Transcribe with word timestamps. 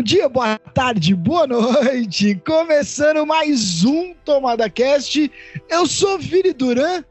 Bom 0.00 0.04
dia, 0.04 0.30
boa 0.30 0.58
tarde, 0.58 1.14
boa 1.14 1.46
noite. 1.46 2.34
Começando 2.46 3.26
mais 3.26 3.84
um 3.84 4.14
Tomada 4.24 4.70
Cast. 4.70 5.30
Eu 5.68 5.86
sou 5.86 6.18
Vini 6.18 6.54
Duran 6.54 7.04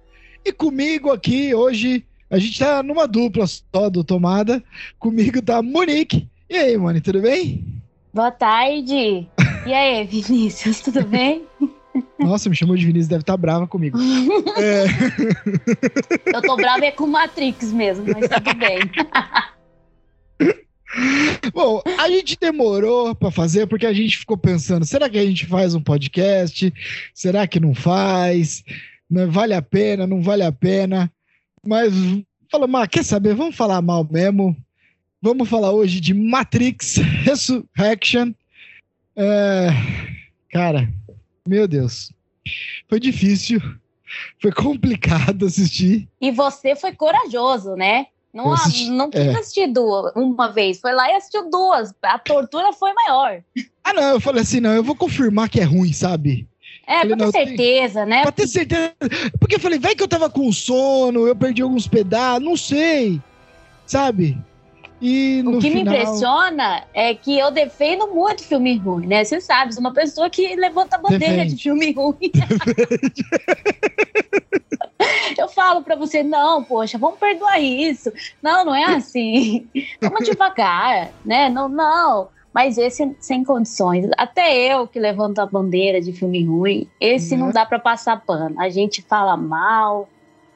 e 0.43 0.51
comigo 0.51 1.11
aqui 1.11 1.53
hoje 1.53 2.03
a 2.31 2.39
gente 2.39 2.57
tá 2.57 2.81
numa 2.81 3.07
dupla 3.07 3.45
só 3.45 3.91
do 3.91 4.03
Tomada. 4.03 4.63
Comigo 4.97 5.39
tá 5.39 5.61
Monique. 5.61 6.27
E 6.49 6.57
aí, 6.57 6.75
Moni, 6.79 6.99
tudo 6.99 7.21
bem? 7.21 7.79
Boa 8.11 8.31
tarde. 8.31 9.27
E 9.67 9.71
aí, 9.71 10.03
Vinícius, 10.09 10.81
tudo 10.81 11.05
bem? 11.05 11.43
Nossa, 12.17 12.49
me 12.49 12.55
chamou 12.55 12.75
de 12.75 12.87
Vinícius, 12.87 13.07
deve 13.07 13.21
estar 13.21 13.33
tá 13.33 13.37
brava 13.37 13.67
comigo. 13.67 13.99
é. 14.57 14.85
Eu 16.35 16.41
tô 16.41 16.55
brava 16.55 16.85
é 16.85 16.91
com 16.91 17.05
Matrix 17.05 17.71
mesmo, 17.71 18.03
mas 18.11 18.27
tudo 18.27 18.55
bem. 18.55 18.79
Bom, 21.53 21.81
a 21.99 22.09
gente 22.09 22.37
demorou 22.39 23.13
para 23.13 23.29
fazer 23.31 23.67
porque 23.67 23.85
a 23.85 23.93
gente 23.93 24.17
ficou 24.17 24.37
pensando: 24.37 24.85
será 24.85 25.09
que 25.09 25.17
a 25.17 25.25
gente 25.25 25.45
faz 25.45 25.75
um 25.75 25.81
podcast? 25.81 26.73
Será 27.13 27.47
que 27.47 27.59
não 27.59 27.75
faz? 27.75 28.63
Não 29.09 29.29
vale 29.29 29.53
a 29.53 29.61
pena? 29.61 30.07
Não 30.07 30.21
vale 30.21 30.43
a 30.43 30.51
pena? 30.51 31.11
Mas 31.65 31.93
falamos, 32.51 32.81
ah, 32.81 32.87
quer 32.87 33.03
saber? 33.03 33.35
Vamos 33.35 33.55
falar 33.55 33.81
mal 33.81 34.07
mesmo. 34.09 34.55
Vamos 35.21 35.49
falar 35.49 35.71
hoje 35.71 35.99
de 35.99 36.13
Matrix 36.13 36.95
Resurrection. 36.95 38.33
É, 39.15 39.67
cara, 40.49 40.89
meu 41.47 41.67
Deus, 41.67 42.11
foi 42.87 42.99
difícil, 42.99 43.61
foi 44.41 44.51
complicado 44.51 45.45
assistir. 45.45 46.07
E 46.21 46.31
você 46.31 46.75
foi 46.75 46.93
corajoso, 46.93 47.75
né? 47.75 48.07
Não, 48.33 48.53
assisti, 48.53 48.89
não 48.89 49.09
quis 49.09 49.21
é. 49.21 49.31
assistir 49.31 49.67
duas, 49.67 50.13
uma 50.15 50.51
vez, 50.51 50.79
foi 50.79 50.93
lá 50.93 51.09
e 51.09 51.15
assistiu 51.15 51.49
duas. 51.49 51.93
A 52.03 52.19
tortura 52.19 52.71
foi 52.73 52.93
maior. 52.93 53.41
Ah, 53.83 53.93
não, 53.93 54.09
eu 54.11 54.21
falei 54.21 54.43
assim, 54.43 54.59
não, 54.59 54.71
eu 54.71 54.83
vou 54.83 54.95
confirmar 54.95 55.49
que 55.49 55.59
é 55.59 55.63
ruim, 55.63 55.91
sabe? 55.91 56.47
É, 56.85 56.99
falei, 56.99 57.15
pra 57.15 57.31
ter 57.31 57.47
certeza, 57.47 58.05
né? 58.05 58.21
Pra 58.21 58.31
ter 58.31 58.47
certeza. 58.47 58.93
Porque 59.39 59.55
eu 59.55 59.59
falei, 59.59 59.79
vai 59.79 59.95
que 59.95 60.03
eu 60.03 60.07
tava 60.07 60.29
com 60.29 60.51
sono, 60.51 61.27
eu 61.27 61.35
perdi 61.35 61.61
alguns 61.61 61.87
pedaços, 61.87 62.43
não 62.43 62.55
sei. 62.55 63.19
Sabe? 63.85 64.37
E 65.01 65.41
o 65.45 65.59
que 65.59 65.71
final... 65.71 65.93
me 65.93 66.01
impressiona 66.01 66.83
é 66.93 67.15
que 67.15 67.37
eu 67.37 67.51
defendo 67.51 68.07
muito 68.07 68.43
filme 68.43 68.77
ruim, 68.77 69.07
né? 69.07 69.23
Você 69.23 69.39
sabe, 69.39 69.73
sou 69.73 69.81
uma 69.81 69.93
pessoa 69.93 70.29
que 70.29 70.55
levanta 70.55 70.97
a 70.97 70.99
bandeira 70.99 71.37
Defende. 71.37 71.55
de 71.55 71.63
filme 71.63 71.93
ruim. 71.93 72.17
eu 75.59 75.65
falo 75.65 75.83
para 75.83 75.95
você, 75.95 76.23
não, 76.23 76.63
poxa, 76.63 76.97
vamos 76.97 77.19
perdoar 77.19 77.59
isso. 77.59 78.11
Não, 78.41 78.63
não 78.63 78.73
é 78.73 78.85
assim. 78.95 79.67
Vamos 80.01 80.25
devagar, 80.25 81.11
né? 81.25 81.49
Não, 81.49 81.67
não. 81.67 82.29
Mas 82.53 82.77
esse 82.77 83.15
sem 83.19 83.43
condições. 83.43 84.07
Até 84.17 84.73
eu 84.73 84.87
que 84.87 84.99
levanto 84.99 85.39
a 85.39 85.45
bandeira 85.45 86.01
de 86.01 86.13
filme 86.13 86.43
ruim, 86.43 86.87
esse 86.99 87.35
não 87.35 87.47
uhum. 87.47 87.51
dá 87.51 87.65
para 87.65 87.77
passar 87.77 88.25
pano. 88.25 88.59
A 88.59 88.69
gente 88.69 89.01
fala 89.01 89.35
mal, 89.35 90.09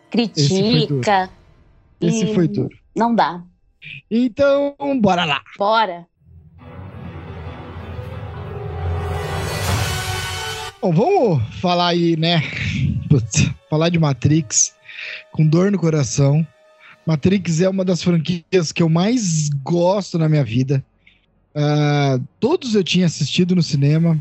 critica. 0.10 1.30
Esse 2.02 2.20
foi 2.22 2.26
Esse 2.26 2.34
foi 2.34 2.48
duro. 2.48 2.76
Não 2.96 3.14
dá. 3.14 3.44
Então, 4.10 4.76
bora 5.02 5.26
lá. 5.26 5.42
Bora. 5.58 6.08
Bom, 10.82 10.92
vamos 10.92 11.60
falar 11.62 11.88
aí, 11.90 12.16
né? 12.18 12.42
Putz, 13.10 13.50
falar 13.70 13.90
de 13.90 14.00
Matrix 14.00 14.74
com 15.32 15.46
dor 15.46 15.72
no 15.72 15.80
coração. 15.80 16.46
Matrix 17.06 17.62
é 17.62 17.70
uma 17.70 17.84
das 17.84 18.02
franquias 18.02 18.72
que 18.72 18.82
eu 18.82 18.90
mais 18.90 19.50
gosto 19.64 20.18
na 20.18 20.30
minha 20.30 20.44
vida. 20.44 20.84
Uh, 21.56 22.24
todos 22.40 22.76
eu 22.76 22.84
tinha 22.84 23.06
assistido 23.06 23.56
no 23.56 23.62
cinema. 23.62 24.18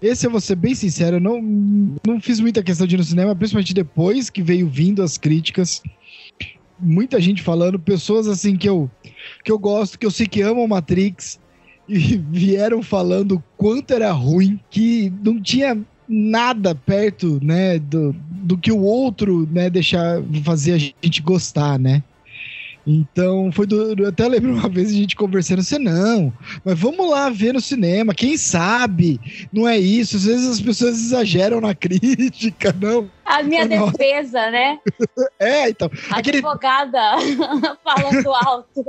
Esse 0.00 0.26
eu 0.26 0.30
vou 0.30 0.40
ser 0.40 0.54
bem 0.54 0.74
sincero, 0.74 1.16
eu 1.16 1.20
não, 1.20 1.42
não 2.06 2.20
fiz 2.20 2.40
muita 2.40 2.62
questão 2.62 2.86
de 2.86 2.94
ir 2.94 2.98
no 2.98 3.04
cinema, 3.04 3.36
principalmente 3.36 3.74
depois 3.74 4.30
que 4.30 4.42
veio 4.42 4.66
vindo 4.66 5.02
as 5.02 5.18
críticas 5.18 5.82
muita 6.80 7.20
gente 7.20 7.42
falando, 7.42 7.78
pessoas 7.78 8.26
assim 8.26 8.56
que 8.56 8.68
eu, 8.68 8.90
que 9.44 9.52
eu 9.52 9.58
gosto, 9.58 9.98
que 9.98 10.06
eu 10.06 10.10
sei 10.10 10.26
que 10.26 10.40
amam 10.40 10.66
Matrix, 10.66 11.38
e 11.88 12.16
vieram 12.30 12.82
falando 12.82 13.42
quanto 13.56 13.92
era 13.92 14.10
ruim, 14.10 14.58
que 14.70 15.12
não 15.22 15.40
tinha 15.40 15.78
nada 16.10 16.74
perto, 16.74 17.38
né, 17.40 17.78
do, 17.78 18.12
do 18.28 18.58
que 18.58 18.72
o 18.72 18.80
outro, 18.80 19.48
né, 19.52 19.70
deixar 19.70 20.20
fazer 20.42 20.72
a 20.72 20.78
gente 20.78 21.22
gostar, 21.22 21.78
né? 21.78 22.02
Então, 22.86 23.52
foi 23.52 23.66
do, 23.66 23.92
eu 23.92 24.08
até 24.08 24.26
lembro 24.26 24.52
uma 24.52 24.68
vez 24.68 24.90
a 24.90 24.94
gente 24.94 25.14
conversando 25.14 25.60
assim, 25.60 25.78
não, 25.78 26.32
mas 26.64 26.78
vamos 26.78 27.08
lá 27.08 27.30
ver 27.30 27.54
no 27.54 27.60
cinema, 27.60 28.14
quem 28.14 28.36
sabe? 28.36 29.20
Não 29.52 29.68
é 29.68 29.78
isso, 29.78 30.16
às 30.16 30.24
vezes 30.24 30.48
as 30.48 30.60
pessoas 30.60 30.98
exageram 30.98 31.60
na 31.60 31.74
crítica, 31.76 32.74
não. 32.80 33.08
A 33.30 33.42
minha 33.42 33.66
defesa, 33.66 34.50
né? 34.50 34.78
é, 35.38 35.70
então. 35.70 35.88
Aquele... 36.10 36.38
Advogada 36.38 37.16
falando 37.84 38.34
alto 38.34 38.84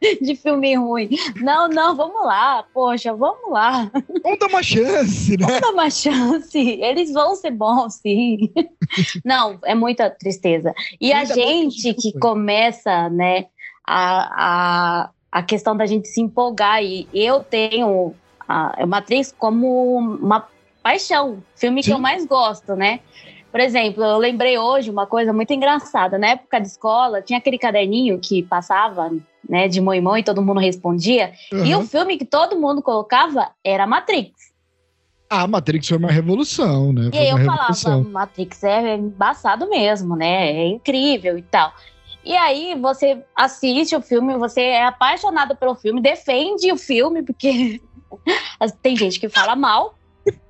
de 0.22 0.36
filme 0.36 0.76
ruim. 0.76 1.08
Não, 1.36 1.68
não, 1.68 1.96
vamos 1.96 2.24
lá, 2.24 2.64
poxa, 2.72 3.12
vamos 3.14 3.50
lá. 3.50 3.90
Vamos 4.22 4.38
dar 4.38 4.46
uma 4.46 4.62
chance, 4.62 5.36
né? 5.36 5.46
Vamos 5.46 5.60
dar 5.60 5.70
uma 5.70 5.90
chance, 5.90 6.58
eles 6.58 7.12
vão 7.12 7.34
ser 7.34 7.50
bons, 7.50 7.94
sim. 7.94 8.52
não, 9.24 9.58
é 9.64 9.74
muita 9.74 10.08
tristeza. 10.08 10.72
E 11.00 11.12
muita 11.12 11.32
a 11.32 11.36
gente 11.36 11.94
que 11.94 12.12
começa, 12.18 13.08
né, 13.10 13.46
a, 13.84 15.02
a, 15.02 15.10
a 15.32 15.42
questão 15.42 15.76
da 15.76 15.84
gente 15.84 16.06
se 16.06 16.20
empolgar, 16.20 16.82
e 16.82 17.08
eu 17.12 17.40
tenho 17.40 18.14
a 18.48 18.86
Matrix 18.86 19.34
como 19.36 19.96
uma 19.96 20.48
paixão, 20.82 21.42
filme 21.54 21.82
sim. 21.82 21.90
que 21.90 21.94
eu 21.94 21.98
mais 21.98 22.24
gosto, 22.24 22.74
né? 22.74 23.00
Por 23.50 23.60
exemplo, 23.60 24.04
eu 24.04 24.18
lembrei 24.18 24.58
hoje 24.58 24.90
uma 24.90 25.06
coisa 25.06 25.32
muito 25.32 25.52
engraçada. 25.52 26.18
Na 26.18 26.28
época 26.28 26.60
de 26.60 26.66
escola, 26.66 27.22
tinha 27.22 27.38
aquele 27.38 27.58
caderninho 27.58 28.18
que 28.18 28.42
passava, 28.42 29.10
né, 29.48 29.68
de 29.68 29.80
moimão 29.80 30.18
e 30.18 30.22
todo 30.22 30.42
mundo 30.42 30.60
respondia. 30.60 31.32
Uhum. 31.52 31.64
E 31.64 31.74
o 31.74 31.82
filme 31.82 32.18
que 32.18 32.26
todo 32.26 32.58
mundo 32.58 32.82
colocava 32.82 33.50
era 33.64 33.86
Matrix. 33.86 34.48
Ah, 35.30 35.46
Matrix 35.46 35.88
foi 35.88 35.98
uma 35.98 36.10
revolução, 36.10 36.92
né? 36.92 37.10
Foi 37.10 37.20
e 37.20 37.22
aí 37.22 37.30
eu 37.30 37.44
falava, 37.44 38.02
Matrix 38.02 38.64
é 38.64 38.96
embaçado 38.96 39.68
mesmo, 39.68 40.16
né? 40.16 40.52
É 40.52 40.66
incrível 40.68 41.36
e 41.36 41.42
tal. 41.42 41.72
E 42.24 42.36
aí 42.36 42.74
você 42.74 43.22
assiste 43.34 43.94
o 43.94 44.02
filme, 44.02 44.36
você 44.36 44.60
é 44.60 44.84
apaixonado 44.84 45.56
pelo 45.56 45.74
filme, 45.74 46.00
defende 46.00 46.70
o 46.72 46.76
filme, 46.76 47.22
porque 47.22 47.80
tem 48.82 48.96
gente 48.96 49.20
que 49.20 49.28
fala 49.28 49.54
mal, 49.54 49.97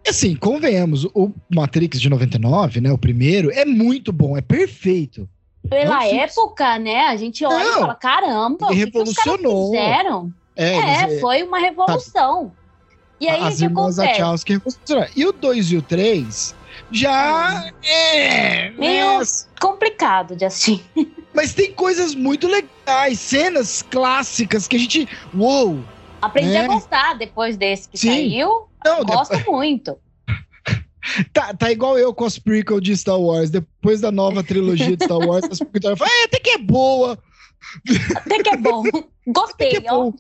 Assim, 0.09 0.35
convenhamos, 0.35 1.05
o 1.15 1.31
Matrix 1.55 2.01
de 2.01 2.09
99, 2.09 2.81
né, 2.81 2.91
o 2.91 2.99
primeiro, 2.99 3.51
é 3.51 3.65
muito 3.65 4.13
bom, 4.13 4.37
é 4.37 4.41
perfeito. 4.41 5.29
Pela 5.69 6.07
época, 6.07 6.79
né, 6.79 7.07
a 7.09 7.17
gente 7.17 7.45
olha 7.45 7.65
Não, 7.65 7.77
e 7.77 7.81
fala, 7.81 7.95
caramba, 7.95 8.71
revolucionou. 8.71 9.71
Que 9.71 9.79
fizeram? 9.79 10.33
É, 10.57 10.77
é 10.77 11.03
eles, 11.05 11.21
foi 11.21 11.43
uma 11.43 11.59
revolução. 11.59 12.49
Tá, 12.49 12.53
e 13.21 13.29
aí, 13.29 13.43
as 13.43 13.61
irmãs 13.61 13.97
Wachowski 13.97 14.53
revolucionaram. 14.55 15.11
E 15.15 15.27
o 15.27 15.33
2 15.33 15.73
e 15.73 15.77
o 15.77 15.83
3 15.83 16.55
já 16.91 17.73
é... 17.83 18.71
Meio 18.71 19.21
é... 19.21 19.25
complicado 19.61 20.35
de 20.37 20.45
assistir. 20.45 20.83
Mas 21.35 21.53
tem 21.53 21.73
coisas 21.73 22.15
muito 22.15 22.49
legais, 22.49 23.21
cenas 23.21 23.83
clássicas 23.83 24.67
que 24.67 24.77
a 24.77 24.79
gente... 24.79 25.09
Uou! 25.35 25.81
Aprendi 26.23 26.51
né? 26.51 26.65
a 26.65 26.67
gostar 26.67 27.15
depois 27.15 27.57
desse 27.57 27.89
que 27.89 27.99
Sim. 27.99 28.09
saiu. 28.09 28.68
Não, 28.85 29.05
Gosto 29.05 29.37
depois... 29.37 29.57
muito. 29.57 29.99
Tá, 31.33 31.55
tá 31.55 31.73
igual 31.73 31.99
eu 31.99 32.13
com 32.13 32.27
as 32.27 32.39
prequel 32.39 32.81
de 32.81 32.95
Star 32.95 33.19
Wars. 33.19 33.49
Depois 33.49 34.01
da 34.01 34.13
nova 34.13 34.43
trilogia 34.45 34.95
de 34.95 35.05
Star 35.05 35.19
Wars, 35.19 35.45
as 35.51 35.59
prequel 35.59 35.97
fala, 35.97 36.11
é, 36.11 36.25
até 36.25 36.39
que 36.39 36.51
é 36.51 36.59
boa. 36.59 37.19
Até 38.15 38.43
que 38.43 38.51
é 38.51 38.57
bom. 38.57 38.83
Gostei, 39.27 39.73
é 39.85 39.93
ó. 39.93 40.05
Bom. 40.05 40.13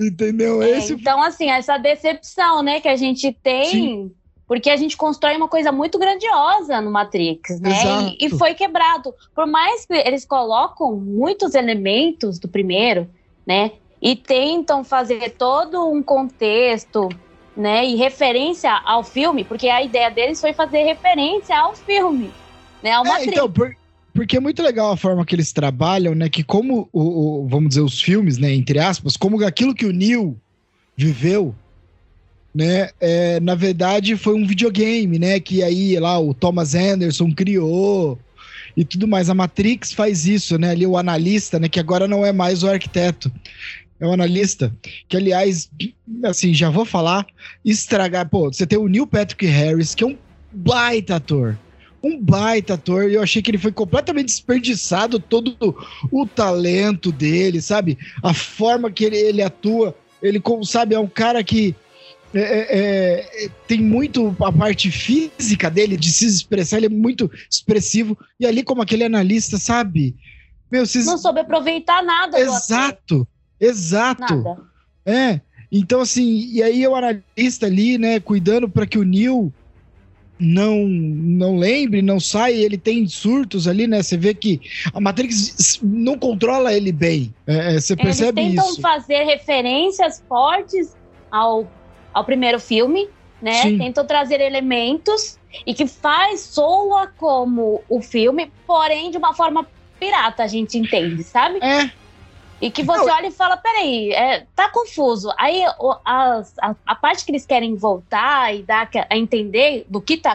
Entendeu? 0.00 0.62
É, 0.62 0.78
Esse... 0.78 0.94
Então, 0.94 1.22
assim, 1.22 1.50
essa 1.50 1.78
decepção, 1.78 2.62
né, 2.62 2.80
que 2.80 2.88
a 2.88 2.96
gente 2.96 3.32
tem, 3.32 3.70
Sim. 3.70 4.12
porque 4.46 4.68
a 4.68 4.76
gente 4.76 4.96
constrói 4.96 5.36
uma 5.36 5.48
coisa 5.48 5.72
muito 5.72 5.98
grandiosa 5.98 6.80
no 6.80 6.90
Matrix, 6.90 7.60
né? 7.60 8.14
E, 8.18 8.26
e, 8.26 8.30
foi 8.30 8.54
quebrado. 8.54 9.14
Por 9.34 9.46
mais 9.46 9.86
que 9.86 9.94
eles 9.94 10.24
colocam 10.24 10.96
muitos 10.96 11.54
elementos 11.54 12.38
do 12.38 12.46
primeiro, 12.46 13.08
né? 13.46 13.72
E 14.00 14.14
tentam 14.14 14.84
fazer 14.84 15.30
todo 15.30 15.88
um 15.90 16.02
contexto 16.02 17.08
né, 17.56 17.86
e 17.86 17.96
referência 17.96 18.70
ao 18.84 19.02
filme, 19.02 19.44
porque 19.44 19.68
a 19.68 19.82
ideia 19.82 20.10
deles 20.10 20.40
foi 20.40 20.52
fazer 20.52 20.82
referência 20.82 21.58
ao 21.58 21.74
filme, 21.74 22.30
né, 22.82 22.92
ao 22.92 23.06
é, 23.06 23.24
então, 23.24 23.50
por, 23.50 23.74
porque 24.12 24.36
é 24.36 24.40
muito 24.40 24.62
legal 24.62 24.92
a 24.92 24.96
forma 24.96 25.24
que 25.24 25.34
eles 25.34 25.52
trabalham, 25.52 26.14
né, 26.14 26.28
que 26.28 26.42
como 26.42 26.88
o, 26.92 27.00
o, 27.42 27.48
vamos 27.48 27.70
dizer 27.70 27.82
os 27.82 28.00
filmes, 28.00 28.38
né, 28.38 28.52
entre 28.52 28.78
aspas, 28.78 29.16
como 29.16 29.42
aquilo 29.44 29.74
que 29.74 29.86
o 29.86 29.92
Neil 29.92 30.36
viveu, 30.96 31.54
né, 32.54 32.88
é, 32.98 33.38
na 33.40 33.54
verdade 33.54 34.16
foi 34.16 34.34
um 34.34 34.46
videogame, 34.46 35.18
né, 35.18 35.38
que 35.38 35.62
aí 35.62 35.98
lá 35.98 36.18
o 36.18 36.32
Thomas 36.32 36.74
Anderson 36.74 37.30
criou 37.30 38.18
e 38.74 38.82
tudo 38.82 39.06
mais. 39.06 39.28
A 39.28 39.34
Matrix 39.34 39.92
faz 39.92 40.26
isso, 40.26 40.58
né, 40.58 40.70
ali 40.70 40.86
o 40.86 40.96
analista, 40.96 41.58
né, 41.58 41.68
que 41.68 41.78
agora 41.78 42.08
não 42.08 42.24
é 42.24 42.32
mais 42.32 42.62
o 42.62 42.68
arquiteto, 42.68 43.30
é 43.98 44.06
um 44.06 44.12
analista, 44.12 44.74
que 45.08 45.16
aliás, 45.16 45.70
assim, 46.24 46.52
já 46.52 46.68
vou 46.68 46.84
falar, 46.84 47.26
estragar. 47.64 48.28
Pô, 48.28 48.52
você 48.52 48.66
tem 48.66 48.78
o 48.78 48.88
Neil 48.88 49.06
Patrick 49.06 49.46
Harris, 49.46 49.94
que 49.94 50.04
é 50.04 50.06
um 50.06 50.16
baita 50.52 51.16
ator. 51.16 51.58
Um 52.02 52.20
baita 52.22 52.74
ator, 52.74 53.10
e 53.10 53.14
eu 53.14 53.22
achei 53.22 53.40
que 53.40 53.50
ele 53.50 53.58
foi 53.58 53.72
completamente 53.72 54.26
desperdiçado 54.26 55.18
todo 55.18 55.56
o 56.12 56.26
talento 56.26 57.10
dele, 57.10 57.60
sabe? 57.60 57.98
A 58.22 58.34
forma 58.34 58.90
que 58.90 59.04
ele, 59.04 59.16
ele 59.16 59.42
atua. 59.42 59.96
Ele, 60.22 60.40
sabe, 60.62 60.94
é 60.94 60.98
um 60.98 61.08
cara 61.08 61.42
que 61.42 61.74
é, 62.34 62.40
é, 62.40 63.44
é, 63.44 63.50
tem 63.66 63.80
muito 63.80 64.36
a 64.40 64.52
parte 64.52 64.90
física 64.90 65.70
dele, 65.70 65.96
de 65.96 66.12
se 66.12 66.26
expressar, 66.26 66.76
ele 66.76 66.86
é 66.86 66.90
muito 66.90 67.30
expressivo. 67.50 68.16
E 68.38 68.46
ali, 68.46 68.62
como 68.62 68.82
aquele 68.82 69.04
analista, 69.04 69.58
sabe? 69.58 70.14
Meu. 70.70 70.84
Não 71.04 71.18
soube 71.18 71.40
aproveitar 71.40 72.02
nada. 72.02 72.38
Exato. 72.38 73.26
Exato. 73.60 74.36
Nada. 74.36 74.62
É. 75.04 75.40
Então, 75.70 76.00
assim, 76.00 76.48
e 76.52 76.62
aí 76.62 76.86
o 76.86 76.94
analista 76.94 77.66
ali, 77.66 77.98
né, 77.98 78.20
cuidando 78.20 78.68
para 78.68 78.86
que 78.86 78.98
o 78.98 79.04
Neil 79.04 79.52
não 80.38 80.86
não 80.86 81.56
lembre, 81.56 82.02
não 82.02 82.20
saia, 82.20 82.54
ele 82.54 82.76
tem 82.76 83.06
surtos 83.08 83.66
ali, 83.66 83.86
né? 83.86 84.02
Você 84.02 84.16
vê 84.16 84.34
que 84.34 84.60
a 84.92 85.00
Matrix 85.00 85.80
não 85.82 86.18
controla 86.18 86.72
ele 86.72 86.92
bem. 86.92 87.34
É, 87.46 87.76
é 87.76 87.80
você 87.80 87.96
percebe 87.96 88.40
Eles 88.40 88.54
tentam 88.54 88.70
isso. 88.70 88.80
fazer 88.80 89.24
referências 89.24 90.22
fortes 90.28 90.94
ao, 91.30 91.70
ao 92.12 92.24
primeiro 92.24 92.60
filme, 92.60 93.08
né? 93.40 93.62
Sim. 93.62 93.78
Tentam 93.78 94.06
trazer 94.06 94.40
elementos 94.40 95.38
e 95.66 95.72
que 95.72 95.86
faz 95.86 96.40
soa 96.40 97.06
como 97.16 97.82
o 97.88 98.02
filme, 98.02 98.52
porém 98.66 99.10
de 99.10 99.16
uma 99.16 99.34
forma 99.34 99.66
pirata, 99.98 100.42
a 100.42 100.46
gente 100.46 100.76
entende, 100.76 101.22
sabe? 101.24 101.58
É. 101.62 101.90
E 102.60 102.70
que 102.70 102.82
você 102.82 103.10
olha 103.10 103.26
e 103.26 103.30
fala, 103.30 103.56
peraí, 103.56 104.12
é, 104.12 104.46
tá 104.54 104.70
confuso. 104.70 105.30
Aí 105.36 105.62
a, 105.64 106.42
a, 106.62 106.74
a, 106.86 106.94
parte 106.94 107.24
que 107.24 107.30
eles 107.30 107.44
querem 107.44 107.74
voltar 107.74 108.54
e 108.54 108.62
dar 108.62 108.88
a 109.10 109.16
entender 109.16 109.84
do 109.88 110.00
que 110.00 110.16
tá 110.16 110.34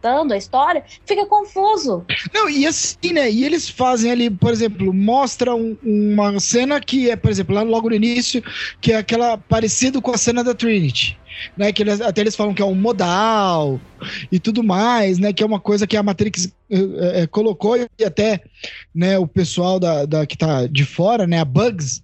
contando 0.00 0.32
a 0.32 0.36
história, 0.36 0.82
fica 1.04 1.26
confuso. 1.26 2.04
Não, 2.32 2.48
e 2.48 2.66
assim, 2.66 3.12
né? 3.12 3.30
E 3.30 3.44
eles 3.44 3.68
fazem 3.68 4.10
ali, 4.10 4.30
por 4.30 4.52
exemplo, 4.52 4.92
mostram 4.92 5.76
uma 5.82 6.40
cena 6.40 6.80
que 6.80 7.10
é, 7.10 7.16
por 7.16 7.30
exemplo, 7.30 7.54
lá 7.54 7.62
logo 7.62 7.90
no 7.90 7.94
início, 7.94 8.42
que 8.80 8.92
é 8.92 8.96
aquela 8.96 9.36
parecido 9.36 10.00
com 10.00 10.10
a 10.10 10.18
cena 10.18 10.42
da 10.42 10.54
Trinity 10.54 11.18
né? 11.56 11.72
Que 11.72 11.82
eles, 11.82 12.00
até 12.00 12.20
eles 12.20 12.36
falam 12.36 12.52
que 12.52 12.60
é 12.60 12.64
um 12.64 12.74
modal 12.74 13.80
e 14.30 14.38
tudo 14.38 14.62
mais, 14.62 15.18
né? 15.18 15.32
Que 15.32 15.42
é 15.42 15.46
uma 15.46 15.60
coisa 15.60 15.86
que 15.86 15.96
a 15.96 16.02
Matrix 16.02 16.52
é, 16.70 17.22
é, 17.22 17.26
colocou 17.26 17.76
e 17.76 18.04
até, 18.04 18.40
né? 18.94 19.18
O 19.18 19.26
pessoal 19.26 19.78
da, 19.78 20.04
da 20.04 20.26
que 20.26 20.36
tá 20.36 20.66
de 20.66 20.84
fora, 20.84 21.26
né? 21.26 21.38
A 21.38 21.44
Bugs, 21.44 22.02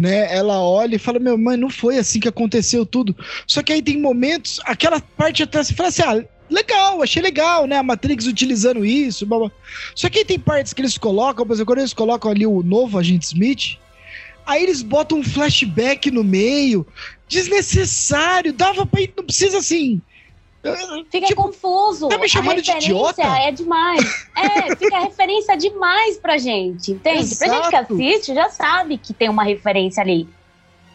né? 0.00 0.34
Ela 0.34 0.62
olha 0.62 0.96
e 0.96 0.98
fala, 0.98 1.18
meu, 1.18 1.36
mãe, 1.36 1.56
não 1.56 1.68
foi 1.68 1.98
assim 1.98 2.20
que 2.20 2.28
aconteceu 2.28 2.86
tudo. 2.86 3.14
Só 3.46 3.62
que 3.62 3.72
aí 3.72 3.82
tem 3.82 4.00
momentos, 4.00 4.58
aquela 4.64 5.00
parte 5.00 5.42
até 5.42 5.62
se 5.62 5.74
fala 5.74 5.88
assim, 5.90 6.02
ah, 6.02 6.24
legal, 6.50 7.02
achei 7.02 7.22
legal, 7.22 7.66
né? 7.66 7.76
A 7.76 7.82
Matrix 7.82 8.26
utilizando 8.26 8.84
isso, 8.84 9.26
blá, 9.26 9.38
blá. 9.38 9.50
Só 9.94 10.08
que 10.08 10.18
aí 10.18 10.24
tem 10.24 10.38
partes 10.38 10.72
que 10.72 10.80
eles 10.80 10.98
colocam, 10.98 11.46
por 11.46 11.52
exemplo, 11.52 11.66
quando 11.66 11.78
eles 11.80 11.92
colocam 11.92 12.30
ali 12.30 12.46
o 12.46 12.62
novo 12.62 12.98
agente 12.98 13.26
Smith, 13.26 13.78
aí 14.46 14.62
eles 14.62 14.82
botam 14.82 15.18
um 15.18 15.24
flashback 15.24 16.10
no 16.10 16.24
meio, 16.24 16.86
desnecessário. 17.28 18.52
Dava 18.52 18.86
pra 18.86 19.00
ir, 19.00 19.12
não 19.16 19.24
precisa 19.24 19.58
assim. 19.58 20.00
Fica 21.10 21.28
tipo, 21.28 21.42
confuso. 21.42 22.08
Tá 22.08 22.18
me 22.18 22.28
chamando 22.28 22.60
de 22.60 22.70
idiota? 22.70 23.22
É 23.22 23.50
demais. 23.52 24.26
É, 24.36 24.74
fica 24.76 24.98
referência 25.00 25.56
demais 25.56 26.18
pra 26.18 26.36
gente, 26.36 26.92
entende? 26.92 27.20
Exato. 27.20 27.38
Pra 27.38 27.54
gente 27.54 27.70
que 27.70 27.76
assiste, 27.76 28.34
já 28.34 28.50
sabe 28.50 28.98
que 28.98 29.14
tem 29.14 29.28
uma 29.28 29.44
referência 29.44 30.02
ali. 30.02 30.28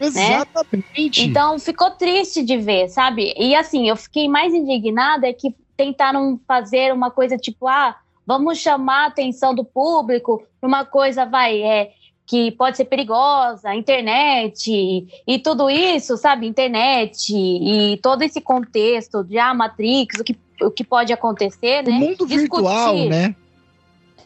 Né? 0.00 0.06
Exatamente. 0.06 1.22
Né? 1.22 1.26
Então 1.26 1.58
ficou 1.58 1.90
triste 1.90 2.42
de 2.42 2.56
ver, 2.56 2.88
sabe? 2.88 3.34
E 3.36 3.54
assim, 3.54 3.88
eu 3.88 3.96
fiquei 3.96 4.28
mais 4.28 4.52
indignada 4.52 5.26
é 5.26 5.32
que 5.32 5.54
tentaram 5.76 6.38
fazer 6.46 6.92
uma 6.92 7.10
coisa 7.10 7.36
tipo, 7.36 7.66
ah, 7.66 7.96
vamos 8.26 8.58
chamar 8.58 9.04
a 9.04 9.06
atenção 9.06 9.54
do 9.54 9.64
público 9.64 10.42
pra 10.60 10.68
uma 10.68 10.84
coisa, 10.84 11.24
vai, 11.24 11.62
é 11.62 11.92
que 12.26 12.50
pode 12.52 12.76
ser 12.76 12.86
perigosa, 12.86 13.74
internet 13.74 15.06
e 15.26 15.38
tudo 15.40 15.68
isso, 15.68 16.16
sabe? 16.16 16.46
Internet 16.46 17.34
e 17.34 17.98
todo 18.02 18.22
esse 18.22 18.40
contexto 18.40 19.22
de 19.22 19.38
a 19.38 19.50
ah, 19.50 19.54
Matrix, 19.54 20.20
o 20.20 20.24
que, 20.24 20.36
o 20.62 20.70
que 20.70 20.82
pode 20.82 21.12
acontecer, 21.12 21.82
né? 21.82 21.90
O 21.90 21.92
mundo 21.92 22.26
discutir, 22.26 22.38
virtual, 22.38 22.94
né? 23.08 23.36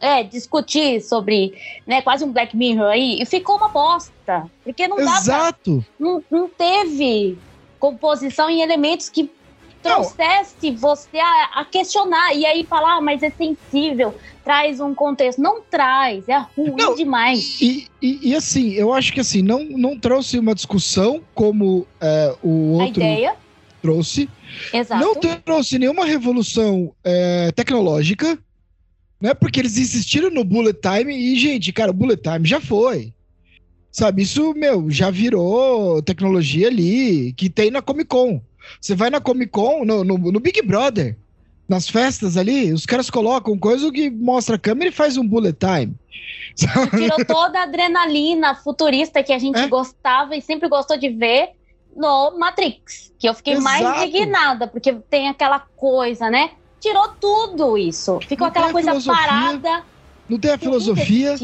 É, 0.00 0.23
discutir 0.23 1.00
sobre, 1.00 1.55
né, 1.87 2.00
quase 2.03 2.25
um 2.25 2.33
Black 2.33 2.56
Mirror 2.56 2.87
aí, 2.87 3.21
e 3.21 3.27
ficou 3.27 3.56
uma 3.56 3.69
bosta, 3.69 4.49
porque 4.62 4.87
não 4.87 4.99
Exato. 4.99 5.85
Pra, 5.85 6.06
não, 6.06 6.25
não 6.31 6.49
teve 6.49 7.37
composição 7.79 8.49
em 8.49 8.61
elementos 8.61 9.09
que 9.09 9.31
trouxesse 9.83 10.71
você 10.73 11.19
a, 11.19 11.61
a, 11.61 11.65
questionar 11.65 12.35
e 12.35 12.45
aí 12.45 12.65
falar, 12.65 12.97
ah, 12.97 13.00
mas 13.00 13.23
é 13.23 13.31
sensível, 13.31 14.15
traz 14.45 14.81
um 14.81 14.95
contexto. 14.95 15.41
Não 15.41 15.61
traz, 15.61 16.29
é 16.29 16.39
ruim 16.56 16.75
não, 16.77 16.95
demais. 16.95 17.61
E, 17.61 17.87
e, 18.03 18.31
e, 18.31 18.35
assim, 18.35 18.73
eu 18.73 18.93
acho 18.93 19.12
que 19.12 19.21
assim, 19.21 19.43
não, 19.43 19.65
não 19.65 19.99
trouxe 19.99 20.39
uma 20.39 20.55
discussão 20.55 21.23
como 21.35 21.87
é, 22.00 22.35
o 22.43 22.73
outro 22.73 23.03
trouxe. 23.81 24.29
Exato. 24.73 25.05
Não 25.05 25.15
trouxe 25.41 25.79
nenhuma 25.79 26.05
revolução 26.05 26.93
é, 27.05 27.53
tecnológica, 27.53 28.39
né? 29.20 29.35
Porque 29.35 29.61
eles 29.61 29.76
insistiram 29.76 30.31
no 30.31 30.44
bullet 30.44 30.79
time 30.81 31.15
e, 31.15 31.37
gente, 31.37 31.73
cara, 31.73 31.91
o 31.91 31.94
bullet 31.94 32.23
time 32.23 32.47
já 32.47 32.61
foi. 32.61 33.12
Sabe, 33.91 34.23
isso, 34.23 34.53
meu, 34.55 34.91
já 34.91 35.11
virou 35.11 36.03
tecnologia 36.03 36.69
ali 36.69 37.32
que 37.32 37.49
tem 37.49 37.70
na 37.70 37.82
Comic 37.82 38.09
Con. 38.09 38.41
Você 38.81 38.94
vai 38.94 39.11
na 39.11 39.20
Comic 39.20 39.50
Con, 39.50 39.85
no, 39.85 40.05
no, 40.05 40.19
no, 40.19 40.41
Big 40.41 40.62
Brother, 40.62 41.17
nas 41.69 41.88
festas 41.88 42.37
ali, 42.37 42.73
os 42.73 42.87
caras 42.87 43.11
colocam 43.11 43.59
coisa 43.59 43.91
que 43.91 44.11
mostra 44.11 44.56
a 44.56 44.59
câmera 44.59 44.91
e 44.91 44.93
faz 44.93 45.17
um 45.17 45.26
bullet 45.26 45.56
time. 45.59 45.94
Tirou 46.55 47.25
toda 47.26 47.61
a 47.61 47.62
adrenalina 47.62 48.55
futurista 48.55 49.23
que 49.23 49.32
a 49.32 49.38
gente 49.38 49.59
é? 49.59 49.69
gostava 49.69 50.37
e 50.37 50.43
sempre 50.43 50.69
gostou 50.69 50.99
de 50.99 51.09
ver 51.09 51.50
no 51.97 52.38
Matrix. 52.38 53.12
Que 53.19 53.29
eu 53.29 53.35
fiquei 53.35 53.55
Exato. 53.55 53.64
mais 53.64 54.05
indignada, 54.05 54.67
porque 54.67 54.93
tem 55.11 55.29
aquela 55.29 55.59
coisa, 55.59 56.31
né? 56.31 56.50
Tirou 56.81 57.09
tudo 57.21 57.77
isso. 57.77 58.19
Ficou 58.21 58.47
Não 58.47 58.49
aquela 58.49 58.73
coisa 58.73 59.01
parada. 59.03 59.85
Não 60.29 60.38
tem 60.38 60.52
a 60.52 60.59
filosofia 60.59 61.37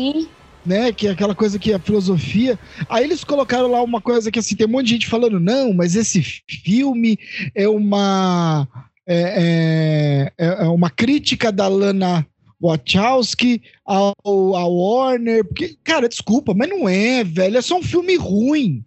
né? 0.65 0.93
Que 0.93 1.09
é 1.09 1.11
aquela 1.11 1.35
coisa 1.35 1.59
que 1.59 1.73
é 1.73 1.77
a 1.77 1.81
filosofia. 1.81 2.59
Aí 2.89 3.05
eles 3.05 3.23
colocaram 3.23 3.71
lá 3.71 3.83
uma 3.83 4.01
coisa 4.01 4.31
que 4.31 4.39
assim, 4.39 4.57
tem 4.57 4.67
um 4.67 4.71
monte 4.71 4.87
de 4.87 4.93
gente 4.93 5.07
falando, 5.07 5.39
não, 5.39 5.73
mas 5.73 5.95
esse 5.95 6.23
filme 6.23 7.19
é 7.55 7.69
uma. 7.69 8.67
É, 9.07 10.33
é, 10.39 10.47
é 10.65 10.69
uma 10.69 10.89
crítica 10.89 11.53
da 11.53 11.69
Lana 11.69 12.27
Wachowski 12.61 13.63
ao, 13.85 14.15
ao 14.25 14.75
Warner. 14.75 15.45
Porque, 15.45 15.77
cara, 15.85 16.09
desculpa, 16.09 16.55
mas 16.55 16.69
não 16.69 16.89
é, 16.89 17.23
velho. 17.23 17.59
É 17.59 17.63
só 17.63 17.79
um 17.79 17.83
filme 17.83 18.17
ruim. 18.17 18.83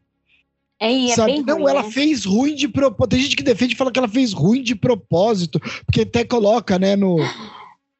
É, 0.79 1.09
é 1.09 1.15
sabe? 1.15 1.41
não, 1.41 1.59
ruim, 1.59 1.71
ela 1.71 1.83
né? 1.83 1.91
fez 1.91 2.25
ruim 2.25 2.55
de 2.55 2.67
propósito. 2.67 3.09
Tem 3.09 3.19
gente 3.19 3.35
que 3.35 3.43
defende 3.43 3.73
e 3.73 3.77
fala 3.77 3.91
que 3.91 3.99
ela 3.99 4.07
fez 4.07 4.33
ruim 4.33 4.61
de 4.61 4.75
propósito, 4.75 5.59
porque 5.85 6.01
até 6.01 6.23
coloca, 6.23 6.77
né, 6.77 6.95
no, 6.95 7.17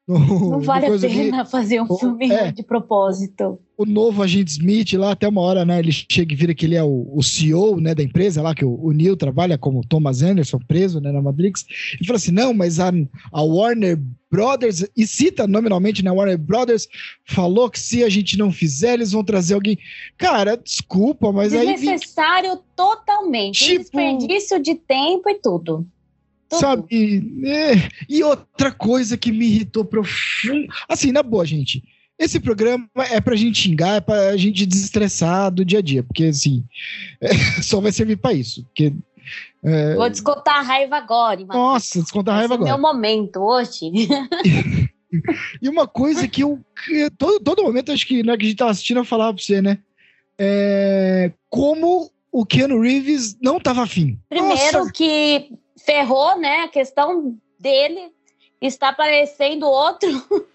não 0.08 0.60
vale 0.62 0.86
a 0.86 0.98
pena 0.98 1.44
que, 1.44 1.50
fazer 1.50 1.82
um 1.82 1.86
o, 1.86 1.98
filme 1.98 2.30
é, 2.32 2.50
de 2.50 2.62
propósito. 2.62 3.60
O 3.76 3.84
novo 3.84 4.22
agente 4.22 4.52
Smith 4.52 4.94
lá, 4.94 5.12
até 5.12 5.28
uma 5.28 5.42
hora, 5.42 5.66
né? 5.66 5.78
Ele 5.78 5.92
chega 5.92 6.32
e 6.32 6.36
vira 6.36 6.54
que 6.54 6.64
ele 6.64 6.74
é 6.74 6.82
o, 6.82 7.10
o 7.12 7.22
CEO 7.22 7.78
né, 7.78 7.94
da 7.94 8.02
empresa 8.02 8.40
lá, 8.40 8.54
que 8.54 8.64
o, 8.64 8.74
o 8.82 8.90
Neil 8.92 9.16
trabalha 9.16 9.58
como 9.58 9.86
Thomas 9.86 10.22
Anderson, 10.22 10.58
preso 10.66 10.98
né, 10.98 11.12
na 11.12 11.20
Matrix. 11.20 11.66
E 12.00 12.06
fala 12.06 12.16
assim: 12.16 12.32
não, 12.32 12.54
mas 12.54 12.80
a, 12.80 12.90
a 13.30 13.42
Warner 13.42 14.00
Brothers, 14.30 14.84
e 14.96 15.06
cita 15.06 15.46
nominalmente, 15.46 16.02
né? 16.02 16.10
Warner 16.10 16.38
Brothers 16.38 16.88
falou 17.24 17.68
que 17.68 17.78
se 17.78 18.02
a 18.02 18.08
gente 18.08 18.38
não 18.38 18.50
fizer, 18.50 18.94
eles 18.94 19.12
vão 19.12 19.22
trazer 19.22 19.54
alguém. 19.54 19.78
Cara, 20.16 20.56
desculpa, 20.56 21.30
mas 21.32 21.52
aí. 21.52 21.74
Desnecessário 21.74 22.58
totalmente. 22.74 23.64
Tipo... 23.64 23.78
desperdício 23.80 24.58
de 24.62 24.74
tempo 24.74 25.28
e 25.28 25.34
tudo. 25.34 25.86
Sabe? 26.50 26.84
É, 27.44 27.88
e 28.08 28.22
outra 28.22 28.72
coisa 28.72 29.16
que 29.16 29.30
me 29.30 29.46
irritou 29.46 29.84
profundo. 29.84 30.66
Assim, 30.88 31.12
na 31.12 31.22
boa, 31.22 31.44
gente. 31.44 31.82
Esse 32.18 32.40
programa 32.40 32.88
é 32.96 33.20
pra 33.20 33.36
gente 33.36 33.62
xingar, 33.62 33.96
é 33.96 34.00
pra 34.00 34.36
gente 34.36 34.66
desestressar 34.66 35.52
do 35.52 35.64
dia 35.64 35.78
a 35.78 35.82
dia, 35.82 36.02
porque 36.02 36.24
assim, 36.24 36.64
é, 37.20 37.28
só 37.62 37.80
vai 37.80 37.92
servir 37.92 38.16
pra 38.16 38.32
isso. 38.32 38.64
Porque, 38.64 38.92
é... 39.62 39.94
Vou 39.94 40.10
descontar 40.10 40.56
a 40.56 40.62
raiva 40.62 40.96
agora. 40.96 41.44
Nossa, 41.44 42.00
descontar 42.00 42.34
a 42.34 42.38
raiva 42.38 42.54
agora. 42.54 42.70
É 42.70 42.72
meu 42.72 42.82
momento 42.82 43.40
hoje. 43.40 43.92
e 45.62 45.68
uma 45.68 45.86
coisa 45.86 46.26
que 46.26 46.42
eu. 46.42 46.58
Que 46.84 47.08
todo, 47.10 47.38
todo 47.40 47.62
momento, 47.62 47.92
acho 47.92 48.06
que, 48.06 48.22
né, 48.22 48.36
que 48.36 48.46
a 48.46 48.48
gente 48.48 48.58
tava 48.58 48.70
assistindo, 48.72 48.98
eu 48.98 49.04
falava 49.04 49.34
pra 49.34 49.42
você, 49.42 49.62
né? 49.62 49.78
É, 50.36 51.32
como 51.48 52.10
o 52.32 52.44
Keanu 52.44 52.80
Reeves 52.80 53.36
não 53.40 53.60
tava 53.60 53.82
afim. 53.82 54.18
Primeiro 54.28 54.78
Nossa. 54.78 54.92
que 54.92 55.50
ferrou, 55.88 56.38
né? 56.38 56.64
A 56.64 56.68
questão 56.68 57.34
dele 57.58 58.12
está 58.60 58.92
parecendo 58.92 59.66
outro. 59.66 60.46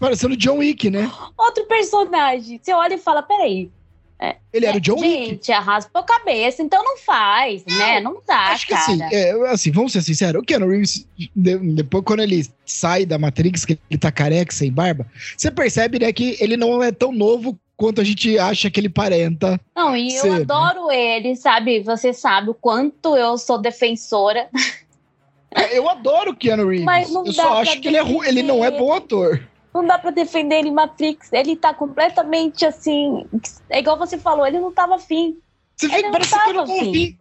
Parecendo 0.00 0.36
John 0.36 0.58
Wick, 0.58 0.90
né? 0.90 1.08
Outro 1.38 1.64
personagem. 1.66 2.58
Você 2.60 2.72
olha 2.72 2.94
e 2.94 2.98
fala: 2.98 3.22
peraí, 3.22 3.70
É, 4.18 4.36
ele 4.52 4.66
era 4.66 4.78
o 4.78 4.80
John 4.80 4.98
gente, 4.98 5.06
Wick. 5.06 5.28
Gente, 5.28 5.52
raspou 5.52 6.02
a 6.02 6.04
cabeça, 6.04 6.62
então 6.62 6.82
não 6.82 6.98
faz, 6.98 7.64
não, 7.66 7.78
né? 7.78 8.00
Não 8.00 8.20
dá, 8.26 8.48
acho 8.48 8.66
cara. 8.66 8.84
Que, 8.84 8.92
assim, 8.92 9.14
é, 9.14 9.30
assim, 9.48 9.70
vamos 9.70 9.92
ser 9.92 10.02
sinceros, 10.02 10.42
o 10.42 10.44
Keanu 10.44 10.68
Reeves, 10.68 11.06
depois 11.36 12.04
quando 12.04 12.20
ele 12.20 12.46
sai 12.66 13.06
da 13.06 13.18
Matrix, 13.18 13.64
que 13.64 13.78
ele 13.88 13.98
tá 13.98 14.10
careca, 14.10 14.52
sem 14.52 14.72
barba, 14.72 15.06
você 15.36 15.50
percebe, 15.50 15.98
né, 15.98 16.12
que 16.12 16.36
ele 16.40 16.56
não 16.56 16.82
é 16.82 16.90
tão 16.90 17.12
novo 17.12 17.58
quanto 17.80 17.98
a 17.98 18.04
gente 18.04 18.38
acha 18.38 18.70
que 18.70 18.78
ele 18.78 18.90
parenta. 18.90 19.58
Não, 19.74 19.96
e 19.96 20.10
ser, 20.10 20.26
eu 20.26 20.34
né? 20.34 20.40
adoro 20.40 20.88
né? 20.88 21.16
ele, 21.16 21.34
sabe? 21.34 21.80
Você 21.80 22.12
sabe 22.12 22.50
o 22.50 22.54
quanto 22.54 23.16
eu 23.16 23.38
sou 23.38 23.56
defensora. 23.56 24.50
Eu 25.72 25.88
adoro 25.88 26.30
o 26.30 26.36
Keanu 26.36 26.68
Reeves. 26.68 26.84
Mas 26.84 27.10
não 27.10 27.26
eu 27.26 27.32
só 27.32 27.60
acho 27.60 27.80
que 27.80 27.88
ele, 27.88 27.96
é, 27.96 28.28
ele 28.28 28.42
não 28.42 28.64
é 28.64 28.70
bom 28.70 28.92
ator. 28.92 29.42
Não 29.74 29.84
dá 29.84 29.98
pra 29.98 30.10
defender 30.10 30.56
ele 30.56 30.70
Matrix. 30.70 31.32
Ele 31.32 31.56
tá 31.56 31.74
completamente 31.74 32.64
assim. 32.64 33.26
É 33.68 33.78
igual 33.78 33.98
você 33.98 34.18
falou, 34.18 34.46
ele 34.46 34.58
não 34.58 34.72
tava 34.72 34.96
afim. 34.96 35.38
Você 35.76 35.86
ele 35.86 36.08
não 36.10 36.20
tava 36.20 36.62
afim. 36.62 37.18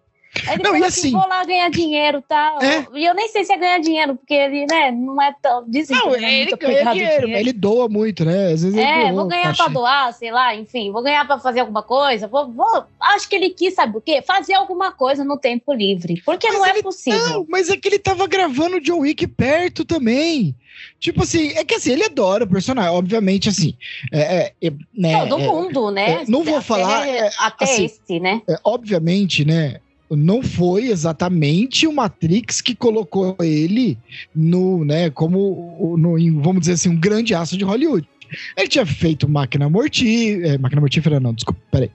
Ele 0.47 0.63
não, 0.63 0.77
e 0.77 0.83
assim, 0.83 0.99
assim, 0.99 1.11
vou 1.11 1.27
lá 1.27 1.43
ganhar 1.43 1.69
dinheiro, 1.69 2.21
tá? 2.21 2.59
É? 2.61 2.97
E 2.97 3.03
eu 3.03 3.15
nem 3.15 3.27
sei 3.29 3.43
se 3.43 3.51
é 3.51 3.57
ganhar 3.57 3.79
dinheiro, 3.79 4.15
porque 4.15 4.33
ele, 4.33 4.65
né, 4.67 4.91
não 4.91 5.19
é 5.21 5.33
tão. 5.41 5.65
Dizem 5.67 5.97
não, 5.97 6.15
ele, 6.15 6.25
é 6.25 6.41
ele 6.41 6.51
ganha 6.55 6.91
dinheiro, 6.91 7.21
dinheiro. 7.25 7.41
ele 7.41 7.53
doa 7.53 7.89
muito, 7.89 8.23
né? 8.23 8.53
Às 8.53 8.63
vezes 8.63 8.77
é, 8.77 9.05
doa, 9.05 9.13
vou 9.13 9.27
ganhar 9.27 9.55
pra 9.55 9.67
doar, 9.67 10.13
sei 10.13 10.31
lá, 10.31 10.55
enfim, 10.55 10.91
vou 10.91 11.01
ganhar 11.01 11.25
pra 11.25 11.39
fazer 11.39 11.61
alguma 11.61 11.81
coisa. 11.81 12.27
Vou, 12.27 12.51
vou, 12.51 12.85
acho 12.99 13.27
que 13.27 13.35
ele 13.35 13.49
quis, 13.49 13.73
sabe 13.73 13.97
o 13.97 14.01
quê? 14.01 14.21
Fazer 14.21 14.53
alguma 14.53 14.91
coisa 14.91 15.23
no 15.23 15.37
tempo 15.37 15.73
livre. 15.73 16.21
Porque 16.23 16.47
mas 16.47 16.57
não 16.57 16.65
é 16.65 16.81
possível. 16.81 17.29
Não, 17.29 17.45
mas 17.49 17.69
é 17.69 17.75
que 17.75 17.87
ele 17.87 17.99
tava 17.99 18.27
gravando 18.27 18.77
o 18.77 18.81
John 18.81 18.99
Wick 18.99 19.25
perto 19.25 19.83
também. 19.83 20.55
Tipo 20.99 21.23
assim, 21.23 21.49
é 21.49 21.63
que 21.65 21.75
assim, 21.75 21.91
ele 21.91 22.03
adora 22.03 22.43
o 22.43 22.49
personagem, 22.49 22.91
obviamente, 22.91 23.49
assim. 23.49 23.75
É, 24.11 24.53
é, 24.61 24.71
né, 24.93 25.25
Todo 25.25 25.41
é, 25.41 25.47
mundo, 25.47 25.91
né? 25.91 26.23
não 26.27 26.43
vou 26.43 26.57
até, 26.57 26.65
falar. 26.65 27.07
É, 27.07 27.29
até 27.39 27.65
assim, 27.65 27.85
esse, 27.85 28.19
né? 28.19 28.41
É, 28.47 28.57
obviamente, 28.63 29.43
né? 29.43 29.79
Não 30.09 30.41
foi 30.41 30.89
exatamente 30.89 31.85
o 31.85 31.93
Matrix 31.93 32.61
que 32.61 32.75
colocou 32.75 33.35
ele 33.39 33.97
no, 34.35 34.83
né, 34.83 35.09
como, 35.09 35.95
no, 35.97 36.41
vamos 36.41 36.61
dizer 36.61 36.73
assim, 36.73 36.89
um 36.89 36.99
grande 36.99 37.33
aço 37.33 37.57
de 37.57 37.63
Hollywood. 37.63 38.07
Ele 38.55 38.67
tinha 38.67 38.85
feito 38.85 39.27
Máquina 39.27 39.69
Mortífera, 39.69 40.47
é, 40.47 40.57
Máquina 40.57 40.81
Mortífera 40.81 41.19
não, 41.19 41.33
desculpa, 41.33 41.59
peraí. 41.71 41.91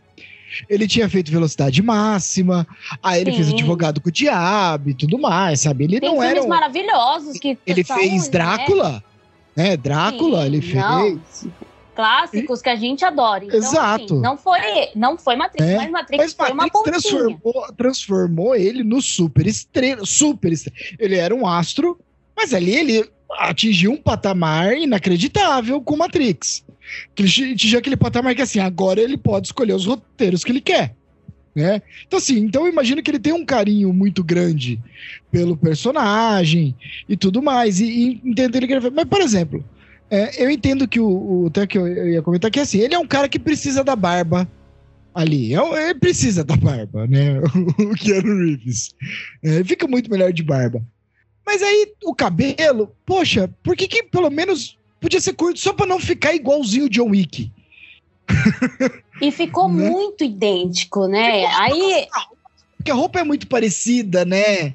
Ele 0.68 0.86
tinha 0.86 1.08
feito 1.08 1.32
Velocidade 1.32 1.82
Máxima, 1.82 2.66
aí 3.02 3.20
ele 3.20 3.32
Sim. 3.32 3.36
fez 3.38 3.52
Advogado 3.52 4.00
com 4.00 4.08
o 4.08 4.12
Diabo 4.12 4.90
e 4.90 4.94
tudo 4.94 5.18
mais, 5.18 5.60
sabe? 5.60 5.84
Ele 5.84 6.00
Tem 6.00 6.08
não 6.08 6.22
era... 6.22 6.42
Um... 6.42 6.48
maravilhosos 6.48 7.38
que... 7.38 7.58
Ele 7.66 7.82
fez 7.82 8.28
Drácula, 8.28 9.02
né? 9.56 9.70
né? 9.70 9.76
Drácula, 9.76 10.42
Sim, 10.42 10.46
ele 10.46 10.60
fez... 10.62 10.74
Não 10.82 11.20
clássicos 11.94 12.60
que 12.60 12.68
a 12.68 12.76
gente 12.76 13.04
adora. 13.04 13.44
Então, 13.44 13.58
Exato. 13.58 14.04
Assim, 14.04 14.20
não 14.20 14.36
foi, 14.36 14.60
não 14.94 15.16
foi 15.16 15.36
Matrix, 15.36 15.66
é. 15.66 15.76
mas 15.76 15.90
Matrix 15.90 16.22
mas 16.22 16.32
foi 16.32 16.52
Matrix 16.52 16.74
uma 16.74 16.84
transformou, 16.84 17.72
transformou 17.76 18.56
ele 18.56 18.82
no 18.82 19.00
super 19.00 19.46
estrela, 19.46 20.04
super 20.04 20.52
estrela. 20.52 20.76
Ele 20.98 21.16
era 21.16 21.34
um 21.34 21.46
astro, 21.46 21.98
mas 22.36 22.52
ali 22.52 22.74
ele 22.74 23.08
atingiu 23.38 23.92
um 23.92 23.96
patamar 23.96 24.76
inacreditável 24.76 25.80
com 25.80 25.96
Matrix. 25.96 26.64
Ele 27.16 27.52
atingiu 27.52 27.78
aquele 27.78 27.96
patamar 27.96 28.34
que 28.34 28.42
assim, 28.42 28.58
agora 28.58 29.00
ele 29.00 29.16
pode 29.16 29.48
escolher 29.48 29.74
os 29.74 29.86
roteiros 29.86 30.44
que 30.44 30.52
ele 30.52 30.60
quer. 30.60 30.94
Né? 31.54 31.80
Então, 32.04 32.18
assim, 32.18 32.38
então 32.38 32.66
eu 32.66 32.72
imagino 32.72 33.00
que 33.00 33.08
ele 33.10 33.18
tem 33.18 33.32
um 33.32 33.44
carinho 33.44 33.92
muito 33.92 34.24
grande 34.24 34.80
pelo 35.30 35.56
personagem 35.56 36.74
e 37.08 37.16
tudo 37.16 37.40
mais. 37.40 37.80
E, 37.80 37.84
e 37.84 38.20
entender 38.24 38.66
que 38.66 38.72
ele 38.72 38.90
Mas, 38.90 39.04
por 39.04 39.20
exemplo, 39.20 39.64
é, 40.14 40.44
eu 40.44 40.50
entendo 40.50 40.86
que 40.86 41.00
o, 41.00 41.06
o 41.06 41.46
até 41.46 41.66
que 41.66 41.76
eu, 41.76 41.86
eu, 41.86 42.08
ia 42.08 42.22
comentar 42.22 42.50
que 42.50 42.60
assim, 42.60 42.78
ele 42.78 42.94
é 42.94 42.98
um 42.98 43.06
cara 43.06 43.28
que 43.28 43.38
precisa 43.38 43.82
da 43.82 43.96
barba 43.96 44.48
ali. 45.14 45.54
É 45.54 45.90
ele 45.90 45.98
precisa 45.98 46.44
da 46.44 46.56
barba, 46.56 47.06
né? 47.06 47.40
O 47.78 47.94
Keanu 47.94 48.44
Reeves. 48.44 48.94
É, 49.42 49.64
fica 49.64 49.86
muito 49.86 50.10
melhor 50.10 50.32
de 50.32 50.42
barba. 50.42 50.82
Mas 51.46 51.62
aí 51.62 51.92
o 52.04 52.14
cabelo, 52.14 52.94
poxa, 53.04 53.50
por 53.62 53.76
que, 53.76 53.86
que 53.86 54.02
pelo 54.04 54.30
menos 54.30 54.78
podia 55.00 55.20
ser 55.20 55.34
curto 55.34 55.58
só 55.58 55.72
para 55.72 55.86
não 55.86 56.00
ficar 56.00 56.34
igualzinho 56.34 56.86
o 56.86 56.90
John 56.90 57.10
Wick? 57.10 57.52
E 59.20 59.30
ficou 59.30 59.68
né? 59.72 59.90
muito 59.90 60.24
idêntico, 60.24 61.06
né? 61.06 61.42
Ficou, 61.42 61.60
aí 61.60 62.06
porque 62.84 62.90
a 62.90 62.94
roupa 62.94 63.20
é 63.20 63.24
muito 63.24 63.46
parecida, 63.46 64.26
né? 64.26 64.74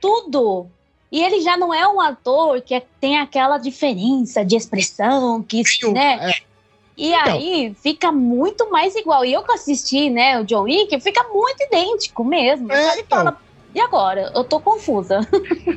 Tudo. 0.00 0.70
E 1.10 1.22
ele 1.22 1.40
já 1.40 1.56
não 1.56 1.74
é 1.74 1.86
um 1.88 2.00
ator 2.00 2.60
que 2.60 2.74
é, 2.74 2.82
tem 3.00 3.18
aquela 3.18 3.58
diferença 3.58 4.44
de 4.44 4.56
expressão, 4.56 5.42
que, 5.42 5.64
Sim, 5.64 5.92
né? 5.92 6.30
É. 6.30 6.50
E 6.96 7.12
então. 7.12 7.32
aí 7.32 7.74
fica 7.82 8.12
muito 8.12 8.70
mais 8.70 8.94
igual. 8.94 9.24
E 9.24 9.32
eu 9.32 9.42
que 9.42 9.52
assisti, 9.52 10.10
né, 10.10 10.38
o 10.38 10.44
John 10.44 10.62
Wick, 10.62 11.00
fica 11.00 11.24
muito 11.32 11.62
idêntico 11.62 12.22
mesmo. 12.22 12.70
É, 12.70 12.92
ele 12.92 13.00
então. 13.00 13.18
fala, 13.18 13.40
e 13.74 13.80
agora? 13.80 14.30
Eu 14.34 14.44
tô 14.44 14.60
confusa. 14.60 15.20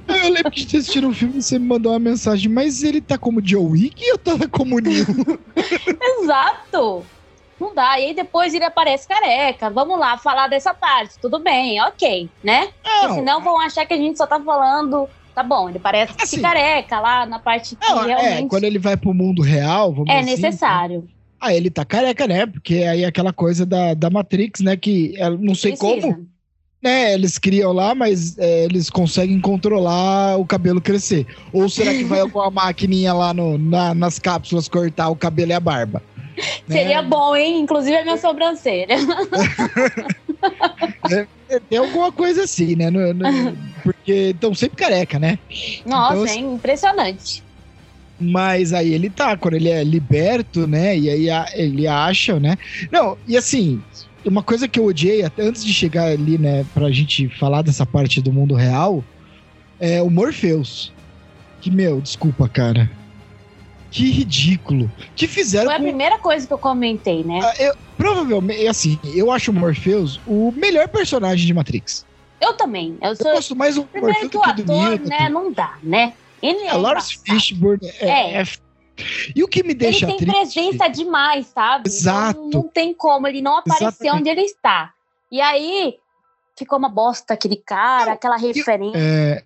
Eu 0.07 0.29
lembro 0.29 0.51
que 0.51 0.67
você 0.67 0.77
assistiu 0.77 1.07
um 1.07 1.13
filme 1.13 1.37
e 1.37 1.41
você 1.41 1.59
me 1.59 1.67
mandou 1.67 1.91
uma 1.91 1.99
mensagem, 1.99 2.51
mas 2.51 2.83
ele 2.83 2.99
tá 2.99 3.17
como 3.17 3.41
John 3.41 3.69
Wick 3.69 4.03
ou 4.11 4.17
tá 4.17 4.33
como 4.51 4.79
Neil? 4.79 5.05
Exato! 6.19 7.05
Não 7.59 7.73
dá. 7.73 7.99
E 7.99 8.05
aí 8.05 8.13
depois 8.13 8.53
ele 8.53 8.65
aparece 8.65 9.07
careca. 9.07 9.69
Vamos 9.69 9.99
lá 9.99 10.17
falar 10.17 10.47
dessa 10.47 10.73
parte. 10.73 11.19
Tudo 11.19 11.39
bem, 11.39 11.81
ok, 11.83 12.29
né? 12.43 12.69
Não, 12.83 13.01
Porque 13.01 13.13
senão 13.15 13.41
vão 13.41 13.59
achar 13.59 13.85
que 13.85 13.93
a 13.93 13.97
gente 13.97 14.17
só 14.17 14.25
tá 14.25 14.39
falando 14.39 15.07
Tá 15.33 15.41
bom, 15.41 15.69
ele 15.69 15.79
parece 15.79 16.13
assim, 16.21 16.41
careca 16.41 16.99
lá 16.99 17.25
na 17.25 17.39
parte 17.39 17.75
que 17.75 17.89
não, 17.89 18.03
é, 18.03 18.07
realmente... 18.07 18.45
É, 18.45 18.47
quando 18.47 18.63
ele 18.65 18.77
vai 18.77 18.95
pro 18.95 19.13
mundo 19.13 19.41
real, 19.41 19.91
vamos 19.91 20.09
É 20.09 20.19
assim, 20.19 20.29
necessário. 20.29 21.01
Né? 21.01 21.07
Ah, 21.39 21.53
ele 21.53 21.69
tá 21.69 21.83
careca, 21.83 22.27
né? 22.27 22.45
Porque 22.45 22.75
aí 22.75 23.03
é 23.03 23.05
aquela 23.05 23.33
coisa 23.33 23.65
da, 23.65 23.93
da 23.93 24.09
Matrix, 24.09 24.61
né? 24.61 24.77
Que 24.77 25.13
eu 25.17 25.37
não 25.37 25.55
sei 25.55 25.75
Precisa. 25.75 26.01
como, 26.01 26.27
né? 26.81 27.13
Eles 27.13 27.37
criam 27.37 27.73
lá, 27.73 27.93
mas 27.93 28.37
é, 28.37 28.63
eles 28.63 28.89
conseguem 28.89 29.41
controlar 29.41 30.37
o 30.37 30.45
cabelo 30.45 30.79
crescer. 30.79 31.25
Ou 31.51 31.67
será 31.67 31.91
que 31.91 32.03
vai 32.03 32.19
alguma 32.21 32.49
maquininha 32.49 33.13
lá 33.13 33.33
no, 33.33 33.57
na, 33.57 33.93
nas 33.93 34.19
cápsulas 34.19 34.69
cortar 34.69 35.09
o 35.09 35.15
cabelo 35.15 35.51
e 35.51 35.53
a 35.53 35.59
barba? 35.59 36.01
Seria 36.69 37.01
né? 37.01 37.07
bom, 37.07 37.35
hein? 37.35 37.59
Inclusive 37.59 37.97
a 37.97 38.03
minha 38.03 38.17
sobrancelha. 38.17 38.95
é, 41.49 41.59
tem 41.69 41.79
alguma 41.79 42.11
coisa 42.11 42.43
assim, 42.43 42.75
né? 42.75 42.89
No, 42.89 43.13
no, 43.13 43.57
porque 43.83 44.31
estão 44.33 44.53
sempre 44.55 44.77
careca, 44.77 45.19
né? 45.19 45.37
Nossa, 45.85 46.13
então, 46.15 46.27
é 46.27 46.35
impressionante. 46.35 47.43
Mas 48.19 48.73
aí 48.73 48.93
ele 48.93 49.09
tá, 49.09 49.35
quando 49.35 49.55
ele 49.55 49.69
é 49.69 49.83
liberto, 49.83 50.65
né? 50.65 50.97
E 50.97 51.09
aí 51.09 51.29
a, 51.29 51.45
ele 51.53 51.87
acha, 51.87 52.39
né? 52.39 52.57
Não, 52.91 53.17
e 53.27 53.35
assim, 53.35 53.81
uma 54.25 54.41
coisa 54.41 54.67
que 54.67 54.79
eu 54.79 54.85
odiei, 54.85 55.23
até 55.23 55.43
antes 55.43 55.63
de 55.63 55.73
chegar 55.73 56.05
ali, 56.05 56.37
né, 56.37 56.65
pra 56.73 56.89
gente 56.91 57.27
falar 57.37 57.61
dessa 57.61 57.85
parte 57.85 58.21
do 58.21 58.31
mundo 58.31 58.55
real, 58.55 59.03
é 59.79 60.01
o 60.01 60.09
Morpheus. 60.09 60.93
Que, 61.59 61.69
meu, 61.69 61.99
desculpa, 61.99 62.47
cara. 62.47 62.89
Que 63.91 64.09
ridículo. 64.09 64.91
Que 65.15 65.27
fizeram. 65.27 65.65
Foi 65.65 65.75
a 65.75 65.77
com... 65.77 65.83
primeira 65.83 66.17
coisa 66.17 66.47
que 66.47 66.53
eu 66.53 66.57
comentei, 66.57 67.23
né? 67.23 67.39
Ah, 67.43 67.53
eu, 67.59 67.75
provavelmente, 67.97 68.67
assim, 68.67 68.97
eu 69.15 69.31
acho 69.31 69.51
o 69.51 69.53
Morpheus 69.53 70.19
o 70.25 70.51
melhor 70.55 70.87
personagem 70.87 71.45
de 71.45 71.53
Matrix. 71.53 72.05
Eu 72.43 72.53
também. 72.53 72.97
Eu, 73.01 73.15
sou... 73.15 73.27
eu 73.27 73.35
gosto 73.35 73.55
mais 73.55 73.75
do 73.75 73.85
Primeiro 73.85 74.29
que 74.29 74.37
o 74.37 74.43
ator, 74.43 74.99
né? 74.99 75.29
Não 75.29 75.51
dá, 75.51 75.77
né? 75.81 76.13
Ele 76.41 76.59
é, 76.59 76.67
é 76.67 76.73
Lawrence 76.73 77.17
Fishburne 77.23 77.87
é, 77.99 78.09
é. 78.09 78.41
é, 78.41 78.43
E 79.33 79.43
o 79.43 79.47
que 79.47 79.63
me 79.63 79.73
deixa 79.73 80.05
Ele 80.05 80.17
tem 80.17 80.27
triste... 80.27 80.59
presença 80.59 80.87
demais, 80.89 81.47
sabe? 81.47 81.87
Exato. 81.87 82.47
Então, 82.47 82.61
não 82.61 82.69
tem 82.69 82.93
como, 82.93 83.27
ele 83.27 83.41
não 83.41 83.57
apareceu 83.57 83.87
Exatamente. 83.87 84.19
onde 84.19 84.29
ele 84.29 84.41
está. 84.41 84.93
E 85.31 85.39
aí, 85.39 85.95
ficou 86.57 86.77
uma 86.77 86.89
bosta 86.89 87.33
aquele 87.33 87.55
cara, 87.55 88.07
não, 88.07 88.13
aquela 88.13 88.37
referência. 88.37 88.97
É, 88.97 89.43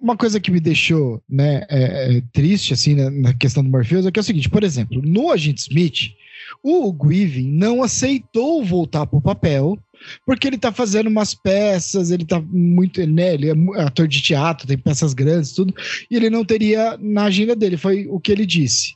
uma 0.00 0.16
coisa 0.16 0.38
que 0.38 0.50
me 0.50 0.60
deixou 0.60 1.20
né, 1.28 1.66
é, 1.68 2.18
é, 2.18 2.22
triste 2.32 2.72
assim 2.72 2.94
na, 2.94 3.10
na, 3.10 3.34
questão 3.34 3.62
do 3.62 3.70
Morpheus 3.70 4.06
é 4.06 4.10
que 4.10 4.18
é 4.18 4.22
o 4.22 4.24
seguinte, 4.24 4.50
por 4.50 4.62
exemplo, 4.62 5.00
no 5.02 5.30
Agente 5.30 5.62
Smith, 5.62 6.14
o 6.62 6.92
Grieving 6.92 7.50
não 7.50 7.82
aceitou 7.82 8.64
voltar 8.64 9.06
pro 9.06 9.20
papel 9.20 9.78
porque 10.26 10.46
ele 10.46 10.58
tá 10.58 10.72
fazendo 10.72 11.08
umas 11.08 11.34
peças, 11.34 12.10
ele 12.10 12.24
tá 12.24 12.40
muito, 12.40 13.04
né, 13.06 13.34
ele 13.34 13.50
é 13.50 13.82
ator 13.82 14.06
de 14.06 14.22
teatro, 14.22 14.66
tem 14.66 14.78
peças 14.78 15.14
grandes, 15.14 15.52
tudo, 15.52 15.74
e 16.10 16.16
ele 16.16 16.30
não 16.30 16.44
teria 16.44 16.96
na 17.00 17.24
agenda 17.24 17.54
dele, 17.54 17.76
foi 17.76 18.06
o 18.08 18.20
que 18.20 18.32
ele 18.32 18.46
disse. 18.46 18.92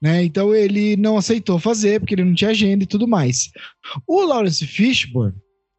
Né? 0.00 0.24
Então 0.24 0.52
ele 0.52 0.96
não 0.96 1.16
aceitou 1.16 1.60
fazer 1.60 2.00
porque 2.00 2.14
ele 2.14 2.24
não 2.24 2.34
tinha 2.34 2.50
agenda 2.50 2.82
e 2.82 2.88
tudo 2.88 3.06
mais. 3.06 3.50
O 4.06 4.20
Lawrence 4.22 4.66
Fishburne, 4.66 5.36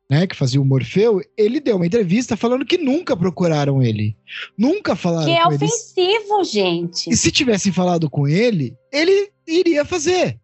né, 0.09 0.27
que 0.27 0.35
fazia 0.35 0.61
o 0.61 0.65
Morfeu, 0.65 1.21
ele 1.37 1.59
deu 1.59 1.75
uma 1.75 1.85
entrevista 1.85 2.37
falando 2.37 2.65
que 2.65 2.77
nunca 2.77 3.17
procuraram 3.17 3.81
ele. 3.81 4.15
Nunca 4.57 4.95
falaram 4.95 5.25
que 5.25 5.37
é 5.37 5.45
ofensivo, 5.45 6.39
ele. 6.39 6.43
gente. 6.45 7.09
E 7.09 7.17
se 7.17 7.31
tivessem 7.31 7.71
falado 7.71 8.09
com 8.09 8.27
ele, 8.27 8.73
ele 8.91 9.29
iria 9.47 9.83
fazer. 9.83 10.39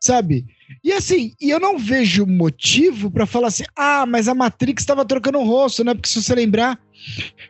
Sabe? 0.00 0.44
E 0.82 0.92
assim, 0.92 1.32
e 1.40 1.50
eu 1.50 1.60
não 1.60 1.78
vejo 1.78 2.26
motivo 2.26 3.10
para 3.10 3.26
falar 3.26 3.48
assim: 3.48 3.64
"Ah, 3.76 4.04
mas 4.06 4.28
a 4.28 4.34
Matrix 4.34 4.82
estava 4.82 5.04
trocando 5.04 5.38
o 5.38 5.44
rosto", 5.44 5.84
né? 5.84 5.94
Porque 5.94 6.08
se 6.08 6.22
você 6.22 6.34
lembrar, 6.34 6.78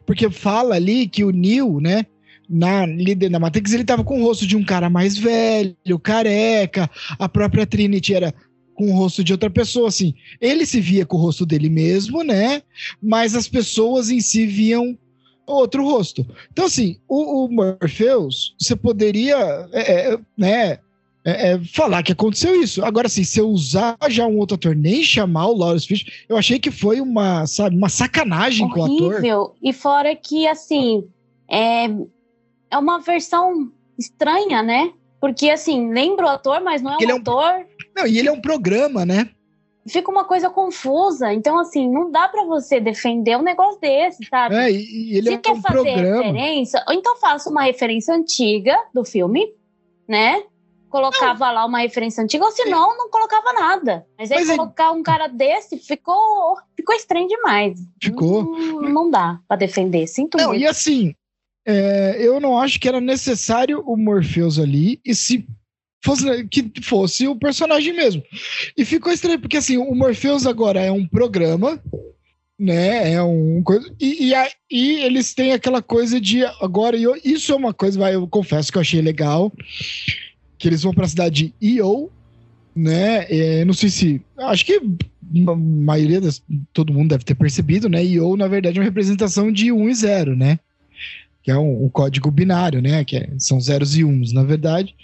porque 0.07 0.31
fala 0.31 0.75
ali 0.75 1.09
que 1.09 1.25
o 1.25 1.31
Neo, 1.31 1.81
né, 1.81 2.07
na 2.49 2.87
líder 2.87 3.31
da 3.31 3.41
Matrix, 3.41 3.73
ele 3.73 3.85
tava 3.85 4.05
com 4.05 4.21
o 4.21 4.25
rosto 4.25 4.47
de 4.47 4.57
um 4.57 4.65
cara 4.65 4.91
mais 4.91 5.17
velho, 5.17 5.99
careca, 6.03 6.91
a 7.19 7.29
própria 7.29 7.67
Trinity 7.67 8.15
era 8.15 8.35
com 8.75 8.91
o 8.91 8.95
rosto 8.95 9.23
de 9.23 9.33
outra 9.33 9.51
pessoa, 9.51 9.89
assim. 9.89 10.15
Ele 10.41 10.67
se 10.67 10.81
via 10.81 11.07
com 11.07 11.17
o 11.17 11.21
rosto 11.21 11.47
dele 11.47 11.69
mesmo, 11.69 12.23
né? 12.23 12.63
Mas 13.03 13.35
as 13.35 13.49
pessoas 13.49 14.11
em 14.11 14.21
si 14.21 14.47
viam 14.47 14.99
outro 15.47 15.85
rosto. 15.85 16.27
Então, 16.51 16.67
assim, 16.67 16.99
o, 17.09 17.45
o 17.45 17.49
Morpheus, 17.49 18.55
você 18.59 18.77
poderia, 18.77 19.37
é, 19.73 20.13
é, 20.13 20.19
né, 20.37 20.79
é, 21.25 21.53
é, 21.53 21.59
falar 21.65 22.03
que 22.03 22.13
aconteceu 22.13 22.61
isso. 22.61 22.85
Agora, 22.85 23.07
assim, 23.07 23.23
se 23.23 23.39
eu 23.39 23.49
usar 23.49 23.97
já 24.09 24.27
um 24.27 24.39
outro 24.39 24.57
ator, 24.57 24.75
nem 24.75 25.03
chamar 25.03 25.47
o 25.47 25.57
Lawrence 25.57 25.87
Fish, 25.87 26.25
eu 26.29 26.37
achei 26.37 26.59
que 26.59 26.71
foi 26.71 27.01
uma, 27.01 27.47
sabe, 27.47 27.77
uma 27.77 27.89
sacanagem 27.89 28.67
Horrível. 28.67 28.89
com 28.89 29.05
o 29.05 29.11
ator. 29.13 29.55
E 29.63 29.73
fora 29.73 30.17
que, 30.17 30.47
assim, 30.49 31.05
é, 31.49 31.85
é 32.71 32.79
uma 32.79 32.99
versão 33.01 33.71
estranha, 33.97 34.63
né? 34.63 34.93
Porque, 35.21 35.49
assim, 35.49 35.93
lembra 35.93 36.27
o 36.27 36.31
ator, 36.31 36.61
mas 36.61 36.83
não 36.83 36.93
é 36.93 36.97
um 36.97 37.17
ator. 37.17 37.45
É 37.45 37.59
um... 37.59 37.65
Não, 37.97 38.07
e 38.07 38.19
ele 38.19 38.29
é 38.29 38.33
um 38.33 38.41
programa, 38.41 39.07
né? 39.07 39.29
Fica 39.87 40.11
uma 40.11 40.25
coisa 40.25 40.51
confusa. 40.51 41.33
Então, 41.33 41.59
assim, 41.61 41.89
não 41.89 42.11
dá 42.11 42.29
para 42.29 42.45
você 42.45 42.81
defender 42.81 43.37
um 43.37 43.43
negócio 43.43 43.81
desse, 43.81 44.25
sabe? 44.27 44.57
É, 44.57 44.71
e 44.71 45.17
ele 45.17 45.29
Se 45.29 45.35
é 45.35 45.39
quer 45.39 45.53
um 45.53 45.63
fazer 45.63 45.75
programa. 45.75 46.23
referência, 46.23 46.85
ou 46.89 46.95
então 46.95 47.17
faça 47.19 47.49
uma 47.49 47.63
referência 47.63 48.15
antiga 48.15 48.77
do 48.93 49.05
filme, 49.05 49.53
né? 50.09 50.43
Colocava 50.93 51.47
não. 51.47 51.55
lá 51.55 51.65
uma 51.65 51.79
referência 51.79 52.23
antiga, 52.23 52.45
ou 52.45 52.53
senão 52.53 52.97
não 52.97 53.09
colocava 53.09 53.53
nada. 53.55 54.07
Mas 54.19 54.31
aí 54.31 54.45
Mas 54.45 54.57
colocar 54.57 54.85
é... 54.85 54.91
um 54.91 55.03
cara 55.03 55.27
desse 55.27 55.79
ficou, 55.79 56.57
ficou 56.77 56.95
estranho 56.95 57.27
demais. 57.27 57.81
Ficou. 58.01 58.45
Não, 58.45 58.83
não 58.83 59.11
dá 59.11 59.41
para 59.49 59.57
defender, 59.57 60.07
sinto 60.07 60.37
não, 60.37 60.49
muito. 60.49 60.61
E 60.61 60.67
assim, 60.67 61.15
é, 61.67 62.17
eu 62.21 62.39
não 62.39 62.59
acho 62.59 62.79
que 62.79 62.87
era 62.87 63.01
necessário 63.01 63.83
o 63.87 63.97
Morpheus 63.97 64.59
ali, 64.59 65.01
e 65.05 65.15
se 65.15 65.47
fosse 66.05 66.45
que 66.49 66.71
fosse 66.83 67.27
o 67.27 67.37
personagem 67.37 67.95
mesmo. 67.95 68.23
E 68.77 68.85
ficou 68.85 69.11
estranho, 69.11 69.41
porque 69.41 69.57
assim, 69.57 69.79
o 69.79 69.95
Morpheus 69.95 70.47
agora 70.47 70.81
é 70.81 70.93
um 70.93 71.09
programa, 71.09 71.83
né? 72.59 73.15
É 73.15 73.23
um 73.23 73.63
coisa. 73.63 73.91
E, 73.99 74.31
e, 74.31 74.35
e 74.71 75.05
eles 75.05 75.33
têm 75.33 75.53
aquela 75.53 75.81
coisa 75.81 76.21
de 76.21 76.45
agora, 76.61 76.99
eu, 76.99 77.19
isso 77.25 77.51
é 77.53 77.57
uma 77.57 77.73
coisa, 77.73 77.99
vai, 77.99 78.15
eu 78.15 78.29
confesso 78.29 78.71
que 78.71 78.77
eu 78.77 78.83
achei 78.83 79.01
legal 79.01 79.51
que 80.63 80.69
eles 80.69 80.85
vão 80.85 80.95
para 80.95 81.07
a 81.07 81.09
cidade 81.09 81.53
de 81.61 81.77
Io, 81.79 82.09
né? 82.75 83.27
É, 83.29 83.65
não 83.65 83.75
sei 83.75 83.91
se. 83.91 84.23
Acho 84.39 84.65
que 84.65 84.81
a 85.49 85.57
maioria 85.57 86.21
das. 86.21 86.41
Todo 86.73 86.93
mundo 86.93 87.11
deve 87.11 87.25
ter 87.25 87.35
percebido, 87.35 87.89
né? 87.89 88.05
Io, 88.05 88.37
na 88.37 88.47
verdade, 88.47 88.79
é 88.79 88.81
uma 88.81 88.85
representação 88.85 89.51
de 89.51 89.73
1 89.73 89.89
e 89.89 89.95
0, 89.95 90.37
né? 90.37 90.61
Que 91.43 91.51
é 91.51 91.59
um, 91.59 91.87
um 91.87 91.89
código 91.89 92.31
binário, 92.31 92.81
né? 92.81 93.05
Que 93.05 93.17
é, 93.17 93.31
são 93.39 93.61
zeros 93.61 93.99
e 93.99 94.05
uns, 94.05 94.33
na 94.33 94.45
verdade. 94.45 94.95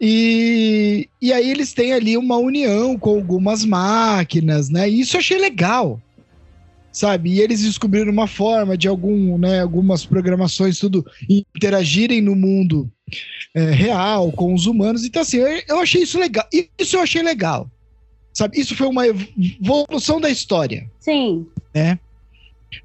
E, 0.00 1.06
e 1.20 1.34
aí 1.34 1.50
eles 1.50 1.74
têm 1.74 1.92
ali 1.92 2.16
uma 2.16 2.38
união 2.38 2.98
com 2.98 3.10
algumas 3.10 3.62
máquinas, 3.62 4.70
né? 4.70 4.88
E 4.88 5.00
isso 5.00 5.16
eu 5.16 5.20
achei 5.20 5.38
legal 5.38 6.00
sabe? 6.90 7.32
E 7.32 7.40
eles 7.40 7.62
descobriram 7.62 8.12
uma 8.12 8.28
forma 8.28 8.78
de 8.78 8.86
algum, 8.86 9.36
né, 9.36 9.60
algumas 9.60 10.06
programações 10.06 10.78
tudo 10.78 11.04
interagirem 11.28 12.20
no 12.20 12.36
mundo 12.36 12.88
é, 13.54 13.70
real 13.70 14.32
com 14.32 14.54
os 14.54 14.66
humanos. 14.66 15.04
Então 15.04 15.22
assim, 15.22 15.38
eu, 15.38 15.62
eu 15.68 15.80
achei 15.80 16.02
isso 16.02 16.18
legal. 16.18 16.46
Isso 16.78 16.96
eu 16.96 17.00
achei 17.00 17.22
legal. 17.22 17.70
Sabe? 18.32 18.58
Isso 18.58 18.74
foi 18.74 18.88
uma 18.88 19.04
evolução 19.06 20.20
da 20.20 20.28
história. 20.28 20.90
Sim. 20.98 21.46
Né? 21.72 21.98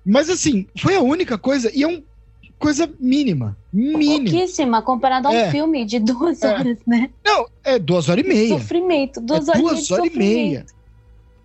Mas 0.06 0.30
assim, 0.30 0.68
foi 0.78 0.96
a 0.96 1.02
única 1.02 1.38
coisa 1.38 1.72
e 1.76 1.84
é 1.84 1.88
uma 1.88 2.04
coisa 2.60 2.90
mínima. 3.00 3.58
Mínima. 3.74 4.30
Pouquíssima, 4.30 4.82
comparado 4.82 5.28
a 5.28 5.32
um 5.32 5.36
é. 5.36 5.52
filme 5.52 5.86
de 5.86 6.00
duas 6.00 6.44
é. 6.44 6.48
horas, 6.48 6.78
né? 6.86 7.10
Não, 7.26 7.48
é 7.64 7.80
duas 7.80 8.10
horas 8.10 8.24
e 8.24 8.28
meia. 8.28 8.60
Sofrimento, 8.60 9.22
duas 9.22 9.48
é 9.48 9.52
horas, 9.52 9.62
duas 9.62 9.92
horas 9.92 10.14
e 10.14 10.18
meia. 10.18 10.66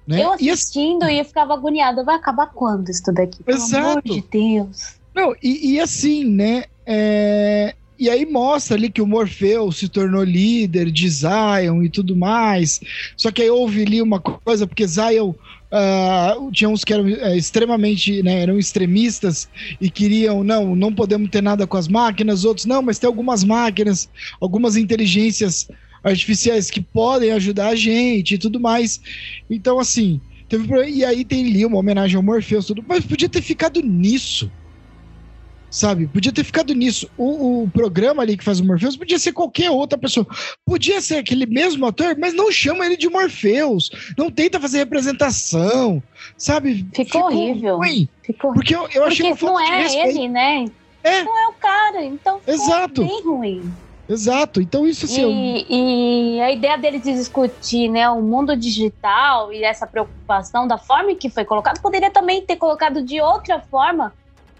Né? 0.06 0.22
Eu 0.22 0.32
assistindo 0.32 1.08
e, 1.08 1.18
eu 1.18 1.24
ficava 1.24 1.54
agoniada. 1.54 2.04
Vai 2.04 2.16
acabar 2.16 2.48
quando 2.48 2.90
isso 2.90 3.10
daqui? 3.12 3.42
Pelo 3.42 3.56
Exato. 3.56 3.86
amor 3.86 4.02
de 4.02 4.22
Deus. 4.30 4.96
Não, 5.14 5.34
e, 5.42 5.72
e 5.72 5.80
assim, 5.80 6.24
né? 6.24 6.64
É... 6.84 7.74
E 7.98 8.10
aí 8.10 8.26
mostra 8.26 8.76
ali 8.76 8.90
que 8.90 9.00
o 9.00 9.06
Morfeu 9.06 9.70
se 9.70 9.88
tornou 9.88 10.24
líder 10.24 10.90
de 10.90 11.08
Zion 11.08 11.82
e 11.82 11.88
tudo 11.88 12.16
mais. 12.16 12.80
Só 13.16 13.30
que 13.30 13.42
aí 13.42 13.50
houve 13.50 13.82
ali 13.82 14.02
uma 14.02 14.20
coisa, 14.20 14.66
porque 14.66 14.86
Zion 14.86 15.30
uh, 15.74 16.50
tinha 16.52 16.68
uns 16.68 16.84
que 16.84 16.92
eram 16.92 17.04
uh, 17.04 17.36
extremamente, 17.36 18.22
né, 18.22 18.42
eram 18.42 18.58
extremistas 18.58 19.48
e 19.80 19.90
queriam, 19.90 20.42
não, 20.42 20.74
não 20.74 20.92
podemos 20.92 21.30
ter 21.30 21.42
nada 21.42 21.66
com 21.66 21.76
as 21.76 21.88
máquinas, 21.88 22.44
outros, 22.44 22.66
não, 22.66 22.82
mas 22.82 22.98
tem 22.98 23.06
algumas 23.06 23.44
máquinas, 23.44 24.08
algumas 24.40 24.76
inteligências 24.76 25.68
artificiais 26.02 26.70
que 26.70 26.80
podem 26.80 27.32
ajudar 27.32 27.68
a 27.68 27.74
gente 27.74 28.34
e 28.34 28.38
tudo 28.38 28.60
mais. 28.60 29.00
Então, 29.48 29.78
assim, 29.78 30.20
teve 30.48 30.64
e 30.88 31.04
aí 31.04 31.24
tem 31.24 31.46
ali 31.46 31.64
uma 31.64 31.78
homenagem 31.78 32.16
ao 32.16 32.22
Morpheus, 32.22 32.66
tudo, 32.66 32.84
mas 32.86 33.04
podia 33.04 33.28
ter 33.28 33.42
ficado 33.42 33.80
nisso. 33.80 34.50
Sabe? 35.74 36.06
Podia 36.06 36.30
ter 36.30 36.44
ficado 36.44 36.72
nisso. 36.72 37.10
O, 37.18 37.64
o 37.64 37.68
programa 37.68 38.22
ali 38.22 38.36
que 38.36 38.44
faz 38.44 38.60
o 38.60 38.64
Morpheus 38.64 38.96
podia 38.96 39.18
ser 39.18 39.32
qualquer 39.32 39.72
outra 39.72 39.98
pessoa. 39.98 40.24
Podia 40.64 41.00
ser 41.00 41.16
aquele 41.16 41.46
mesmo 41.46 41.84
ator, 41.84 42.16
mas 42.16 42.32
não 42.32 42.52
chama 42.52 42.86
ele 42.86 42.96
de 42.96 43.08
Morpheus. 43.08 43.90
Não 44.16 44.30
tenta 44.30 44.60
fazer 44.60 44.78
representação. 44.78 46.00
Sabe? 46.38 46.86
Ficou, 46.94 47.04
Ficou 47.04 47.24
horrível. 47.24 47.76
Ruim. 47.78 48.08
Ficou 48.22 48.52
Porque 48.54 48.72
eu, 48.72 48.88
eu 48.94 49.04
achei 49.04 49.30
Porque 49.30 49.46
não 49.46 49.58
é 49.58 50.08
ele, 50.08 50.28
né? 50.28 50.66
É. 51.02 51.24
Não 51.24 51.36
é 51.36 51.48
o 51.48 51.54
cara. 51.54 52.04
Então 52.04 52.40
Exato. 52.46 53.04
bem 53.04 53.24
ruim. 53.24 53.72
Exato, 54.08 54.60
então 54.60 54.86
isso 54.86 55.06
assim. 55.06 55.64
E, 55.68 56.36
e, 56.36 56.40
a 56.40 56.52
ideia 56.52 56.76
deles 56.76 57.02
de 57.02 57.14
discutir 57.14 57.88
né, 57.88 58.08
o 58.10 58.20
mundo 58.20 58.54
digital 58.54 59.50
e 59.50 59.64
essa 59.64 59.86
preocupação 59.86 60.68
da 60.68 60.76
forma 60.76 61.14
que 61.14 61.30
foi 61.30 61.44
colocado, 61.44 61.80
poderia 61.80 62.10
também 62.10 62.42
ter 62.42 62.56
colocado 62.56 63.02
de 63.02 63.18
outra 63.20 63.60
forma, 63.60 64.12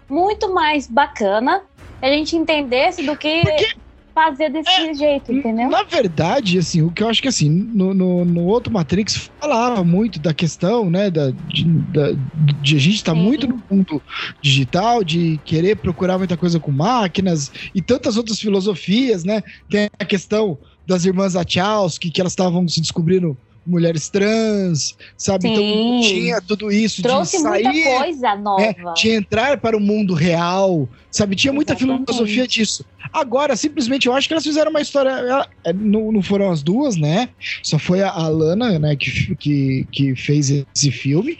muito 0.09 0.53
mais 0.53 0.87
bacana, 0.87 1.63
a 2.01 2.07
gente 2.07 2.35
entendesse 2.35 3.03
do 3.03 3.15
que. 3.15 3.41
Porque 3.41 3.85
fazer 4.15 4.49
desse 4.49 4.69
é, 4.69 4.93
jeito, 4.93 5.33
entendeu? 5.33 5.69
Na 5.69 5.83
verdade, 5.83 6.57
assim, 6.57 6.81
o 6.81 6.89
que 6.89 7.03
eu 7.03 7.09
acho 7.09 7.21
que 7.21 7.27
assim, 7.27 7.49
no, 7.49 7.93
no, 7.93 8.23
no 8.23 8.45
outro 8.45 8.71
Matrix 8.71 9.29
falava 9.41 9.83
muito 9.83 10.19
da 10.21 10.33
questão, 10.33 10.89
né, 10.89 11.11
da, 11.11 11.31
de, 11.31 11.65
da, 11.65 12.13
de 12.61 12.77
a 12.77 12.79
gente 12.79 12.95
estar 12.95 13.13
tá 13.13 13.19
muito 13.19 13.45
no 13.45 13.61
mundo 13.69 14.01
digital, 14.41 15.03
de 15.03 15.37
querer 15.43 15.75
procurar 15.75 16.17
muita 16.17 16.37
coisa 16.37 16.61
com 16.61 16.71
máquinas 16.71 17.51
e 17.75 17.81
tantas 17.81 18.15
outras 18.15 18.39
filosofias, 18.39 19.25
né? 19.25 19.43
Tem 19.69 19.89
a 19.99 20.05
questão 20.05 20.57
das 20.87 21.03
irmãs 21.03 21.33
Wachowski, 21.33 22.09
que 22.09 22.21
elas 22.21 22.31
estavam 22.31 22.65
se 22.69 22.79
descobrindo 22.79 23.37
mulheres 23.65 24.09
trans, 24.09 24.95
sabe? 25.17 25.47
Então, 25.47 25.63
Sim. 25.63 25.97
Então 25.97 26.09
tinha 26.09 26.41
tudo 26.41 26.71
isso 26.71 27.01
Trouxe 27.01 27.37
de 27.37 27.43
sair, 27.43 27.63
muita 27.63 27.97
coisa 27.99 28.35
nova. 28.35 28.63
É, 28.63 28.75
de 28.95 29.09
entrar 29.09 29.57
para 29.57 29.75
o 29.75 29.79
mundo 29.79 30.13
real, 30.13 30.87
sabe? 31.09 31.35
Tinha 31.35 31.51
muita 31.51 31.73
Exatamente. 31.73 32.05
filosofia 32.05 32.47
disso. 32.47 32.85
Agora, 33.11 33.55
simplesmente, 33.55 34.07
eu 34.07 34.13
acho 34.13 34.27
que 34.27 34.33
elas 34.33 34.43
fizeram 34.43 34.71
uma 34.71 34.81
história. 34.81 35.47
É, 35.63 35.73
não, 35.73 36.11
não 36.11 36.21
foram 36.21 36.51
as 36.51 36.61
duas, 36.61 36.95
né? 36.95 37.29
Só 37.63 37.79
foi 37.79 38.01
a 38.01 38.09
Alana, 38.09 38.77
né, 38.77 38.95
que, 38.95 39.35
que, 39.35 39.87
que 39.91 40.15
fez 40.15 40.49
esse 40.49 40.91
filme. 40.91 41.37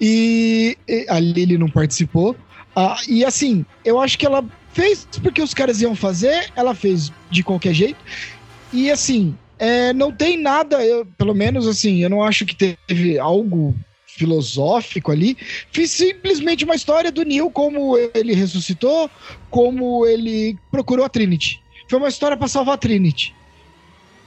E, 0.00 0.76
e 0.88 1.06
a 1.08 1.18
Lily 1.18 1.58
não 1.58 1.68
participou. 1.68 2.36
Ah, 2.74 2.96
e 3.08 3.24
assim, 3.24 3.64
eu 3.84 3.98
acho 4.00 4.18
que 4.18 4.26
ela 4.26 4.44
fez 4.72 5.08
porque 5.22 5.40
os 5.40 5.54
caras 5.54 5.80
iam 5.80 5.96
fazer, 5.96 6.52
ela 6.54 6.74
fez 6.74 7.10
de 7.30 7.42
qualquer 7.42 7.72
jeito. 7.72 7.98
E 8.72 8.90
assim, 8.90 9.34
é, 9.58 9.92
não 9.92 10.12
tem 10.12 10.40
nada, 10.40 10.84
eu, 10.84 11.06
pelo 11.18 11.34
menos 11.34 11.66
assim, 11.66 12.02
eu 12.02 12.10
não 12.10 12.22
acho 12.22 12.44
que 12.44 12.54
teve 12.54 13.18
algo 13.18 13.74
filosófico 14.06 15.12
ali. 15.12 15.36
Fiz 15.70 15.90
simplesmente 15.90 16.64
uma 16.64 16.74
história 16.74 17.12
do 17.12 17.24
Neil, 17.24 17.50
como 17.50 17.96
ele 18.14 18.34
ressuscitou, 18.34 19.10
como 19.50 20.06
ele 20.06 20.56
procurou 20.70 21.04
a 21.04 21.08
Trinity. 21.08 21.60
Foi 21.88 21.98
uma 21.98 22.08
história 22.08 22.36
para 22.36 22.48
salvar 22.48 22.74
a 22.74 22.78
Trinity. 22.78 23.34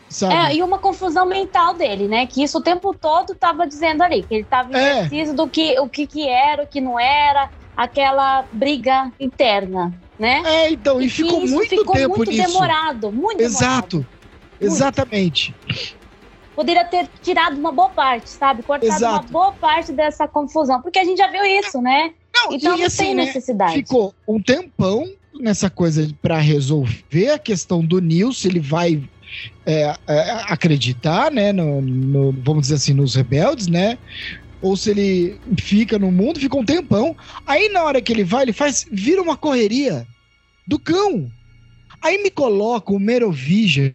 Sabe? 0.10 0.34
É, 0.34 0.56
e 0.56 0.63
uma 0.63 0.80
confusão 0.80 1.26
mental 1.26 1.76
dele, 1.76 2.08
né? 2.08 2.26
Que 2.26 2.44
isso 2.44 2.58
o 2.58 2.63
tempo 2.63 2.96
todo 2.96 3.36
tava 3.36 3.68
dizendo 3.68 4.02
ali, 4.02 4.24
que 4.24 4.34
ele 4.34 4.44
tava 4.44 4.76
é. 4.76 5.02
indeciso 5.02 5.36
do 5.36 5.48
que, 5.48 5.80
o 5.80 5.88
que, 5.88 6.08
que 6.08 6.28
era, 6.28 6.63
o 6.63 6.68
que 6.68 6.82
não 6.82 7.00
era, 7.00 7.50
aquela 7.78 8.44
briga 8.52 9.12
interna, 9.20 9.94
né? 10.18 10.42
É, 10.46 10.72
então, 10.72 11.00
e, 11.00 11.06
e 11.06 11.10
ficou 11.10 11.46
muito 11.46 11.70
ficou 11.70 11.96
tempo 11.96 12.18
muito 12.18 12.32
nisso. 12.32 12.48
demorado, 12.48 13.12
muito 13.12 13.42
Exato. 13.42 14.00
Demorado. 14.00 14.19
Exatamente. 14.60 15.56
Poderia 16.56 16.84
ter 16.84 17.08
tirado 17.22 17.58
uma 17.58 17.72
boa 17.72 17.89
parte, 17.89 18.30
sabe? 18.30 18.63
Cortado 18.63 18.93
Exato. 18.93 19.13
uma 19.13 19.32
boa 19.32 19.52
parte 19.54 19.93
dessa 19.93 20.28
confusão, 20.28 20.82
porque 20.82 21.00
a 21.00 21.06
gente 21.06 21.17
já 21.17 21.28
viu 21.28 21.45
isso, 21.45 21.82
né? 21.82 22.13
Não, 22.36 22.54
então 22.54 22.78
não 22.78 22.86
assim, 22.86 23.04
tem 23.06 23.15
né, 23.15 23.26
necessidade. 23.26 23.74
Ficou 23.74 24.13
um 24.28 24.41
tempão 24.41 25.10
nessa 25.39 25.69
coisa 25.69 26.10
para 26.22 26.38
resolver 26.38 27.30
a 27.32 27.39
questão 27.39 27.84
do 27.84 28.00
Nils, 28.00 28.43
ele 28.43 28.60
vai 28.60 29.02
é, 29.65 29.95
é, 30.08 30.32
acreditar, 30.48 31.32
né, 31.32 31.52
no, 31.54 31.82
no, 31.82 32.32
vamos 32.43 32.63
dizer 32.63 32.76
assim, 32.76 32.93
nos 32.93 33.15
rebeldes, 33.15 33.67
né? 33.67 33.98
Ou 34.62 34.76
se 34.76 34.89
ele 34.89 35.39
fica 35.62 35.98
no 35.98 36.12
mundo, 36.12 36.39
fica 36.39 36.58
um 36.58 36.65
tempão. 36.65 37.15
Aí 37.48 37.69
na 37.69 37.84
hora 37.84 38.02
que 38.02 38.12
ele 38.12 38.26
vai, 38.26 38.43
ele 38.43 38.54
faz, 38.54 38.86
vira 38.91 39.22
uma 39.22 39.38
correria 39.38 40.06
do 40.67 40.78
cão. 40.78 41.32
Aí 42.02 42.22
me 42.24 42.32
coloca 42.32 42.94
o 42.94 43.00
Merovision, 43.00 43.92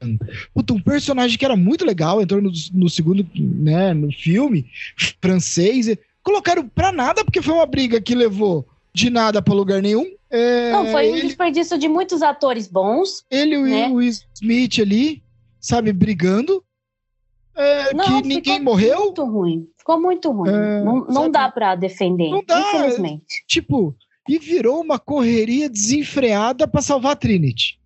puta, 0.52 0.72
um 0.72 0.80
personagem 0.80 1.38
que 1.38 1.44
era 1.44 1.56
muito 1.56 1.84
legal, 1.84 2.20
entrou 2.20 2.40
no, 2.40 2.50
no 2.72 2.90
segundo, 2.90 3.26
né, 3.34 3.94
no 3.94 4.12
filme, 4.12 4.66
francês. 5.20 5.96
Colocaram 6.22 6.68
pra 6.68 6.92
nada, 6.92 7.24
porque 7.24 7.42
foi 7.42 7.54
uma 7.54 7.66
briga 7.66 8.00
que 8.00 8.14
levou 8.14 8.66
de 8.92 9.10
nada 9.10 9.42
pra 9.42 9.54
lugar 9.54 9.82
nenhum. 9.82 10.06
É, 10.30 10.72
Não, 10.72 10.86
foi 10.86 11.10
um 11.10 11.16
ele, 11.16 11.26
desperdício 11.28 11.78
de 11.78 11.88
muitos 11.88 12.22
atores 12.22 12.66
bons. 12.66 13.24
Ele 13.30 13.56
e 13.56 13.62
né? 13.62 13.88
o 13.88 14.00
Smith 14.00 14.80
ali, 14.80 15.22
sabe, 15.60 15.92
brigando. 15.92 16.64
É, 17.56 17.94
Não, 17.94 18.20
que 18.20 18.28
ninguém 18.28 18.60
morreu. 18.60 18.98
Muito 19.00 19.24
ruim. 19.24 19.68
Ficou 19.78 20.00
muito 20.00 20.30
ruim. 20.30 20.50
É, 20.50 20.82
não, 20.82 21.06
não 21.06 21.30
dá 21.30 21.48
pra 21.50 21.74
defender, 21.76 22.30
não 22.30 22.42
dá, 22.44 22.60
infelizmente. 22.60 23.44
Tipo, 23.46 23.94
e 24.28 24.38
virou 24.38 24.80
uma 24.80 24.98
correria 24.98 25.68
desenfreada 25.68 26.66
para 26.66 26.82
salvar 26.82 27.12
a 27.12 27.16
Trinity. 27.16 27.78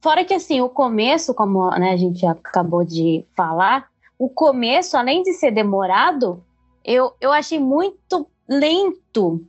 Fora 0.00 0.24
que 0.24 0.34
assim, 0.34 0.60
o 0.60 0.68
começo, 0.68 1.34
como 1.34 1.70
né, 1.70 1.92
a 1.92 1.96
gente 1.96 2.24
acabou 2.26 2.84
de 2.84 3.24
falar, 3.36 3.88
o 4.18 4.28
começo, 4.28 4.96
além 4.96 5.22
de 5.22 5.32
ser 5.32 5.50
demorado, 5.50 6.42
eu, 6.84 7.12
eu 7.20 7.32
achei 7.32 7.58
muito 7.58 8.26
lento, 8.48 9.44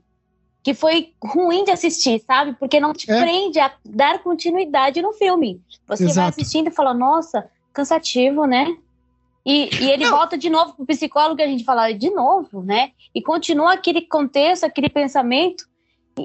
que 0.63 0.73
foi 0.73 1.13
ruim 1.23 1.63
de 1.63 1.71
assistir, 1.71 2.21
sabe? 2.25 2.53
Porque 2.59 2.79
não 2.79 2.91
te 2.91 3.09
é. 3.09 3.19
prende 3.19 3.59
a 3.59 3.71
dar 3.85 4.21
continuidade 4.23 5.01
no 5.01 5.13
filme. 5.13 5.61
Você 5.87 6.05
Exato. 6.05 6.15
vai 6.15 6.29
assistindo 6.29 6.67
e 6.67 6.71
fala, 6.71 6.93
nossa, 6.93 7.49
cansativo, 7.71 8.45
né? 8.45 8.75
E, 9.45 9.69
e 9.79 9.89
ele 9.91 10.03
não. 10.03 10.11
volta 10.11 10.37
de 10.37 10.49
novo 10.49 10.73
pro 10.73 10.85
psicólogo 10.85 11.39
e 11.39 11.43
a 11.43 11.47
gente 11.47 11.63
fala 11.63 11.93
de 11.93 12.09
novo, 12.09 12.61
né? 12.61 12.91
E 13.15 13.21
continua 13.21 13.73
aquele 13.73 14.01
contexto, 14.01 14.65
aquele 14.65 14.89
pensamento. 14.89 15.63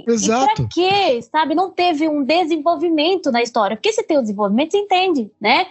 Exato. 0.06 0.50
E 0.50 0.54
pra 0.54 0.68
quê? 0.68 1.22
Sabe? 1.22 1.54
Não 1.54 1.70
teve 1.70 2.08
um 2.08 2.22
desenvolvimento 2.22 3.30
na 3.30 3.42
história. 3.42 3.76
Porque 3.76 3.92
se 3.92 4.02
tem 4.02 4.18
o 4.18 4.22
desenvolvimento, 4.22 4.72
você 4.72 4.78
entende, 4.78 5.30
né? 5.40 5.66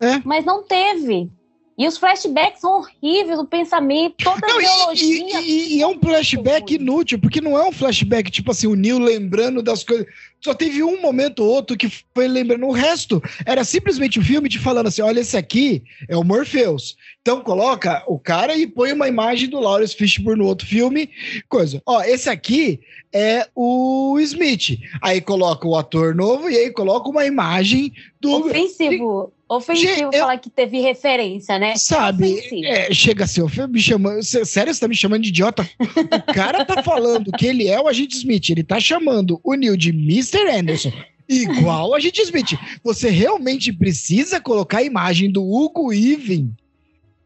É. 0.00 0.20
Mas 0.24 0.44
não 0.44 0.62
teve. 0.62 1.30
E 1.78 1.86
os 1.86 1.98
flashbacks 1.98 2.60
são 2.60 2.78
horríveis, 2.78 3.38
o 3.38 3.44
pensamento, 3.44 4.14
toda 4.24 4.46
a 4.46 4.50
ideologia. 4.50 5.40
E, 5.42 5.44
e, 5.44 5.76
e, 5.76 5.82
é 5.82 5.86
um 5.86 5.98
flashback 6.00 6.74
inútil, 6.74 7.18
porque 7.18 7.40
não 7.40 7.58
é 7.58 7.68
um 7.68 7.72
flashback 7.72 8.30
tipo 8.30 8.50
assim, 8.50 8.66
o 8.66 8.74
Neil 8.74 8.98
lembrando 8.98 9.62
das 9.62 9.84
coisas. 9.84 10.06
Só 10.40 10.54
teve 10.54 10.82
um 10.82 11.00
momento 11.00 11.40
ou 11.40 11.50
outro 11.50 11.76
que 11.76 11.90
foi 12.14 12.28
lembrando. 12.28 12.66
O 12.66 12.72
resto 12.72 13.22
era 13.44 13.64
simplesmente 13.64 14.18
o 14.18 14.22
filme 14.22 14.48
te 14.48 14.58
falando 14.58 14.86
assim: 14.86 15.02
olha, 15.02 15.20
esse 15.20 15.36
aqui 15.36 15.82
é 16.08 16.16
o 16.16 16.24
Morpheus. 16.24 16.96
Então 17.20 17.40
coloca 17.40 18.04
o 18.06 18.18
cara 18.18 18.56
e 18.56 18.66
põe 18.66 18.92
uma 18.92 19.08
imagem 19.08 19.48
do 19.48 19.58
Lawrence 19.58 19.96
Fishburne 19.96 20.40
no 20.40 20.46
outro 20.46 20.66
filme. 20.66 21.10
Coisa. 21.48 21.82
Ó, 21.84 22.00
esse 22.02 22.30
aqui 22.30 22.80
é 23.12 23.48
o 23.54 24.16
Smith. 24.20 24.78
Aí 25.02 25.20
coloca 25.20 25.66
o 25.66 25.76
ator 25.76 26.14
novo 26.14 26.48
e 26.48 26.56
aí 26.56 26.70
coloca 26.70 27.08
uma 27.08 27.26
imagem 27.26 27.92
do. 28.20 28.46
Ofensivo. 28.46 29.32
Ofensivo 29.48 30.10
eu, 30.12 30.12
falar 30.12 30.38
que 30.38 30.50
teve 30.50 30.80
referência, 30.80 31.56
né? 31.56 31.76
Sabe, 31.76 32.40
é, 32.64 32.92
chega 32.92 33.22
a 33.22 33.26
ser 33.28 33.44
me 33.68 33.80
chamando. 33.80 34.20
Sério, 34.24 34.74
você 34.74 34.80
tá 34.80 34.88
me 34.88 34.96
chamando 34.96 35.22
de 35.22 35.28
idiota? 35.28 35.68
O 35.80 36.34
cara 36.34 36.64
tá 36.64 36.82
falando 36.82 37.30
que 37.30 37.46
ele 37.46 37.68
é 37.68 37.80
o 37.80 37.86
agente 37.86 38.16
Smith, 38.16 38.50
ele 38.50 38.64
tá 38.64 38.80
chamando 38.80 39.40
o 39.44 39.54
Neil 39.54 39.76
de 39.76 39.92
Mr. 40.26 40.50
Anderson. 40.50 40.92
Igual 41.28 41.94
a 41.94 42.00
gente 42.00 42.22
Smith. 42.22 42.58
Você 42.84 43.10
realmente 43.10 43.72
precisa 43.72 44.40
colocar 44.40 44.78
a 44.78 44.82
imagem 44.82 45.30
do 45.30 45.42
Hugo 45.42 45.92
Even? 45.92 46.52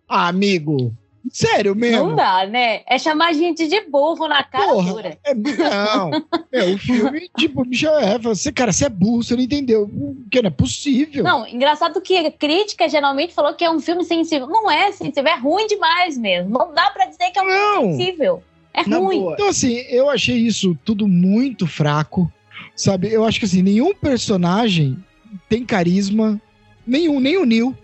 Ah, 0.08 0.28
amigo, 0.28 0.94
Sério 1.30 1.76
mesmo? 1.76 2.08
Não 2.08 2.16
dá, 2.16 2.46
né? 2.46 2.80
É 2.86 2.98
chamar 2.98 3.28
a 3.28 3.32
gente 3.32 3.68
de 3.68 3.80
burro 3.82 4.26
na 4.26 4.42
cara 4.42 4.66
Porra, 4.66 4.92
dura. 4.92 5.18
É, 5.24 5.34
não. 5.34 6.10
é, 6.50 6.64
o 6.64 6.78
filme, 6.78 7.30
tipo, 7.38 7.64
bicho, 7.64 7.86
é, 7.86 8.18
você, 8.18 8.50
cara, 8.50 8.72
você 8.72 8.86
é 8.86 8.88
burro, 8.88 9.22
você 9.22 9.36
não 9.36 9.42
entendeu. 9.42 9.88
Que 10.30 10.40
não 10.40 10.48
é 10.48 10.50
possível. 10.50 11.22
Não, 11.22 11.46
engraçado 11.46 12.00
que 12.00 12.16
a 12.16 12.30
crítica 12.32 12.88
geralmente 12.88 13.34
falou 13.34 13.54
que 13.54 13.64
é 13.64 13.70
um 13.70 13.80
filme 13.80 14.02
sensível. 14.04 14.46
Não 14.46 14.70
é 14.70 14.90
sensível, 14.92 15.30
é 15.30 15.36
ruim 15.36 15.66
demais 15.66 16.16
mesmo. 16.16 16.50
Não 16.50 16.72
dá 16.72 16.90
pra 16.90 17.06
dizer 17.06 17.30
que 17.30 17.38
é 17.38 17.42
um 17.42 17.46
não. 17.46 17.80
filme 17.80 17.96
sensível. 17.96 18.42
É 18.72 18.88
na 18.88 18.98
ruim. 18.98 19.20
Boa. 19.20 19.34
Então, 19.34 19.48
assim, 19.48 19.74
eu 19.88 20.08
achei 20.08 20.36
isso 20.36 20.76
tudo 20.84 21.06
muito 21.06 21.66
fraco. 21.66 22.32
Sabe? 22.76 23.12
Eu 23.12 23.24
acho 23.24 23.38
que, 23.38 23.46
assim, 23.46 23.62
nenhum 23.62 23.94
personagem 23.94 25.02
tem 25.48 25.64
carisma. 25.64 26.40
Nenhum, 26.86 27.20
nem 27.20 27.36
o 27.36 27.44
Neil. 27.44 27.76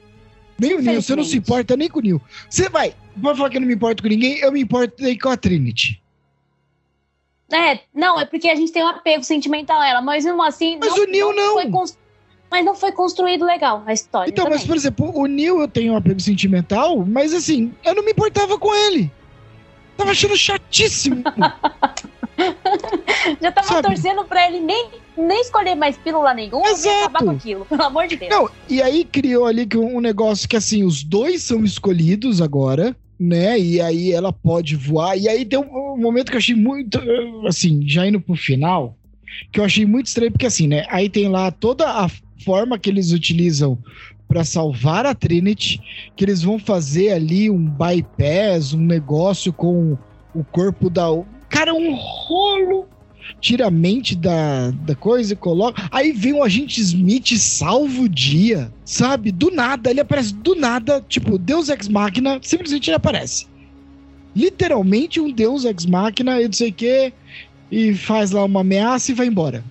Nem 0.58 0.74
o 0.74 0.82
Neil. 0.82 1.02
Você 1.02 1.14
não 1.14 1.24
se 1.24 1.36
importa 1.36 1.76
nem 1.76 1.88
com 1.88 1.98
o 1.98 2.02
Neil. 2.02 2.20
Você 2.48 2.68
vai 2.68 2.94
Pode 3.20 3.38
falar 3.38 3.50
que 3.50 3.56
eu 3.56 3.60
não 3.60 3.68
me 3.68 3.74
importo 3.74 4.02
com 4.02 4.08
ninguém, 4.08 4.38
eu 4.38 4.52
me 4.52 4.60
importo 4.60 5.02
com 5.20 5.28
a 5.28 5.36
Trinity. 5.36 6.02
É, 7.52 7.80
não, 7.94 8.20
é 8.20 8.24
porque 8.24 8.48
a 8.48 8.54
gente 8.54 8.72
tem 8.72 8.82
um 8.82 8.88
apego 8.88 9.22
sentimental 9.22 9.80
a 9.80 9.88
ela, 9.88 10.02
mas 10.02 10.24
mesmo 10.24 10.42
assim. 10.42 10.78
Mas 10.78 10.90
não, 10.90 11.04
o 11.04 11.06
Neil 11.06 11.32
não. 11.32 11.56
não. 11.56 11.70
Constru... 11.70 11.98
Mas 12.50 12.64
não 12.64 12.74
foi 12.74 12.92
construído 12.92 13.44
legal 13.44 13.82
a 13.86 13.92
história. 13.92 14.30
Então, 14.30 14.44
também. 14.44 14.58
mas 14.58 14.66
por 14.66 14.76
exemplo, 14.76 15.10
o 15.16 15.26
Neil 15.26 15.60
eu 15.60 15.68
tenho 15.68 15.94
um 15.94 15.96
apego 15.96 16.20
sentimental, 16.20 17.04
mas 17.04 17.32
assim, 17.32 17.72
eu 17.84 17.94
não 17.94 18.04
me 18.04 18.12
importava 18.12 18.58
com 18.58 18.74
ele. 18.74 19.10
Tava 19.96 20.10
achando 20.10 20.36
chatíssimo. 20.36 21.22
Já 23.40 23.50
tava 23.52 23.66
Sabe? 23.66 23.88
torcendo 23.88 24.24
pra 24.24 24.46
ele 24.48 24.60
nem, 24.60 24.90
nem 25.16 25.40
escolher 25.40 25.74
mais 25.74 25.96
pílula 25.96 26.34
nenhuma 26.34 26.68
Exato. 26.68 26.94
e 26.94 27.00
acabar 27.00 27.24
com 27.24 27.30
aquilo, 27.30 27.64
pelo 27.64 27.82
amor 27.82 28.06
de 28.06 28.16
Deus. 28.16 28.30
Não, 28.30 28.48
e 28.68 28.82
aí 28.82 29.04
criou 29.04 29.46
ali 29.46 29.66
um 29.74 30.00
negócio 30.00 30.48
que 30.48 30.56
assim, 30.56 30.84
os 30.84 31.02
dois 31.02 31.42
são 31.42 31.64
escolhidos 31.64 32.40
agora 32.40 32.96
né? 33.18 33.58
E 33.58 33.80
aí 33.80 34.12
ela 34.12 34.32
pode 34.32 34.76
voar. 34.76 35.16
E 35.16 35.28
aí 35.28 35.44
tem 35.44 35.58
um, 35.58 35.96
momento 35.96 36.30
que 36.30 36.34
eu 36.34 36.38
achei 36.38 36.54
muito, 36.54 37.00
assim, 37.46 37.86
já 37.88 38.06
indo 38.06 38.20
pro 38.20 38.36
final, 38.36 38.96
que 39.50 39.60
eu 39.60 39.64
achei 39.64 39.86
muito 39.86 40.06
estranho, 40.06 40.30
porque 40.30 40.46
assim, 40.46 40.68
né? 40.68 40.84
Aí 40.88 41.08
tem 41.08 41.28
lá 41.28 41.50
toda 41.50 41.88
a 41.88 42.08
forma 42.44 42.78
que 42.78 42.90
eles 42.90 43.12
utilizam 43.12 43.78
para 44.28 44.44
salvar 44.44 45.06
a 45.06 45.14
Trinity, 45.14 45.80
que 46.14 46.24
eles 46.24 46.42
vão 46.42 46.58
fazer 46.58 47.12
ali 47.12 47.48
um 47.48 47.64
bypass, 47.64 48.72
um 48.72 48.80
negócio 48.80 49.52
com 49.52 49.96
o 50.34 50.44
corpo 50.44 50.90
da. 50.90 51.06
Cara, 51.48 51.74
um 51.74 51.94
rolo 51.94 52.88
tira 53.40 53.66
a 53.66 53.70
mente 53.70 54.14
da, 54.14 54.70
da 54.70 54.94
coisa 54.94 55.32
e 55.32 55.36
coloca. 55.36 55.88
Aí 55.90 56.12
vem 56.12 56.32
o 56.32 56.42
agente 56.42 56.80
Smith 56.80 57.36
salva 57.36 58.02
o 58.02 58.08
dia, 58.08 58.72
sabe? 58.84 59.32
Do 59.32 59.50
nada, 59.50 59.90
ele 59.90 60.00
aparece 60.00 60.34
do 60.34 60.54
nada, 60.54 61.04
tipo, 61.08 61.38
Deus 61.38 61.68
Ex 61.68 61.88
Machina, 61.88 62.38
simplesmente 62.42 62.90
ele 62.90 62.96
aparece. 62.96 63.46
Literalmente 64.34 65.20
um 65.20 65.30
Deus 65.30 65.64
Ex 65.64 65.86
Machina, 65.86 66.40
e 66.40 66.46
não 66.46 66.52
sei 66.52 66.70
o 66.70 66.74
quê, 66.74 67.12
e 67.70 67.94
faz 67.94 68.30
lá 68.30 68.44
uma 68.44 68.60
ameaça 68.60 69.10
e 69.10 69.14
vai 69.14 69.26
embora. 69.26 69.64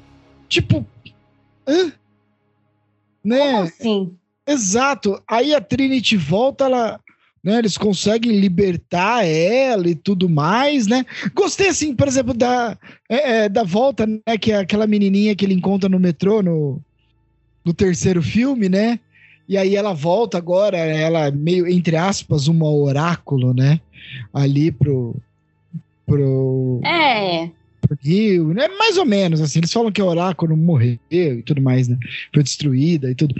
Tipo, 0.49 0.85
hã? 1.67 1.91
Né? 3.23 3.39
Como 3.39 3.57
assim? 3.59 4.15
Exato. 4.47 5.21
Aí 5.27 5.55
a 5.55 5.61
Trinity 5.61 6.15
volta, 6.17 6.65
ela 6.65 6.99
né? 7.45 7.59
Eles 7.59 7.77
conseguem 7.77 8.39
libertar 8.39 9.23
ela 9.23 9.87
e 9.87 9.93
tudo 9.93 10.27
mais, 10.27 10.87
né? 10.87 11.05
Gostei, 11.35 11.67
assim, 11.67 11.95
por 11.95 12.07
exemplo, 12.07 12.33
da, 12.33 12.75
é, 13.07 13.43
é, 13.43 13.49
da 13.49 13.61
volta, 13.61 14.07
né? 14.07 14.37
Que 14.41 14.51
é 14.51 14.57
aquela 14.57 14.87
menininha 14.87 15.35
que 15.35 15.45
ele 15.45 15.53
encontra 15.53 15.87
no 15.87 15.99
metrô 15.99 16.41
no, 16.41 16.81
no 17.63 17.71
terceiro 17.71 18.23
filme, 18.23 18.67
né? 18.67 18.99
E 19.47 19.59
aí 19.59 19.75
ela 19.75 19.93
volta 19.93 20.39
agora, 20.39 20.75
ela 20.75 21.29
meio, 21.29 21.67
entre 21.67 21.95
aspas, 21.95 22.47
uma 22.47 22.67
oráculo, 22.67 23.53
né? 23.53 23.79
Ali 24.33 24.71
pro... 24.71 25.15
pro 26.03 26.81
é... 26.83 27.51
Pro 27.87 27.97
Rio, 28.01 28.53
né? 28.53 28.67
Mais 28.67 28.97
ou 28.97 29.05
menos, 29.05 29.41
assim. 29.41 29.59
Eles 29.59 29.71
falam 29.71 29.91
que 29.91 30.01
a 30.01 30.05
oráculo 30.05 30.55
morreu 30.55 30.99
e 31.09 31.43
tudo 31.43 31.61
mais, 31.61 31.87
né? 31.87 31.97
Foi 32.33 32.43
destruída 32.43 33.09
e 33.09 33.15
tudo. 33.15 33.35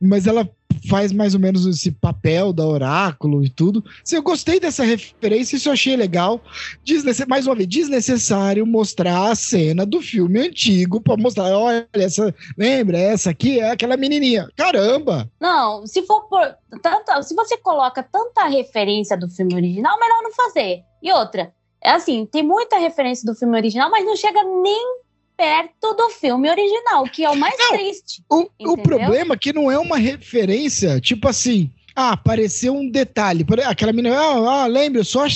Mas 0.00 0.26
ela 0.26 0.48
faz 0.88 1.12
mais 1.12 1.34
ou 1.34 1.40
menos 1.40 1.66
esse 1.66 1.90
papel 1.90 2.52
da 2.52 2.64
oráculo 2.64 3.44
e 3.44 3.48
tudo. 3.48 3.84
eu 4.12 4.22
gostei 4.22 4.60
dessa 4.60 4.84
referência, 4.84 5.56
isso 5.56 5.68
eu 5.68 5.72
achei 5.72 5.96
legal. 5.96 6.40
Desnece 6.84 7.26
mais 7.26 7.46
uma 7.46 7.54
vez, 7.54 7.68
desnecessário 7.68 8.66
mostrar 8.66 9.30
a 9.30 9.34
cena 9.34 9.86
do 9.86 10.00
filme 10.00 10.40
antigo 10.40 11.00
para 11.00 11.16
mostrar, 11.16 11.56
olha, 11.56 11.88
essa, 11.92 12.34
lembra, 12.56 12.98
essa 12.98 13.30
aqui 13.30 13.60
é 13.60 13.70
aquela 13.70 13.96
menininha. 13.96 14.48
Caramba! 14.56 15.30
Não, 15.40 15.86
se 15.86 16.02
for 16.02 16.28
por 16.28 16.56
tanta, 16.82 17.22
se 17.22 17.34
você 17.34 17.56
coloca 17.56 18.02
tanta 18.02 18.46
referência 18.46 19.16
do 19.16 19.28
filme 19.28 19.54
original, 19.54 19.98
melhor 19.98 20.22
não 20.22 20.32
fazer. 20.32 20.82
E 21.02 21.12
outra, 21.12 21.52
é 21.86 21.92
assim, 21.92 22.26
tem 22.26 22.42
muita 22.42 22.78
referência 22.78 23.24
do 23.24 23.38
filme 23.38 23.56
original, 23.56 23.88
mas 23.88 24.04
não 24.04 24.16
chega 24.16 24.42
nem 24.42 24.98
perto 25.36 25.94
do 25.94 26.10
filme 26.10 26.50
original, 26.50 27.04
que 27.04 27.24
é 27.24 27.30
o 27.30 27.36
mais 27.36 27.56
não, 27.56 27.68
triste. 27.68 28.24
O, 28.28 28.48
o 28.72 28.76
problema 28.76 29.34
é 29.34 29.38
que 29.38 29.52
não 29.52 29.70
é 29.70 29.78
uma 29.78 29.96
referência, 29.96 31.00
tipo 31.00 31.28
assim. 31.28 31.70
Ah, 31.94 32.12
apareceu 32.12 32.74
um 32.74 32.90
detalhe. 32.90 33.46
Aquela 33.64 33.92
menina, 33.92 34.18
ah, 34.18 34.62
ah 34.62 34.66
lembra, 34.66 35.00
eu 35.00 35.04
sou 35.04 35.22
a, 35.22 35.28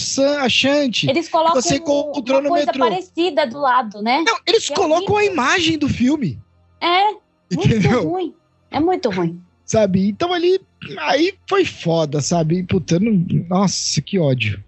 Shanti. 0.49 1.09
Eles 1.09 1.29
colocam 1.29 1.63
você 1.63 1.77
encontrou 1.77 2.41
uma 2.41 2.51
coisa 2.51 2.67
metrô. 2.67 2.85
parecida 2.85 3.47
do 3.47 3.59
lado, 3.59 4.03
né? 4.03 4.23
Não, 4.27 4.37
eles 4.45 4.67
que 4.67 4.73
é 4.73 4.77
colocam 4.77 5.19
é 5.19 5.23
a 5.23 5.25
imagem 5.27 5.79
do 5.79 5.89
filme. 5.89 6.39
É, 6.81 7.13
Entendeu? 7.51 7.93
muito 7.93 8.09
ruim. 8.09 8.35
É 8.73 8.81
muito 8.81 9.09
ruim. 9.09 9.41
Sabe? 9.65 10.09
Então 10.09 10.35
ali, 10.35 10.61
aí 10.99 11.33
foi 11.49 11.65
foda, 11.65 12.21
sabe? 12.21 12.65
Puta, 12.65 12.99
não, 12.99 13.25
nossa, 13.49 14.03
que 14.03 14.19
ódio. 14.19 14.63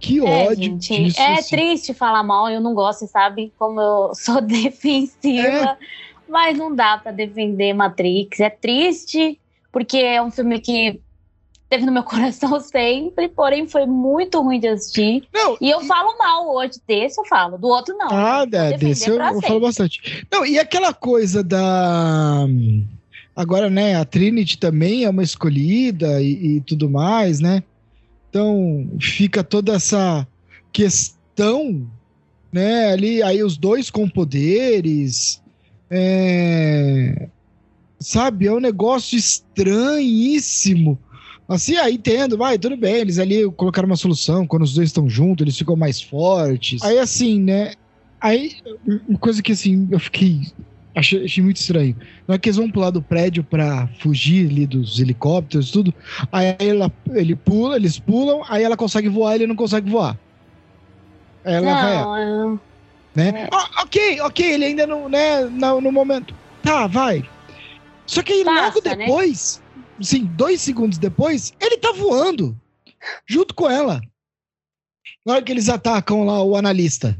Que 0.00 0.18
é, 0.18 0.48
ódio. 0.48 0.64
Gente, 0.64 1.04
disso, 1.04 1.20
é 1.20 1.34
assim. 1.34 1.56
triste 1.56 1.94
falar 1.94 2.22
mal, 2.22 2.48
eu 2.48 2.60
não 2.60 2.74
gosto, 2.74 3.06
sabe? 3.06 3.52
Como 3.58 3.80
eu 3.80 4.12
sou 4.16 4.40
defensiva. 4.40 5.46
É. 5.46 5.76
Mas 6.26 6.56
não 6.56 6.74
dá 6.74 6.96
para 6.96 7.12
defender 7.12 7.74
Matrix. 7.74 8.40
É 8.40 8.48
triste, 8.48 9.38
porque 9.70 9.98
é 9.98 10.22
um 10.22 10.30
filme 10.30 10.58
que 10.60 11.00
teve 11.68 11.84
no 11.84 11.92
meu 11.92 12.02
coração 12.04 12.58
sempre, 12.60 13.28
porém 13.28 13.68
foi 13.68 13.84
muito 13.84 14.40
ruim 14.40 14.58
de 14.58 14.68
assistir. 14.68 15.24
Não, 15.32 15.56
e 15.60 15.70
eu 15.70 15.82
e... 15.82 15.86
falo 15.86 16.16
mal 16.16 16.54
hoje 16.54 16.80
desse, 16.86 17.20
eu 17.20 17.24
falo. 17.26 17.58
Do 17.58 17.68
outro, 17.68 17.94
não. 17.96 18.08
Ah, 18.10 18.46
é, 18.50 18.76
desse 18.78 19.10
eu, 19.10 19.20
eu 19.20 19.40
falo 19.42 19.60
bastante. 19.60 20.26
Não, 20.32 20.46
e 20.46 20.58
aquela 20.58 20.94
coisa 20.94 21.44
da. 21.44 22.46
Agora, 23.36 23.70
né, 23.70 23.94
a 23.94 24.04
Trinity 24.04 24.58
também 24.58 25.04
é 25.04 25.10
uma 25.10 25.22
escolhida 25.22 26.20
e, 26.20 26.56
e 26.56 26.60
tudo 26.62 26.90
mais, 26.90 27.40
né? 27.40 27.62
Então 28.30 28.88
fica 29.00 29.42
toda 29.42 29.74
essa 29.74 30.26
questão, 30.72 31.86
né? 32.52 32.92
Ali, 32.92 33.22
aí 33.22 33.42
os 33.42 33.56
dois 33.58 33.90
com 33.90 34.08
poderes. 34.08 35.42
É... 35.90 37.28
Sabe, 37.98 38.46
é 38.46 38.52
um 38.52 38.60
negócio 38.60 39.18
estranhíssimo. 39.18 40.98
Assim, 41.46 41.76
aí 41.76 41.94
entendo, 41.94 42.38
vai, 42.38 42.56
tudo 42.56 42.76
bem, 42.76 42.94
eles 42.94 43.18
ali 43.18 43.50
colocaram 43.50 43.86
uma 43.86 43.96
solução, 43.96 44.46
quando 44.46 44.62
os 44.62 44.72
dois 44.72 44.88
estão 44.88 45.10
juntos, 45.10 45.42
eles 45.42 45.58
ficam 45.58 45.74
mais 45.74 46.00
fortes. 46.00 46.80
Aí 46.82 46.96
assim, 46.96 47.40
né? 47.40 47.74
Aí, 48.20 48.56
uma 49.08 49.18
coisa 49.18 49.42
que 49.42 49.50
assim, 49.50 49.88
eu 49.90 49.98
fiquei. 49.98 50.42
Achei, 50.94 51.24
achei 51.24 51.42
muito 51.42 51.56
estranho. 51.56 51.96
Não 52.26 52.34
é 52.34 52.38
que 52.38 52.48
eles 52.48 52.56
vão 52.56 52.70
pular 52.70 52.90
do 52.90 53.00
prédio 53.00 53.44
pra 53.44 53.88
fugir 54.00 54.50
ali 54.50 54.66
dos 54.66 54.98
helicópteros 54.98 55.70
tudo. 55.70 55.94
Aí 56.32 56.56
ela, 56.58 56.92
ele 57.12 57.36
pula, 57.36 57.76
eles 57.76 57.98
pulam, 57.98 58.42
aí 58.48 58.64
ela 58.64 58.76
consegue 58.76 59.08
voar 59.08 59.36
ele 59.36 59.46
não 59.46 59.56
consegue 59.56 59.88
voar. 59.88 60.18
Aí 61.44 61.54
ela 61.54 61.66
não, 61.66 62.10
vai. 62.10 62.24
Eu... 62.24 62.60
Né? 63.14 63.28
É. 63.28 63.48
Oh, 63.52 63.82
ok, 63.82 64.20
ok, 64.20 64.52
ele 64.52 64.64
ainda 64.64 64.86
não, 64.86 65.08
né, 65.08 65.44
no, 65.44 65.80
no 65.80 65.92
momento. 65.92 66.34
Tá, 66.62 66.86
vai. 66.86 67.28
Só 68.06 68.22
que 68.22 68.32
aí 68.32 68.44
Passa, 68.44 68.62
logo 68.66 68.88
né? 68.88 68.96
depois. 68.96 69.62
Né? 69.66 70.04
sim, 70.04 70.24
dois 70.34 70.60
segundos 70.60 70.98
depois, 70.98 71.52
ele 71.60 71.76
tá 71.76 71.92
voando 71.92 72.56
junto 73.26 73.54
com 73.54 73.70
ela. 73.70 74.00
Na 75.24 75.34
hora 75.34 75.42
que 75.42 75.52
eles 75.52 75.68
atacam 75.68 76.24
lá 76.24 76.42
o 76.42 76.56
analista. 76.56 77.16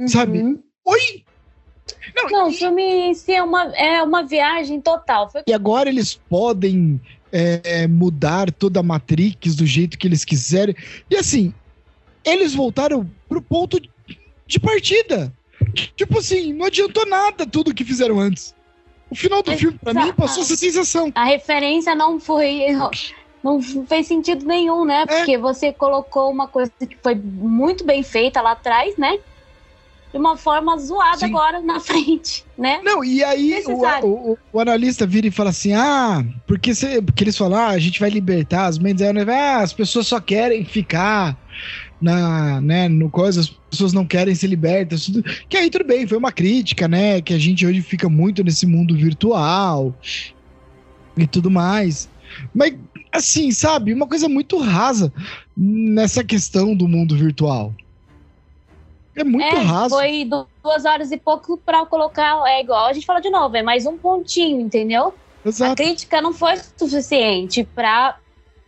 Uhum. 0.00 0.08
Sabe? 0.08 0.58
Oi! 0.84 1.24
Não, 2.14 2.28
Não 2.28 2.50
e... 2.50 2.54
o 2.54 2.56
filme 2.56 2.82
em 2.82 3.14
si 3.14 3.32
é 3.32 3.42
uma, 3.42 3.64
é 3.76 4.02
uma 4.02 4.22
viagem 4.22 4.80
total. 4.80 5.30
Foi... 5.30 5.42
E 5.46 5.52
agora 5.52 5.88
eles 5.88 6.14
podem 6.28 7.00
é, 7.32 7.86
mudar 7.86 8.50
toda 8.52 8.80
a 8.80 8.82
Matrix 8.82 9.54
do 9.54 9.66
jeito 9.66 9.98
que 9.98 10.06
eles 10.06 10.24
quiserem. 10.24 10.74
E 11.10 11.16
assim, 11.16 11.52
eles 12.24 12.54
voltaram 12.54 13.08
pro 13.28 13.42
ponto 13.42 13.80
de 14.46 14.60
partida. 14.60 15.32
Tipo 15.96 16.18
assim, 16.18 16.52
não 16.52 16.66
adiantou 16.66 17.06
nada 17.06 17.46
tudo 17.46 17.74
que 17.74 17.84
fizeram 17.84 18.18
antes. 18.18 18.54
O 19.10 19.14
final 19.14 19.42
do 19.42 19.56
filme, 19.56 19.78
pra 19.78 19.94
mim, 19.94 20.12
passou 20.12 20.42
essa 20.42 20.56
sensação. 20.56 21.10
A 21.14 21.24
referência 21.24 21.94
não 21.94 22.20
foi. 22.20 22.66
Não 23.42 23.62
fez 23.86 24.06
sentido 24.06 24.44
nenhum, 24.44 24.84
né? 24.84 25.02
É. 25.02 25.06
Porque 25.06 25.32
é. 25.32 25.38
você 25.38 25.72
colocou 25.72 26.30
uma 26.30 26.46
coisa 26.46 26.70
que 26.78 26.96
foi 27.02 27.14
muito 27.14 27.84
bem 27.84 28.02
feita 28.02 28.42
lá 28.42 28.52
atrás, 28.52 28.96
né? 28.96 29.18
De 30.10 30.18
uma 30.18 30.36
forma 30.36 30.76
zoada 30.78 31.18
Sim. 31.18 31.26
agora 31.26 31.60
na 31.60 31.80
frente, 31.80 32.44
né? 32.56 32.80
Não, 32.82 33.04
e 33.04 33.22
aí 33.22 33.62
o, 33.66 34.06
o, 34.06 34.38
o, 34.52 34.60
analista 34.60 35.06
vira 35.06 35.26
e 35.26 35.30
fala 35.30 35.50
assim: 35.50 35.74
ah, 35.74 36.24
porque, 36.46 36.74
você, 36.74 37.02
porque 37.02 37.24
eles 37.24 37.36
falam, 37.36 37.58
ah, 37.58 37.68
a 37.68 37.78
gente 37.78 38.00
vai 38.00 38.08
libertar 38.08 38.66
as 38.66 38.78
mentes, 38.78 39.04
ah, 39.04 39.58
as 39.58 39.72
pessoas 39.72 40.06
só 40.06 40.20
querem 40.20 40.64
ficar 40.64 41.36
na, 42.00 42.60
né, 42.60 42.88
no 42.88 43.10
coisa, 43.10 43.40
as 43.40 43.48
pessoas 43.48 43.92
não 43.92 44.06
querem 44.06 44.34
ser 44.34 44.46
libertas, 44.46 45.06
tudo, 45.06 45.22
que 45.48 45.56
aí 45.56 45.68
tudo 45.68 45.84
bem, 45.84 46.06
foi 46.06 46.16
uma 46.16 46.32
crítica, 46.32 46.86
né, 46.86 47.20
que 47.20 47.34
a 47.34 47.38
gente 47.38 47.66
hoje 47.66 47.82
fica 47.82 48.08
muito 48.08 48.42
nesse 48.42 48.66
mundo 48.66 48.96
virtual 48.96 49.94
e 51.16 51.26
tudo 51.26 51.50
mais. 51.50 52.08
Mas, 52.54 52.74
assim, 53.12 53.50
sabe, 53.50 53.92
uma 53.92 54.06
coisa 54.06 54.28
muito 54.28 54.58
rasa 54.58 55.12
nessa 55.56 56.22
questão 56.22 56.74
do 56.74 56.86
mundo 56.86 57.16
virtual. 57.16 57.74
É 59.20 59.24
muito 59.24 59.44
é, 59.44 59.60
raso. 59.60 59.94
Foi 59.94 60.28
duas 60.62 60.84
horas 60.84 61.10
e 61.10 61.16
pouco 61.16 61.56
para 61.56 61.84
colocar. 61.86 62.42
É 62.46 62.60
igual, 62.60 62.86
a 62.86 62.92
gente 62.92 63.06
fala 63.06 63.20
de 63.20 63.30
novo, 63.30 63.56
é 63.56 63.62
mais 63.62 63.86
um 63.86 63.96
pontinho, 63.96 64.60
entendeu? 64.60 65.14
Exato. 65.44 65.72
A 65.72 65.74
crítica 65.74 66.20
não 66.20 66.32
foi 66.32 66.54
suficiente 66.76 67.64
para 67.74 68.16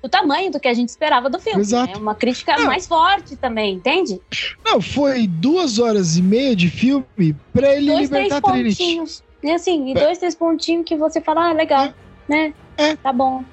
o 0.03 0.09
tamanho 0.09 0.51
do 0.51 0.59
que 0.59 0.69
a 0.69 0.75
gente 0.75 0.89
esperava 0.89 1.29
do 1.29 1.39
filme. 1.39 1.61
Exato. 1.61 1.91
É 1.91 1.95
né? 1.95 2.01
uma 2.01 2.15
crítica 2.15 2.57
não. 2.57 2.67
mais 2.67 2.87
forte 2.87 3.37
também, 3.37 3.75
entende? 3.75 4.21
Não, 4.65 4.81
foi 4.81 5.27
duas 5.27 5.79
horas 5.79 6.17
e 6.17 6.23
meia 6.23 6.57
de 6.57 6.69
filme 6.69 7.37
pra 7.53 7.75
ele 7.75 7.93
dois, 7.93 8.11
libertar 8.11 8.41
três 8.41 8.77
pontinhos. 8.77 9.23
E 9.43 9.51
assim, 9.51 9.89
e 9.89 9.91
é. 9.93 9.95
dois, 9.95 10.19
três 10.19 10.35
pontinhos 10.35 10.85
que 10.85 10.97
você 10.97 11.21
fala, 11.21 11.51
ah, 11.51 11.53
legal, 11.53 11.85
é. 11.87 11.95
né? 12.29 12.55
É. 12.77 12.97
Tá 12.97 13.13
bom. 13.13 13.45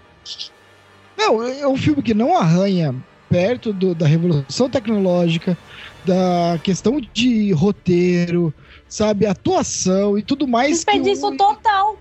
Não, 1.17 1.43
é 1.43 1.67
um 1.67 1.77
filme 1.77 2.01
que 2.01 2.13
não 2.13 2.37
arranha 2.37 2.95
perto 3.29 3.73
do, 3.73 3.93
da 3.93 4.05
revolução 4.05 4.69
tecnológica, 4.69 5.57
da 6.07 6.59
questão 6.63 6.99
de 7.13 7.51
roteiro, 7.51 8.53
sabe, 8.87 9.25
atuação 9.25 10.17
e 10.17 10.23
tudo 10.23 10.47
mais. 10.47 10.71
Desperdício 10.71 11.31
que 11.31 11.37
total 11.37 11.97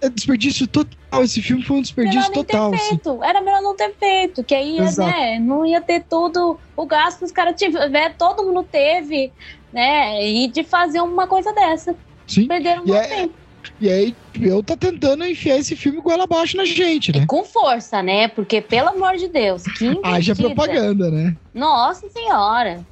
é 0.00 0.08
desperdício 0.08 0.66
total. 0.66 1.22
Esse 1.22 1.42
filme 1.42 1.62
foi 1.62 1.76
um 1.76 1.82
desperdício 1.82 2.32
total. 2.32 2.72
Assim. 2.74 2.98
Era 3.22 3.40
melhor 3.40 3.62
não 3.62 3.76
ter 3.76 3.94
feito, 3.98 4.42
que 4.42 4.54
aí 4.54 4.78
né, 4.96 5.38
não 5.38 5.64
ia 5.66 5.80
ter 5.80 6.02
todo 6.04 6.58
o 6.76 6.86
gasto 6.86 7.18
que 7.18 7.24
os 7.26 7.32
caras 7.32 7.54
tiveram, 7.56 7.88
né, 7.90 8.08
todo 8.10 8.44
mundo 8.44 8.62
teve, 8.62 9.32
né? 9.72 10.26
E 10.26 10.48
de 10.48 10.64
fazer 10.64 11.00
uma 11.00 11.26
coisa 11.26 11.52
dessa. 11.52 11.94
Sim. 12.26 12.46
Perderam 12.46 12.84
muito 12.84 12.94
é, 12.94 13.06
tempo. 13.06 13.34
E 13.78 13.90
aí, 13.90 14.16
eu 14.40 14.62
tá 14.62 14.76
tentando 14.76 15.24
enfiar 15.24 15.58
esse 15.58 15.76
filme 15.76 16.00
goela 16.00 16.24
abaixo 16.24 16.56
na 16.56 16.64
gente, 16.64 17.12
né? 17.12 17.22
E 17.22 17.26
com 17.26 17.44
força, 17.44 18.02
né? 18.02 18.28
Porque, 18.28 18.60
pelo 18.60 18.88
amor 18.88 19.16
de 19.16 19.28
Deus, 19.28 19.64
que 19.64 20.00
Haja 20.02 20.34
propaganda, 20.34 21.10
né? 21.10 21.36
Nossa 21.52 22.08
senhora. 22.08 22.84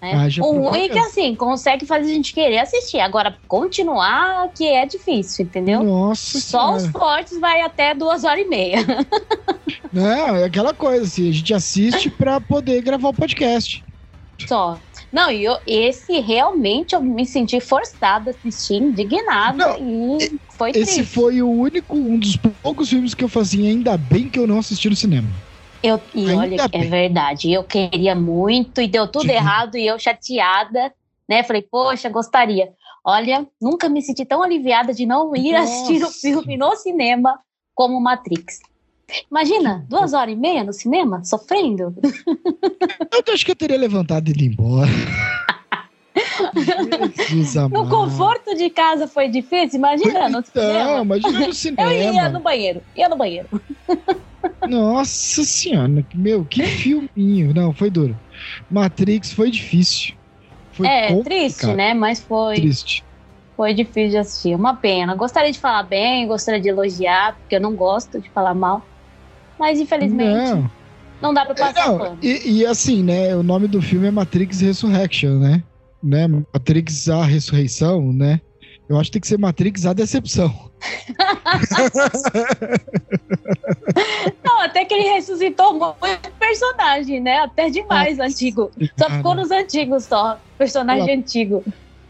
Né? 0.00 0.28
o 0.40 0.68
ruim 0.68 0.84
é 0.84 0.88
que 0.88 0.98
assim, 0.98 1.34
consegue 1.34 1.84
fazer 1.84 2.10
a 2.10 2.14
gente 2.14 2.32
querer 2.32 2.58
assistir. 2.58 3.00
Agora, 3.00 3.36
continuar 3.48 4.48
que 4.54 4.64
é 4.64 4.86
difícil, 4.86 5.44
entendeu? 5.44 5.82
Nossa 5.82 6.40
Só 6.40 6.74
os 6.74 6.86
fortes 6.86 7.38
vai 7.40 7.62
até 7.62 7.94
duas 7.94 8.22
horas 8.22 8.44
e 8.44 8.48
meia. 8.48 8.78
Não, 9.92 10.36
é 10.36 10.44
aquela 10.44 10.72
coisa 10.72 11.04
assim, 11.04 11.28
a 11.28 11.32
gente 11.32 11.52
assiste 11.52 12.10
para 12.10 12.40
poder 12.40 12.82
gravar 12.82 13.08
o 13.08 13.14
podcast. 13.14 13.84
Só. 14.46 14.78
Não, 15.10 15.30
e 15.30 15.46
esse 15.66 16.20
realmente 16.20 16.94
eu 16.94 17.00
me 17.00 17.24
senti 17.24 17.58
forçada 17.60 18.30
a 18.30 18.34
assistir, 18.34 18.74
indignada 18.74 19.78
não, 19.78 20.18
e 20.18 20.38
foi 20.50 20.70
Esse 20.70 20.96
triste. 20.96 21.04
foi 21.04 21.42
o 21.42 21.50
único, 21.50 21.96
um 21.96 22.18
dos 22.18 22.36
poucos 22.36 22.90
filmes 22.90 23.14
que 23.14 23.24
eu 23.24 23.28
fazia, 23.28 23.68
ainda 23.68 23.96
bem 23.96 24.28
que 24.28 24.38
eu 24.38 24.46
não 24.46 24.58
assisti 24.58 24.88
no 24.88 24.94
cinema. 24.94 25.28
Eu, 25.82 26.00
e 26.14 26.30
Ainda 26.30 26.40
olha, 26.40 26.68
bem. 26.68 26.82
é 26.82 26.84
verdade. 26.84 27.52
Eu 27.52 27.64
queria 27.64 28.14
muito 28.14 28.80
e 28.80 28.88
deu 28.88 29.06
tudo 29.06 29.30
errado 29.30 29.76
e 29.76 29.86
eu 29.86 29.98
chateada, 29.98 30.92
né? 31.28 31.42
Falei, 31.42 31.62
poxa, 31.62 32.08
gostaria. 32.08 32.72
Olha, 33.04 33.46
nunca 33.60 33.88
me 33.88 34.02
senti 34.02 34.24
tão 34.24 34.42
aliviada 34.42 34.92
de 34.92 35.06
não 35.06 35.34
ir 35.36 35.52
Nossa. 35.52 35.64
assistir 35.64 36.04
o 36.04 36.10
filme 36.10 36.56
no 36.56 36.74
cinema 36.76 37.38
como 37.74 38.00
Matrix. 38.00 38.58
Imagina, 39.30 39.86
duas 39.88 40.12
horas 40.12 40.34
e 40.34 40.36
meia 40.36 40.64
no 40.64 40.72
cinema, 40.72 41.24
sofrendo. 41.24 41.94
Eu 43.26 43.34
acho 43.34 43.44
que 43.44 43.50
eu 43.50 43.56
teria 43.56 43.76
levantado 43.76 44.28
e 44.28 44.30
ido 44.30 44.44
embora. 44.44 44.90
No 47.70 47.88
conforto 47.88 48.54
de 48.56 48.70
casa 48.70 49.06
foi 49.06 49.28
difícil, 49.28 49.78
imagina 49.78 50.28
no 50.28 50.38
então, 50.38 50.62
cinema. 50.62 51.02
imagina 51.02 51.46
no 51.46 51.52
cinema. 51.52 51.92
Eu 51.92 52.12
ia 52.12 52.28
no 52.28 52.40
banheiro, 52.40 52.82
ia 52.96 53.08
no 53.08 53.16
banheiro. 53.16 53.48
Nossa 54.68 55.44
senhora, 55.44 56.04
meu, 56.14 56.44
que 56.44 56.62
filminho. 56.62 57.52
Não, 57.54 57.72
foi 57.72 57.90
duro. 57.90 58.16
Matrix 58.70 59.32
foi 59.32 59.50
difícil. 59.50 60.14
Foi 60.72 60.86
é, 60.86 61.08
complicado. 61.08 61.24
triste, 61.24 61.66
né? 61.74 61.94
Mas 61.94 62.20
foi. 62.20 62.56
Triste. 62.56 63.04
Foi 63.56 63.74
difícil 63.74 64.10
de 64.10 64.16
assistir. 64.18 64.54
Uma 64.54 64.76
pena. 64.76 65.14
Gostaria 65.14 65.50
de 65.50 65.58
falar 65.58 65.82
bem, 65.82 66.26
gostaria 66.28 66.60
de 66.60 66.68
elogiar, 66.68 67.36
porque 67.36 67.56
eu 67.56 67.60
não 67.60 67.74
gosto 67.74 68.20
de 68.20 68.30
falar 68.30 68.54
mal. 68.54 68.86
Mas 69.58 69.80
infelizmente. 69.80 70.52
Não, 70.52 70.70
não 71.20 71.34
dá 71.34 71.44
pra 71.44 71.54
passar 71.54 71.88
não, 71.88 72.18
e, 72.22 72.60
e, 72.60 72.66
assim, 72.66 73.02
né? 73.02 73.34
O 73.34 73.42
nome 73.42 73.66
do 73.66 73.82
filme 73.82 74.06
é 74.06 74.10
Matrix 74.10 74.60
Resurrection, 74.60 75.40
né? 75.40 75.64
né? 76.02 76.28
Matrix 76.28 77.08
a 77.08 77.24
ressurreição, 77.24 78.12
né? 78.12 78.40
Eu 78.88 78.98
acho 78.98 79.10
que 79.10 79.14
tem 79.14 79.20
que 79.20 79.28
ser 79.28 79.38
Matrix 79.38 79.84
a 79.84 79.92
decepção. 79.92 80.70
Não, 84.42 84.60
até 84.62 84.84
que 84.84 84.94
ele 84.94 85.10
ressuscitou 85.10 85.74
muito 85.74 86.30
personagem, 86.38 87.20
né? 87.20 87.40
Até 87.40 87.68
demais, 87.68 88.18
ah, 88.18 88.24
antigo. 88.24 88.70
Só 88.98 89.10
ficou 89.10 89.34
nos 89.34 89.50
antigos 89.50 90.04
só. 90.04 90.40
Personagem 90.56 91.18
antigo. 91.18 91.62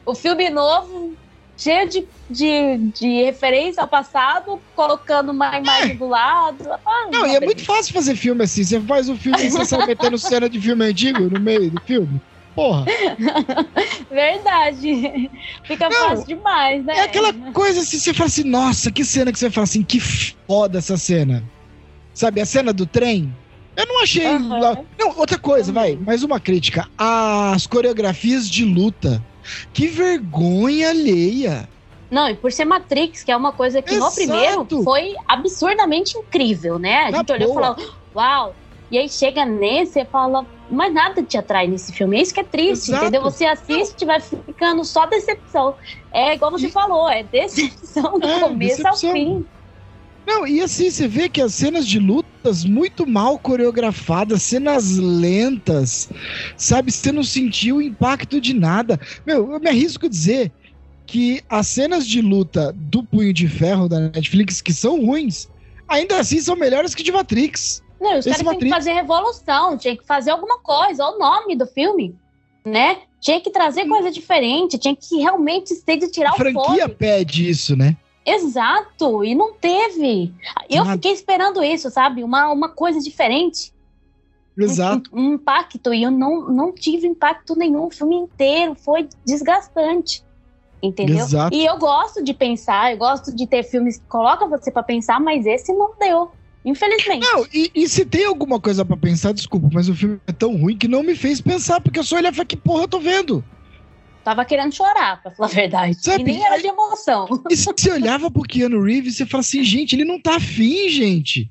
O 0.07 0.15
filme 0.15 0.49
novo, 0.51 1.15
cheio 1.57 1.89
de, 1.89 2.07
de, 2.31 2.77
de 2.95 3.25
referência 3.25 3.83
ao 3.83 3.89
passado, 3.89 4.61
colocando 4.77 5.33
uma 5.33 5.59
imagem 5.59 5.93
é. 5.93 5.95
do 5.95 6.07
lado. 6.07 6.71
Ah, 6.87 7.09
não, 7.13 7.27
e 7.27 7.35
é 7.35 7.41
muito 7.41 7.65
fácil 7.65 7.93
fazer 7.93 8.15
filme 8.15 8.45
assim. 8.45 8.63
Você 8.63 8.81
faz 8.83 9.09
um 9.09 9.17
filme 9.17 9.43
e 9.43 9.51
você 9.51 9.65
sai 9.65 9.85
metendo 9.85 10.17
cena 10.17 10.49
de 10.49 10.61
filme 10.61 10.85
antigo 10.85 11.29
no 11.29 11.41
meio 11.41 11.73
do 11.73 11.81
filme. 11.81 12.21
Porra. 12.59 12.85
Verdade. 14.11 15.31
Fica 15.63 15.89
não, 15.89 16.09
fácil 16.09 16.27
demais, 16.27 16.85
né? 16.85 16.95
É 16.97 17.03
aquela 17.03 17.33
coisa 17.53 17.83
assim, 17.83 18.01
você 18.01 18.13
fala 18.13 18.27
assim, 18.27 18.43
nossa, 18.43 18.91
que 18.91 19.05
cena 19.05 19.31
que 19.31 19.39
você 19.39 19.49
fala 19.49 19.63
assim, 19.63 19.85
que 19.85 20.01
foda 20.01 20.79
essa 20.79 20.97
cena. 20.97 21.45
Sabe, 22.13 22.41
a 22.41 22.47
cena 22.47 22.73
do 22.73 22.85
trem? 22.85 23.33
Eu 23.77 23.87
não 23.87 24.03
achei. 24.03 24.27
Uhum. 24.27 24.49
Não, 24.99 25.17
outra 25.17 25.39
coisa, 25.39 25.69
uhum. 25.69 25.75
vai, 25.75 25.95
mais 25.95 26.25
uma 26.25 26.41
crítica. 26.41 26.89
As 26.99 27.65
coreografias 27.65 28.51
de 28.51 28.65
luta. 28.65 29.23
Que 29.73 29.87
vergonha 29.87 30.91
alheia. 30.91 31.69
Não, 32.11 32.29
e 32.29 32.35
por 32.35 32.51
ser 32.51 32.65
Matrix, 32.65 33.23
que 33.23 33.31
é 33.31 33.37
uma 33.37 33.53
coisa 33.53 33.81
que 33.81 33.95
Exato. 33.95 34.11
no 34.11 34.17
primeiro 34.17 34.83
foi 34.83 35.15
absurdamente 35.29 36.19
incrível, 36.19 36.77
né? 36.77 37.05
A 37.05 37.11
gente 37.13 37.33
olhou 37.33 37.51
e 37.51 37.55
falou, 37.55 37.77
uau. 38.17 38.55
E 38.91 38.97
aí 38.99 39.09
chega 39.09 39.45
nesse 39.45 40.01
e 40.01 40.05
fala, 40.05 40.47
mas 40.71 40.93
nada 40.93 41.23
te 41.23 41.37
atrai 41.37 41.67
nesse 41.67 41.93
filme. 41.93 42.17
É 42.17 42.23
isso 42.23 42.33
que 42.33 42.41
é 42.41 42.45
triste, 42.45 42.89
Exato. 42.89 43.05
entendeu? 43.05 43.23
Você 43.23 43.45
assiste 43.45 44.03
e 44.03 44.07
vai 44.07 44.21
ficando 44.21 44.85
só 44.85 45.07
decepção. 45.07 45.75
É 46.13 46.35
igual 46.35 46.51
você 46.51 46.69
e... 46.69 46.71
falou, 46.71 47.09
é 47.09 47.23
decepção 47.23 48.19
do 48.19 48.27
é, 48.27 48.41
começo 48.41 48.83
decepção. 48.83 49.11
ao 49.11 49.17
fim. 49.17 49.47
Não, 50.27 50.47
e 50.47 50.61
assim, 50.61 50.91
você 50.91 51.09
vê 51.09 51.27
que 51.29 51.41
as 51.41 51.55
cenas 51.55 51.87
de 51.87 51.99
lutas 51.99 52.63
muito 52.63 53.07
mal 53.07 53.39
coreografadas, 53.39 54.43
cenas 54.43 54.99
lentas, 54.99 56.11
sabe? 56.55 56.93
Você 56.93 57.11
não 57.11 57.23
sentiu 57.23 57.77
o 57.77 57.83
impacto 57.83 58.39
de 58.39 58.53
nada. 58.53 59.01
Meu, 59.27 59.51
eu 59.53 59.59
me 59.59 59.71
arrisco 59.71 60.05
a 60.05 60.09
dizer 60.09 60.53
que 61.07 61.43
as 61.49 61.67
cenas 61.67 62.07
de 62.07 62.21
luta 62.21 62.75
do 62.77 63.03
Punho 63.03 63.33
de 63.33 63.49
Ferro 63.49 63.89
da 63.89 63.99
Netflix, 63.99 64.61
que 64.61 64.75
são 64.75 65.03
ruins, 65.03 65.49
ainda 65.89 66.19
assim 66.19 66.39
são 66.41 66.55
melhores 66.55 66.95
que 66.95 67.03
de 67.03 67.11
Matrix. 67.11 67.83
Não, 68.01 68.19
os 68.19 68.25
caras 68.25 68.43
têm 68.43 68.59
que 68.59 68.69
fazer 68.69 68.93
revolução, 68.93 69.77
tinha 69.77 69.97
que 69.97 70.07
fazer 70.07 70.31
alguma 70.31 70.59
coisa, 70.61 71.05
olha 71.05 71.17
o 71.17 71.19
nome 71.19 71.57
do 71.57 71.67
filme, 71.67 72.15
né? 72.65 72.99
Tinha 73.21 73.41
que 73.41 73.51
trazer 73.51 73.87
coisa 73.87 74.11
diferente, 74.11 74.79
tinha 74.79 74.95
que 74.95 75.17
realmente 75.17 75.75
ser 75.75 75.97
de 75.97 76.09
tirar 76.09 76.31
a 76.31 76.35
o 76.35 76.37
franquia 76.37 76.61
A 76.61 76.65
franquia 76.65 76.89
pede 76.89 77.49
isso, 77.49 77.77
né? 77.77 77.97
Exato, 78.25 79.25
e 79.25 79.35
não 79.35 79.55
teve. 79.55 80.33
Eu 80.69 80.85
fiquei 80.85 81.13
esperando 81.13 81.63
isso, 81.65 81.91
sabe? 81.91 82.23
Uma, 82.23 82.53
uma 82.53 82.69
coisa 82.69 83.01
diferente. 83.01 83.73
Exato. 84.57 85.11
Um, 85.13 85.21
um, 85.21 85.35
impacto, 85.35 85.95
e 85.95 86.03
eu 86.03 86.11
não, 86.11 86.49
não 86.51 86.73
tive 86.73 87.07
impacto 87.07 87.57
nenhum. 87.57 87.87
O 87.87 87.91
filme 87.91 88.17
inteiro 88.17 88.75
foi 88.75 89.09
desgastante. 89.25 90.23
Entendeu? 90.83 91.25
Exato. 91.25 91.57
E 91.57 91.65
eu 91.65 91.77
gosto 91.79 92.23
de 92.23 92.35
pensar, 92.35 92.93
eu 92.93 92.99
gosto 92.99 93.35
de 93.35 93.47
ter 93.47 93.63
filmes 93.63 93.99
que 93.99 94.07
colocam 94.07 94.49
você 94.49 94.71
para 94.71 94.83
pensar, 94.83 95.19
mas 95.21 95.47
esse 95.47 95.73
não 95.73 95.93
deu. 95.99 96.31
Infelizmente. 96.65 97.27
Não, 97.27 97.47
e, 97.53 97.71
e 97.75 97.89
se 97.89 98.05
tem 98.05 98.25
alguma 98.25 98.61
coisa 98.61 98.85
para 98.85 98.97
pensar, 98.97 99.33
desculpa, 99.33 99.69
mas 99.73 99.89
o 99.89 99.95
filme 99.95 100.21
é 100.27 100.33
tão 100.33 100.57
ruim 100.57 100.77
que 100.77 100.89
não 100.89 101.03
me 101.03 101.15
fez 101.15 101.41
pensar, 101.41 101.81
porque 101.81 101.99
eu 101.99 102.05
só 102.05 102.19
e 102.19 102.33
falei, 102.33 102.45
que 102.45 102.57
porra 102.57 102.85
eu 102.85 102.89
tô 102.89 103.01
vendo? 103.01 103.45
Tava 104.25 104.45
querendo 104.45 104.75
chorar, 104.75 105.23
pra 105.23 105.31
falar 105.31 105.49
a 105.49 105.53
verdade. 105.53 105.95
Sabe, 106.03 106.21
e 106.21 106.25
nem 106.25 106.45
era 106.45 106.59
de 106.59 106.67
emoção. 106.67 107.27
E 107.49 107.57
você 107.57 107.91
olhava 107.91 108.31
pro 108.31 108.43
Keanu 108.43 108.83
Reeves 108.83 109.15
e 109.15 109.17
você 109.19 109.27
fala 109.27 109.41
assim, 109.41 109.65
gente, 109.65 109.95
ele 109.95 110.05
não 110.05 110.21
tá 110.21 110.37
afim, 110.37 110.89
gente. 110.89 111.51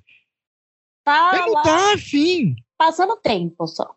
Tá 1.03 1.31
ele 1.33 1.45
não 1.53 1.63
tá 1.63 1.93
afim. 1.93 2.55
Passando 2.77 3.17
tempo 3.17 3.65
só. 3.65 3.95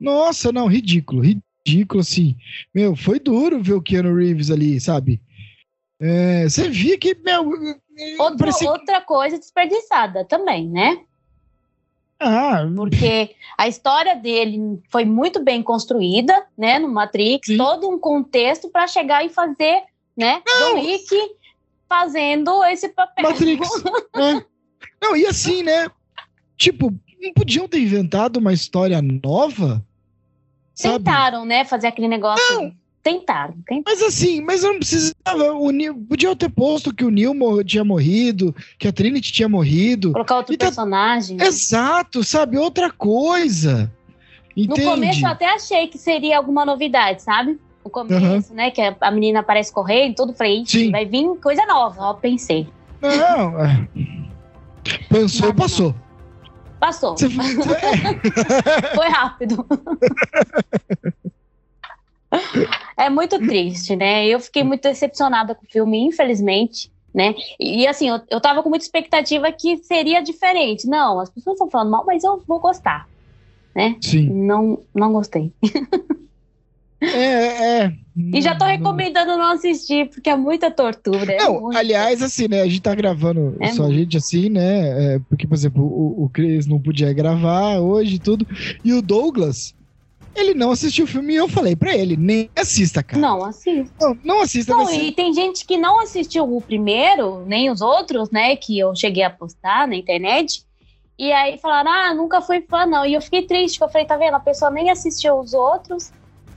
Nossa, 0.00 0.50
não, 0.50 0.66
ridículo, 0.66 1.22
ridículo, 1.22 2.00
assim. 2.00 2.36
Meu, 2.74 2.96
foi 2.96 3.20
duro 3.20 3.62
ver 3.62 3.74
o 3.74 3.82
Keanu 3.82 4.14
Reeves 4.14 4.50
ali, 4.50 4.80
sabe? 4.80 5.20
É, 6.00 6.48
você 6.48 6.68
via 6.68 6.96
que, 6.96 7.14
meu... 7.16 7.52
Outro, 8.18 8.38
parecia... 8.38 8.70
Outra 8.70 9.00
coisa 9.00 9.38
desperdiçada 9.38 10.24
também, 10.24 10.68
né? 10.68 11.00
Ah, 12.18 12.64
porque 12.76 13.34
a 13.58 13.66
história 13.66 14.14
dele 14.14 14.80
foi 14.88 15.04
muito 15.04 15.42
bem 15.42 15.60
construída, 15.60 16.46
né, 16.56 16.78
no 16.78 16.88
Matrix, 16.88 17.48
sim. 17.48 17.56
todo 17.56 17.88
um 17.88 17.98
contexto 17.98 18.68
para 18.68 18.86
chegar 18.86 19.26
e 19.26 19.28
fazer, 19.28 19.82
né, 20.16 20.40
John 20.46 20.74
Wick 20.80 21.08
fazendo 21.88 22.64
esse 22.64 22.88
papel. 22.90 23.28
Matrix. 23.28 23.68
é. 24.14 24.44
Não, 25.02 25.16
e 25.16 25.26
assim, 25.26 25.64
né? 25.64 25.90
Tipo, 26.56 26.94
não 27.20 27.32
podiam 27.32 27.66
ter 27.66 27.80
inventado 27.80 28.36
uma 28.36 28.52
história 28.52 29.02
nova? 29.02 29.84
Tentaram, 30.80 31.38
sabe? 31.38 31.48
né, 31.48 31.64
fazer 31.64 31.88
aquele 31.88 32.08
negócio. 32.08 32.54
Não, 32.54 32.72
Tentaram, 33.02 33.54
tentaram. 33.66 33.82
Mas 33.84 34.00
assim, 34.00 34.40
mas 34.40 34.62
não 34.62 34.78
precisava. 34.78 35.52
O 35.54 35.70
Neil, 35.70 35.94
podia 36.08 36.36
ter 36.36 36.48
posto 36.48 36.94
que 36.94 37.04
o 37.04 37.10
Neil 37.10 37.34
mor 37.34 37.64
tinha 37.64 37.84
morrido, 37.84 38.54
que 38.78 38.86
a 38.86 38.92
Trinity 38.92 39.32
tinha 39.32 39.48
morrido. 39.48 40.12
Colocar 40.12 40.36
outro 40.36 40.56
tá... 40.56 40.66
personagem. 40.66 41.36
Exato, 41.42 42.22
sabe? 42.22 42.56
Outra 42.56 42.92
coisa. 42.92 43.92
Entende? 44.56 44.84
No 44.84 44.90
começo 44.92 45.20
eu 45.24 45.28
até 45.28 45.46
achei 45.52 45.88
que 45.88 45.98
seria 45.98 46.36
alguma 46.36 46.64
novidade, 46.64 47.22
sabe? 47.22 47.58
No 47.84 47.90
começo, 47.90 48.50
uhum. 48.50 48.56
né? 48.56 48.70
Que 48.70 48.94
a 49.00 49.10
menina 49.10 49.40
aparece 49.40 49.72
correndo, 49.72 50.14
tudo. 50.14 50.32
Falei, 50.32 50.64
vai 50.92 51.04
vir 51.04 51.26
coisa 51.42 51.66
nova, 51.66 52.02
ó, 52.02 52.14
pensei. 52.14 52.68
Não, 53.00 53.64
é. 53.64 53.88
Pensou 55.08 55.48
e 55.48 55.54
passou. 55.54 55.94
Passou. 56.78 57.16
Você... 57.16 57.28
Foi 58.94 59.08
rápido. 59.08 59.66
É 62.96 63.10
muito 63.10 63.38
triste, 63.38 63.96
né? 63.96 64.26
Eu 64.26 64.40
fiquei 64.40 64.62
muito 64.62 64.82
decepcionada 64.82 65.54
com 65.54 65.64
o 65.64 65.68
filme, 65.68 65.98
infelizmente, 65.98 66.90
né? 67.14 67.34
E 67.58 67.86
assim, 67.86 68.08
eu, 68.08 68.20
eu 68.30 68.40
tava 68.40 68.62
com 68.62 68.68
muita 68.68 68.84
expectativa 68.84 69.50
que 69.52 69.78
seria 69.78 70.22
diferente. 70.22 70.86
Não, 70.86 71.20
as 71.20 71.30
pessoas 71.30 71.54
estão 71.54 71.70
falando 71.70 71.90
mal, 71.90 72.04
mas 72.06 72.24
eu 72.24 72.42
vou 72.46 72.60
gostar, 72.60 73.08
né? 73.74 73.96
Sim. 74.00 74.28
Não, 74.30 74.78
não 74.94 75.12
gostei. 75.12 75.52
É, 77.02 77.80
é. 77.80 77.92
E 78.16 78.40
já 78.40 78.54
tô 78.54 78.64
recomendando 78.64 79.36
não 79.36 79.52
assistir, 79.52 80.08
porque 80.08 80.30
é 80.30 80.36
muita 80.36 80.70
tortura. 80.70 81.32
É 81.32 81.38
não, 81.38 81.72
é 81.72 81.78
aliás, 81.78 82.22
assim, 82.22 82.46
né? 82.46 82.60
A 82.60 82.66
gente 82.66 82.80
tá 82.80 82.94
gravando 82.94 83.56
é 83.58 83.72
só 83.72 83.82
muito. 83.82 83.94
a 83.94 83.98
gente 83.98 84.16
assim, 84.16 84.48
né? 84.48 85.14
É, 85.14 85.18
porque, 85.28 85.46
por 85.46 85.54
exemplo, 85.54 85.82
o, 85.82 86.24
o 86.24 86.28
Chris 86.28 86.66
não 86.66 86.78
podia 86.78 87.12
gravar 87.12 87.80
hoje 87.80 88.14
e 88.14 88.18
tudo. 88.20 88.46
E 88.84 88.92
o 88.92 89.02
Douglas, 89.02 89.74
ele 90.34 90.54
não 90.54 90.70
assistiu 90.70 91.04
o 91.04 91.08
filme 91.08 91.34
e 91.34 91.36
eu 91.36 91.48
falei 91.48 91.76
para 91.76 91.96
ele, 91.96 92.16
nem 92.16 92.50
assista, 92.56 93.02
cara. 93.02 93.20
Não 93.20 93.44
assista. 93.44 93.92
Não, 94.00 94.18
não 94.24 94.40
assista. 94.40 94.74
Não, 94.74 94.86
você... 94.86 94.96
e 94.96 95.12
tem 95.12 95.32
gente 95.32 95.64
que 95.66 95.76
não 95.76 96.00
assistiu 96.00 96.44
o 96.56 96.60
primeiro, 96.60 97.44
nem 97.46 97.70
os 97.70 97.80
outros, 97.80 98.30
né, 98.30 98.56
que 98.56 98.78
eu 98.78 98.94
cheguei 98.94 99.22
a 99.22 99.30
postar 99.30 99.86
na 99.86 99.96
internet. 99.96 100.64
E 101.18 101.30
aí 101.30 101.58
falaram, 101.58 101.90
ah, 101.90 102.14
nunca 102.14 102.40
fui 102.40 102.62
fã, 102.62 102.86
não. 102.86 103.04
E 103.04 103.14
eu 103.14 103.20
fiquei 103.20 103.42
triste, 103.42 103.78
porque 103.78 103.88
eu 103.88 103.92
falei, 103.92 104.06
tá 104.06 104.16
vendo, 104.16 104.34
a 104.34 104.40
pessoa 104.40 104.70
nem 104.70 104.90
assistiu 104.90 105.38
os 105.38 105.52
outros, 105.52 106.10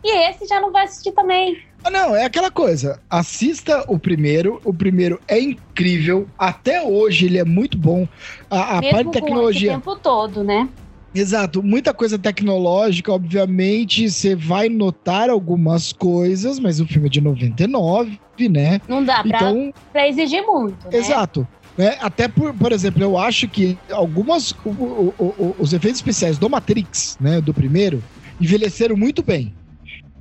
e 0.04 0.30
esse 0.30 0.48
já 0.48 0.62
não 0.62 0.72
vai 0.72 0.86
assistir 0.86 1.12
também. 1.12 1.58
Ah, 1.84 1.92
não, 1.92 2.16
é 2.16 2.26
aquela 2.26 2.50
coisa. 2.50 3.00
Assista 3.08 3.86
o 3.88 4.00
primeiro. 4.00 4.60
O 4.66 4.74
primeiro 4.74 5.20
é 5.28 5.40
incrível. 5.40 6.28
Até 6.36 6.82
hoje 6.82 7.28
ele 7.28 7.38
é 7.38 7.44
muito 7.44 7.78
bom. 7.78 8.08
A, 8.50 8.80
a 8.80 8.82
parte 8.82 9.06
de 9.06 9.12
tecnologia. 9.12 9.72
o 9.72 9.76
tempo 9.76 9.96
todo, 9.96 10.44
né? 10.44 10.68
Exato, 11.15 11.63
muita 11.63 11.93
coisa 11.93 12.19
tecnológica, 12.19 13.12
obviamente, 13.12 14.10
você 14.10 14.36
vai 14.36 14.67
notar 14.67 15.30
algumas 15.30 15.93
coisas, 15.93 16.60
mas 16.60 16.82
o 16.82 16.86
filme 16.86 17.08
é 17.08 17.10
de 17.10 17.21
99, 17.21 18.19
né? 18.49 18.82
Não 18.88 19.04
dá 19.04 19.23
pra, 19.23 19.38
então, 19.38 19.73
pra 19.93 20.08
exigir 20.10 20.45
muito. 20.45 20.86
Né? 20.89 20.97
Exato. 20.97 21.47
Né? 21.78 21.97
Até 22.01 22.28
por, 22.28 22.54
por 22.54 22.71
exemplo, 22.71 23.01
eu 23.01 23.17
acho 23.17 23.47
que 23.47 23.78
algumas. 23.89 24.51
O, 24.65 24.69
o, 24.69 25.13
o, 25.17 25.56
os 25.58 25.71
efeitos 25.71 25.99
especiais 25.99 26.38
do 26.38 26.49
Matrix, 26.49 27.17
né? 27.19 27.39
Do 27.39 27.54
primeiro, 27.54 28.04
envelheceram 28.39 28.97
muito 28.97 29.23
bem. 29.23 29.54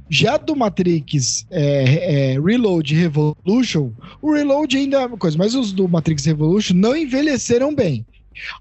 Já 0.08 0.36
do 0.36 0.54
Matrix 0.54 1.46
é, 1.50 2.34
é, 2.34 2.40
Reload 2.40 2.94
Revolution, 2.94 3.90
o 4.20 4.32
Reload 4.32 4.76
ainda 4.76 5.00
é 5.00 5.06
uma 5.06 5.16
coisa, 5.16 5.36
mas 5.36 5.54
os 5.54 5.72
do 5.72 5.88
Matrix 5.88 6.24
Revolution 6.26 6.74
não 6.74 6.94
envelheceram 6.94 7.74
bem. 7.74 8.04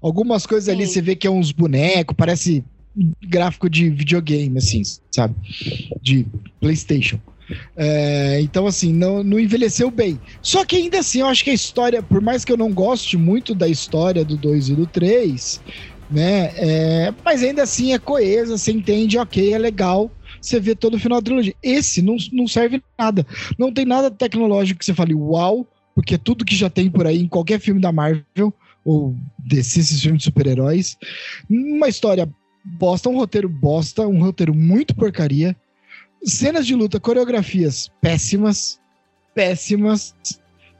Algumas 0.00 0.46
coisas 0.46 0.66
Sim. 0.66 0.72
ali 0.72 0.86
você 0.86 1.00
vê 1.00 1.16
que 1.16 1.26
é 1.26 1.30
uns 1.30 1.52
bonecos, 1.52 2.14
parece 2.16 2.64
gráfico 3.22 3.68
de 3.68 3.90
videogame, 3.90 4.58
assim, 4.58 4.82
sabe? 5.10 5.34
De 6.00 6.26
PlayStation. 6.60 7.18
É, 7.76 8.40
então, 8.40 8.66
assim, 8.66 8.92
não, 8.92 9.22
não 9.22 9.38
envelheceu 9.38 9.90
bem. 9.90 10.18
Só 10.40 10.64
que 10.64 10.76
ainda 10.76 11.00
assim, 11.00 11.20
eu 11.20 11.26
acho 11.26 11.44
que 11.44 11.50
a 11.50 11.54
história, 11.54 12.02
por 12.02 12.20
mais 12.20 12.44
que 12.44 12.52
eu 12.52 12.56
não 12.56 12.72
goste 12.72 13.16
muito 13.16 13.54
da 13.54 13.68
história 13.68 14.24
do 14.24 14.36
2 14.36 14.70
e 14.70 14.74
do 14.74 14.86
3, 14.86 15.60
né? 16.10 16.52
É, 16.56 17.14
mas 17.24 17.42
ainda 17.42 17.62
assim 17.62 17.92
é 17.92 17.98
coesa, 17.98 18.56
você 18.56 18.72
entende, 18.72 19.18
ok, 19.18 19.52
é 19.52 19.58
legal. 19.58 20.10
Você 20.40 20.60
vê 20.60 20.74
todo 20.74 20.94
o 20.94 20.98
final 20.98 21.20
da 21.20 21.24
trilogia. 21.24 21.54
Esse 21.62 22.02
não, 22.02 22.16
não 22.32 22.46
serve 22.46 22.82
nada. 22.98 23.26
Não 23.58 23.72
tem 23.72 23.84
nada 23.84 24.10
tecnológico 24.10 24.78
que 24.78 24.84
você 24.84 24.94
fale, 24.94 25.14
uau, 25.14 25.66
porque 25.94 26.18
tudo 26.18 26.44
que 26.44 26.56
já 26.56 26.68
tem 26.68 26.90
por 26.90 27.06
aí 27.06 27.20
em 27.20 27.28
qualquer 27.28 27.60
filme 27.60 27.80
da 27.80 27.92
Marvel 27.92 28.52
ou 28.84 29.14
desses 29.38 30.00
filmes 30.00 30.18
de 30.18 30.24
super-heróis. 30.24 30.96
Uma 31.48 31.88
história 31.88 32.28
bosta, 32.64 33.08
um 33.08 33.16
roteiro 33.16 33.48
bosta, 33.48 34.06
um 34.06 34.22
roteiro 34.22 34.54
muito 34.54 34.94
porcaria. 34.94 35.56
Cenas 36.24 36.66
de 36.66 36.74
luta, 36.74 36.98
coreografias 36.98 37.90
péssimas, 38.00 38.80
péssimas, 39.34 40.14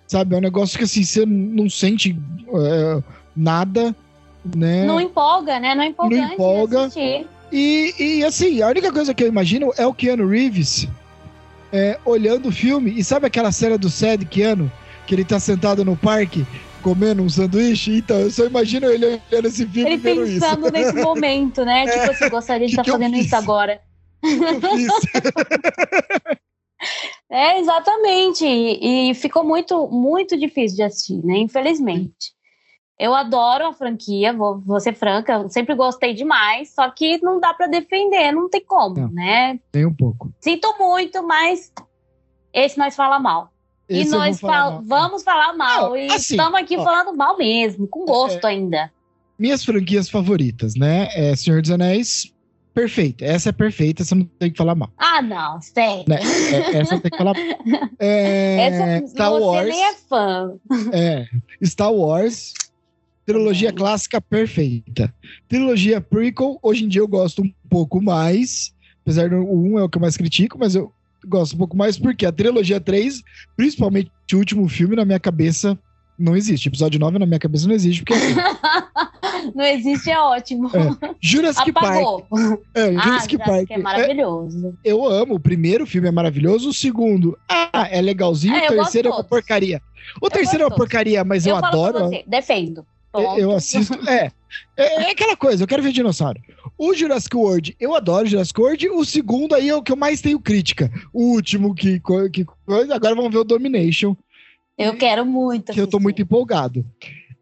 sabe? 0.07 0.35
É 0.35 0.39
um 0.39 0.43
negócio 0.43 0.79
que 0.79 0.85
assim, 0.85 1.05
você 1.05 1.27
não 1.27 1.69
sente 1.69 2.13
uh, 2.49 3.05
nada, 3.37 3.95
né? 4.55 4.85
Não 4.85 5.01
empolga, 5.01 5.61
né? 5.61 5.75
Não 5.75 5.83
é 5.83 5.87
empolgante 5.89 6.23
não 6.23 6.33
empolga. 6.33 6.91
E, 7.53 7.95
e 7.99 8.25
assim, 8.25 8.63
a 8.63 8.69
única 8.69 8.91
coisa 8.91 9.15
que 9.15 9.23
eu 9.23 9.29
imagino 9.29 9.73
é 9.77 9.87
o 9.87 9.95
Keanu 9.95 10.27
Reeves 10.27 10.89
é, 11.73 11.99
olhando 12.05 12.49
o 12.49 12.53
filme. 12.53 12.93
E 12.97 13.05
sabe 13.05 13.27
aquela 13.27 13.53
cena 13.53 13.77
do 13.77 13.91
Sad 13.91 14.25
Keanu? 14.25 14.71
Que 15.07 15.15
ele 15.15 15.25
tá 15.25 15.39
sentado 15.39 15.85
no 15.85 15.97
parque 15.97 16.47
comendo 16.85 17.23
um 17.23 17.31
sanduíche? 17.31 17.97
Então, 17.97 18.21
eu 18.21 18.31
só 18.31 18.45
imagino 18.45 18.87
ele 18.87 19.19
olhando 19.33 19.49
esse 19.49 19.67
filme. 19.67 19.95
Ele 19.95 19.99
pensando 19.99 20.71
nesse 20.71 20.93
momento, 20.93 21.65
né? 21.65 21.87
Tipo 21.89 22.11
assim, 22.11 22.29
gostaria 22.29 22.67
de 22.67 22.75
estar 22.75 22.85
tá 22.85 22.93
fazendo 22.93 23.17
isso 23.17 23.35
agora. 23.35 23.81
é, 27.31 27.59
exatamente. 27.59 28.45
E, 28.45 29.11
e, 29.11 29.15
ficou 29.15 29.43
muito, 29.43 29.89
muito 29.89 30.37
difícil 30.37 30.77
de 30.77 30.83
assistir, 30.83 31.25
né? 31.25 31.39
Infelizmente. 31.39 32.35
Eu 32.97 33.13
adoro 33.15 33.67
a 33.67 33.73
franquia, 33.73 34.33
vou, 34.33 34.61
vou 34.61 34.79
ser 34.79 34.95
franca, 34.95 35.49
sempre 35.49 35.75
gostei 35.75 36.15
demais, 36.15 36.73
só 36.73 36.89
que 36.91 37.21
não 37.21 37.41
dá 37.41 37.53
para 37.53 37.67
defender, 37.67 38.31
não 38.31 38.49
tem 38.49 38.65
como, 38.65 38.95
não, 38.95 39.11
né? 39.11 39.59
Tem 39.73 39.85
um 39.85 39.93
pouco. 39.93 40.33
Sinto 40.41 40.73
muito, 40.79 41.21
mas 41.27 41.73
esse 42.53 42.79
nós 42.79 42.95
fala 42.95 43.19
mal. 43.19 43.51
Esse 43.89 44.09
e 44.09 44.11
nós 44.11 44.41
falar 44.41 44.71
mal. 44.71 44.83
vamos 44.85 45.23
falar 45.23 45.53
mal. 45.55 45.91
Não, 45.91 45.97
e 45.97 46.07
assim, 46.07 46.35
estamos 46.35 46.61
aqui 46.61 46.77
ó, 46.77 46.85
falando 46.85 47.17
mal 47.17 47.37
mesmo, 47.37 47.87
com 47.87 48.05
gosto 48.05 48.45
é, 48.47 48.51
ainda. 48.51 48.91
Minhas 49.39 49.65
franquias 49.65 50.09
favoritas, 50.09 50.75
né? 50.75 51.09
É 51.13 51.37
Senhor 51.37 51.61
dos 51.61 51.71
Anéis, 51.71 52.33
perfeita. 52.73 53.25
Essa 53.25 53.51
é 53.51 53.53
perfeita, 53.53 54.05
você 54.05 54.15
não 54.15 54.25
tem 54.39 54.51
que 54.51 54.57
falar 54.57 54.75
mal. 54.75 54.91
Ah, 54.97 55.21
não, 55.21 55.61
sério. 55.61 56.05
Né? 56.09 56.19
É, 56.53 56.79
essa 56.79 56.99
tem 56.99 57.11
que 57.11 57.17
falar 57.17 57.35
mal. 57.35 57.45
É, 57.99 58.57
essa, 58.67 59.07
Star 59.09 59.31
você 59.31 59.45
Wars, 59.45 59.69
nem 59.69 59.85
é 59.85 59.95
fã. 59.95 60.55
É, 60.93 61.27
Star 61.63 61.93
Wars, 61.93 62.53
Trilogia 63.25 63.73
clássica 63.73 64.21
perfeita. 64.21 65.13
Trilogia 65.49 66.01
prequel, 66.01 66.59
hoje 66.63 66.85
em 66.85 66.89
dia 66.89 67.01
eu 67.01 67.09
gosto 67.09 67.43
um 67.43 67.51
pouco 67.71 68.01
mais. 68.01 68.75
Apesar 69.03 69.31
do 69.31 69.37
1 69.37 69.79
é 69.79 69.83
o 69.83 69.89
que 69.89 69.97
eu 69.97 70.03
mais 70.03 70.17
critico, 70.17 70.59
mas 70.59 70.75
eu 70.75 70.93
gosto 71.27 71.55
um 71.55 71.59
pouco 71.59 71.77
mais 71.77 71.99
porque 71.99 72.27
a 72.27 72.33
trilogia 72.33 72.81
3, 72.81 73.23
principalmente 73.57 74.11
o 74.33 74.37
último 74.37 74.69
filme, 74.69 74.97
na 74.97 75.05
minha 75.05 75.21
cabeça 75.21 75.79
não 76.19 76.37
existe. 76.37 76.69
Episódio 76.69 77.01
9 77.01 77.19
na 77.19 77.27
minha 77.27 77.39
cabeça 77.39 77.67
não 77.67 77.75
existe, 77.75 78.03
porque. 78.03 78.15
não 79.55 79.65
existe, 79.65 80.11
é 80.11 80.19
ótimo. 80.19 80.69
É. 80.69 81.15
Jurassic 81.21 81.71
Apagou. 81.71 82.23
Park. 82.23 82.61
É, 82.75 82.93
Jurassic 82.93 83.37
ah, 83.37 83.45
Park. 83.45 83.71
é 83.71 83.79
maravilhoso. 83.79 84.79
É, 84.85 84.93
eu 84.93 85.05
amo. 85.05 85.35
O 85.35 85.41
primeiro 85.41 85.87
filme 85.87 86.09
é 86.09 86.13
maravilhoso. 86.13 86.69
O 86.69 86.75
segundo, 86.75 87.37
ah, 87.49 87.89
é 87.91 88.01
legalzinho. 88.01 88.55
É, 88.55 88.67
o 88.67 88.69
terceiro 88.69 89.09
é 89.09 89.11
uma 89.13 89.25
porcaria. 89.25 89.83
O 90.21 90.27
eu 90.27 90.31
terceiro 90.31 90.65
é 90.65 90.67
uma 90.67 90.77
porcaria, 90.77 91.25
mas 91.25 91.47
eu, 91.47 91.57
eu 91.57 91.65
adoro. 91.65 92.11
Defendo. 92.27 92.87
Ponto. 93.15 93.41
Eu 93.41 93.53
assisto. 93.53 93.95
É, 94.09 94.33
é, 94.77 95.05
é, 95.05 95.11
aquela 95.13 95.37
coisa, 95.37 95.63
eu 95.63 95.69
quero 95.69 95.83
ver 95.83 95.93
dinossauro. 95.93 96.41
O 96.77 96.93
Jurassic 96.93 97.37
World, 97.37 97.77
eu 97.79 97.95
adoro 97.95 98.27
Jurassic 98.27 98.61
World. 98.61 98.89
O 98.89 99.05
segundo 99.05 99.55
aí 99.55 99.69
é 99.69 99.75
o 99.77 99.83
que 99.83 99.93
eu 99.93 99.97
mais 99.97 100.21
tenho 100.21 100.41
crítica. 100.41 100.91
O 101.13 101.33
último 101.33 101.75
que, 101.75 102.01
que 102.33 102.45
coisa. 102.67 102.95
Agora 102.95 103.15
vamos 103.15 103.31
ver 103.31 103.39
o 103.39 103.45
Domination. 103.45 104.17
Eu 104.77 104.97
quero 104.97 105.25
muito. 105.25 105.73
Que 105.73 105.81
eu 105.81 105.87
tô 105.87 106.01
muito 106.01 106.21
empolgado. 106.21 106.85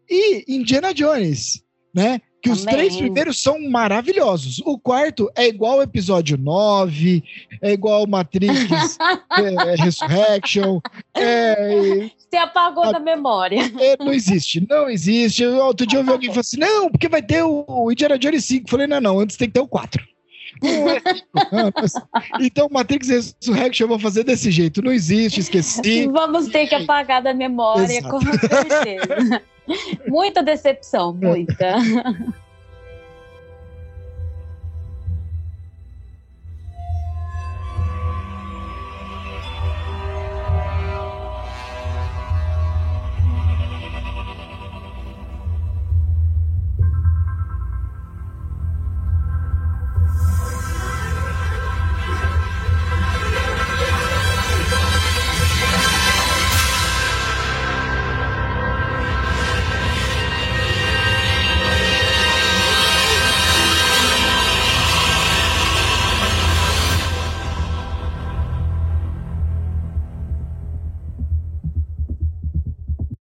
E 0.07 0.45
Indiana 0.47 0.93
Jones, 0.93 1.63
né? 1.93 2.21
Que 2.43 2.49
Também. 2.49 2.65
os 2.65 2.65
três 2.65 2.97
primeiros 2.97 3.41
são 3.41 3.57
maravilhosos. 3.69 4.61
O 4.65 4.77
quarto 4.77 5.31
é 5.33 5.47
igual 5.47 5.75
ao 5.75 5.81
episódio 5.81 6.37
9, 6.37 7.23
é 7.61 7.71
igual 7.71 8.05
Matrix 8.05 8.97
é, 9.39 9.71
é 9.71 9.75
Resurrection. 9.75 10.81
É, 11.15 12.09
Você 12.29 12.35
apagou 12.35 12.83
a, 12.83 12.91
da 12.91 12.99
memória. 12.99 13.61
É, 13.79 13.95
não 13.97 14.11
existe, 14.11 14.67
não 14.69 14.89
existe. 14.89 15.45
Outro 15.45 15.87
dia 15.87 15.99
eu 15.99 16.03
vi 16.03 16.11
alguém 16.11 16.29
falando 16.29 16.41
assim: 16.41 16.57
não, 16.57 16.89
porque 16.89 17.07
vai 17.07 17.21
ter 17.21 17.43
o 17.43 17.89
Indiana 17.89 18.19
Jones 18.19 18.43
5. 18.43 18.69
falei, 18.69 18.87
não, 18.87 18.99
não, 18.99 19.19
antes 19.19 19.37
tem 19.37 19.47
que 19.47 19.53
ter 19.53 19.61
o 19.61 19.67
4. 19.67 20.05
Então, 22.39 22.69
Matrix 22.71 23.09
Resurrection 23.09 23.85
eu 23.85 23.89
vou 23.89 23.99
fazer 23.99 24.23
desse 24.23 24.49
jeito. 24.51 24.81
Não 24.81 24.91
existe, 24.91 25.39
esqueci. 25.39 26.07
Vamos 26.11 26.47
ter 26.47 26.67
que 26.67 26.75
apagar 26.75 27.21
da 27.21 27.33
memória, 27.33 27.99
Exato. 27.99 28.09
com 28.09 28.21
certeza. 28.21 29.41
muita 30.07 30.43
decepção, 30.43 31.13
muita. 31.13 31.77